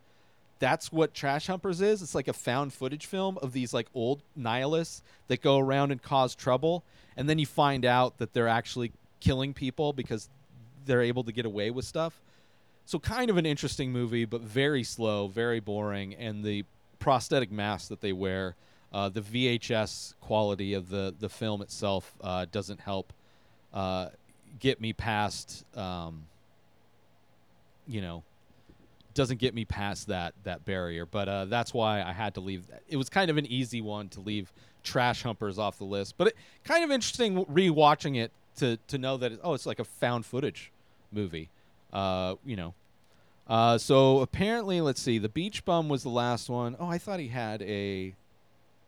that's 0.58 0.90
what 0.90 1.14
Trash 1.14 1.46
Humpers 1.46 1.80
is. 1.80 2.02
It's 2.02 2.14
like 2.14 2.28
a 2.28 2.32
found 2.32 2.72
footage 2.72 3.06
film 3.06 3.38
of 3.42 3.52
these 3.52 3.74
like 3.74 3.88
old 3.94 4.22
nihilists 4.34 5.02
that 5.28 5.42
go 5.42 5.58
around 5.58 5.90
and 5.90 6.02
cause 6.02 6.34
trouble, 6.34 6.84
and 7.16 7.28
then 7.28 7.38
you 7.38 7.46
find 7.46 7.84
out 7.84 8.18
that 8.18 8.32
they're 8.32 8.48
actually 8.48 8.92
killing 9.20 9.52
people 9.52 9.92
because 9.92 10.28
they're 10.86 11.02
able 11.02 11.24
to 11.24 11.32
get 11.32 11.46
away 11.46 11.70
with 11.70 11.84
stuff. 11.84 12.20
So 12.86 12.98
kind 12.98 13.30
of 13.30 13.36
an 13.36 13.46
interesting 13.46 13.92
movie, 13.92 14.24
but 14.24 14.40
very 14.40 14.84
slow, 14.84 15.26
very 15.26 15.60
boring, 15.60 16.14
and 16.14 16.44
the 16.44 16.64
prosthetic 16.98 17.50
masks 17.50 17.88
that 17.88 18.00
they 18.00 18.12
wear, 18.12 18.54
uh, 18.92 19.08
the 19.08 19.20
VHS 19.20 20.14
quality 20.20 20.72
of 20.72 20.88
the 20.88 21.14
the 21.18 21.28
film 21.28 21.60
itself 21.60 22.14
uh, 22.20 22.46
doesn't 22.50 22.80
help 22.80 23.12
uh, 23.74 24.08
get 24.58 24.80
me 24.80 24.92
past, 24.92 25.64
um, 25.76 26.24
you 27.86 28.00
know, 28.00 28.22
doesn't 29.16 29.40
get 29.40 29.54
me 29.54 29.64
past 29.64 30.06
that 30.08 30.34
that 30.44 30.64
barrier. 30.64 31.06
But 31.06 31.28
uh, 31.28 31.44
that's 31.46 31.74
why 31.74 32.02
I 32.02 32.12
had 32.12 32.34
to 32.34 32.40
leave. 32.40 32.66
It 32.88 32.96
was 32.96 33.08
kind 33.08 33.30
of 33.30 33.36
an 33.36 33.46
easy 33.46 33.80
one 33.80 34.08
to 34.10 34.20
leave 34.20 34.52
Trash 34.84 35.22
Humpers 35.22 35.58
off 35.58 35.78
the 35.78 35.84
list, 35.84 36.14
but 36.16 36.28
it, 36.28 36.36
kind 36.62 36.84
of 36.84 36.92
interesting 36.92 37.44
rewatching 37.46 38.16
it 38.16 38.30
to 38.58 38.78
to 38.88 38.98
know 38.98 39.16
that 39.16 39.32
it, 39.32 39.40
oh, 39.42 39.54
it's 39.54 39.66
like 39.66 39.80
a 39.80 39.84
found 39.84 40.24
footage 40.24 40.70
movie. 41.10 41.48
Uh, 41.92 42.36
you 42.44 42.54
know. 42.54 42.74
Uh, 43.48 43.78
so 43.78 44.20
apparently, 44.20 44.80
let's 44.80 45.00
see. 45.00 45.18
The 45.18 45.28
Beach 45.28 45.64
Bum 45.64 45.88
was 45.88 46.02
the 46.02 46.08
last 46.08 46.48
one. 46.48 46.76
Oh, 46.80 46.88
I 46.88 46.98
thought 46.98 47.20
he 47.20 47.28
had 47.28 47.62
a 47.62 48.14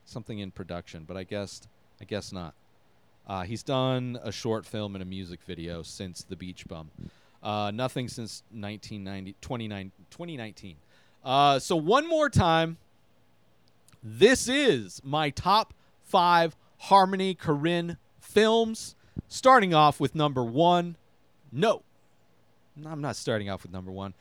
something 0.04 0.40
in 0.40 0.50
production, 0.50 1.04
but 1.06 1.16
I 1.16 1.24
guess 1.24 1.62
I 2.00 2.04
guess 2.04 2.32
not. 2.32 2.54
Uh, 3.26 3.42
he's 3.42 3.62
done 3.62 4.18
a 4.22 4.32
short 4.32 4.64
film 4.64 4.94
and 4.96 5.02
a 5.02 5.06
music 5.06 5.40
video 5.46 5.82
since 5.82 6.22
The 6.22 6.34
Beach 6.34 6.66
Bum. 6.66 6.90
Uh, 7.42 7.70
nothing 7.72 8.08
since 8.08 8.42
1990, 8.50 9.34
2019. 9.40 10.76
Uh, 11.24 11.58
so 11.58 11.76
one 11.76 12.08
more 12.08 12.28
time, 12.28 12.78
this 14.02 14.48
is 14.48 15.00
my 15.04 15.30
top 15.30 15.74
five 16.02 16.56
Harmony 16.78 17.34
Korine 17.34 17.96
films. 18.20 18.94
Starting 19.28 19.74
off 19.74 20.00
with 20.00 20.14
number 20.14 20.44
one. 20.44 20.96
No, 21.52 21.82
I'm 22.86 23.00
not 23.00 23.16
starting 23.16 23.50
off 23.50 23.62
with 23.62 23.72
number 23.72 23.90
one. 23.90 24.14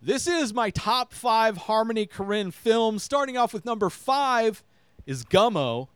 This 0.00 0.26
is 0.26 0.54
my 0.54 0.70
top 0.70 1.12
five 1.12 1.56
Harmony 1.56 2.06
Korine 2.06 2.52
films. 2.52 3.02
Starting 3.02 3.36
off 3.36 3.52
with 3.52 3.64
number 3.64 3.90
five 3.90 4.62
is 5.06 5.24
Gummo. 5.24 5.88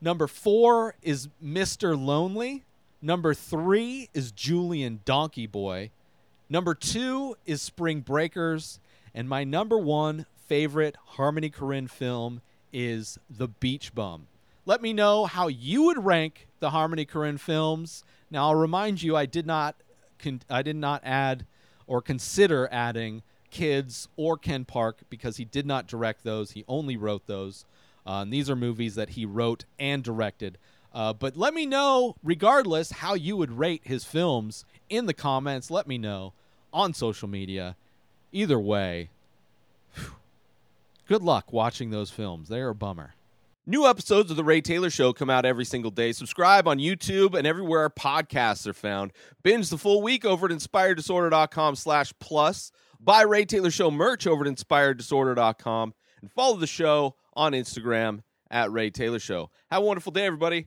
Number 0.00 0.26
four 0.26 0.96
is 1.02 1.28
Mr. 1.42 1.98
Lonely. 1.98 2.64
Number 3.00 3.34
three 3.34 4.08
is 4.14 4.32
Julien 4.32 5.00
Donkey 5.04 5.46
Boy. 5.46 5.90
Number 6.48 6.74
two 6.74 7.36
is 7.44 7.60
Spring 7.60 8.00
Breakers. 8.00 8.78
And 9.14 9.28
my 9.28 9.44
number 9.44 9.78
one 9.78 10.26
favorite 10.46 10.96
Harmony 11.04 11.50
Korine 11.50 11.90
film 11.90 12.42
is 12.72 13.18
The 13.30 13.48
Beach 13.48 13.94
Bum. 13.94 14.26
Let 14.64 14.82
me 14.82 14.92
know 14.92 15.24
how 15.24 15.48
you 15.48 15.84
would 15.84 16.04
rank 16.04 16.48
the 16.60 16.70
Harmony 16.70 17.06
Korine 17.06 17.40
films. 17.40 18.04
Now, 18.30 18.48
I'll 18.48 18.54
remind 18.54 19.02
you, 19.02 19.16
I 19.16 19.26
did 19.26 19.46
not, 19.46 19.76
con- 20.18 20.42
I 20.50 20.62
did 20.62 20.76
not 20.76 21.00
add 21.04 21.46
or 21.86 22.02
consider 22.02 22.68
adding 22.70 23.22
Kids 23.50 24.08
or 24.16 24.36
Ken 24.36 24.64
Park 24.64 25.00
because 25.08 25.36
he 25.38 25.44
did 25.44 25.66
not 25.66 25.86
direct 25.86 26.24
those. 26.24 26.50
He 26.50 26.64
only 26.68 26.96
wrote 26.96 27.26
those. 27.26 27.64
Uh, 28.06 28.22
and 28.22 28.32
these 28.32 28.50
are 28.50 28.56
movies 28.56 28.94
that 28.96 29.10
he 29.10 29.24
wrote 29.24 29.64
and 29.78 30.02
directed. 30.02 30.58
Uh, 30.96 31.12
but 31.12 31.36
let 31.36 31.52
me 31.52 31.66
know, 31.66 32.16
regardless, 32.24 32.90
how 32.90 33.12
you 33.12 33.36
would 33.36 33.58
rate 33.58 33.82
his 33.84 34.04
films 34.04 34.64
in 34.88 35.04
the 35.04 35.12
comments. 35.14 35.70
Let 35.70 35.86
me 35.86 35.98
know 35.98 36.32
on 36.72 36.94
social 36.94 37.28
media. 37.28 37.76
Either 38.32 38.58
way, 38.58 39.10
Good 41.06 41.22
luck 41.22 41.52
watching 41.52 41.90
those 41.90 42.10
films. 42.10 42.48
They 42.48 42.60
are 42.60 42.70
a 42.70 42.74
bummer. 42.74 43.14
New 43.64 43.86
episodes 43.86 44.28
of 44.30 44.36
The 44.36 44.42
Ray 44.42 44.60
Taylor 44.60 44.90
Show 44.90 45.12
come 45.12 45.30
out 45.30 45.44
every 45.44 45.64
single 45.64 45.92
day. 45.92 46.10
Subscribe 46.10 46.66
on 46.66 46.78
YouTube 46.78 47.34
and 47.34 47.46
everywhere 47.46 47.82
our 47.82 47.90
podcasts 47.90 48.66
are 48.66 48.72
found. 48.72 49.12
Binge 49.44 49.70
the 49.70 49.78
full 49.78 50.02
week 50.02 50.24
over 50.24 50.46
at 50.46 50.52
inspireddisorder.com 50.52 51.76
slash 51.76 52.12
plus. 52.18 52.72
Buy 52.98 53.22
Ray 53.22 53.44
Taylor 53.44 53.70
Show 53.70 53.92
merch 53.92 54.26
over 54.26 54.44
at 54.44 54.52
inspireddisorder.com. 54.52 55.94
And 56.22 56.32
follow 56.32 56.56
the 56.56 56.66
show 56.66 57.14
on 57.34 57.52
Instagram 57.52 58.22
at 58.50 58.72
Ray 58.72 58.90
Taylor 58.90 59.20
Show. 59.20 59.50
Have 59.70 59.82
a 59.82 59.86
wonderful 59.86 60.10
day, 60.10 60.26
everybody. 60.26 60.66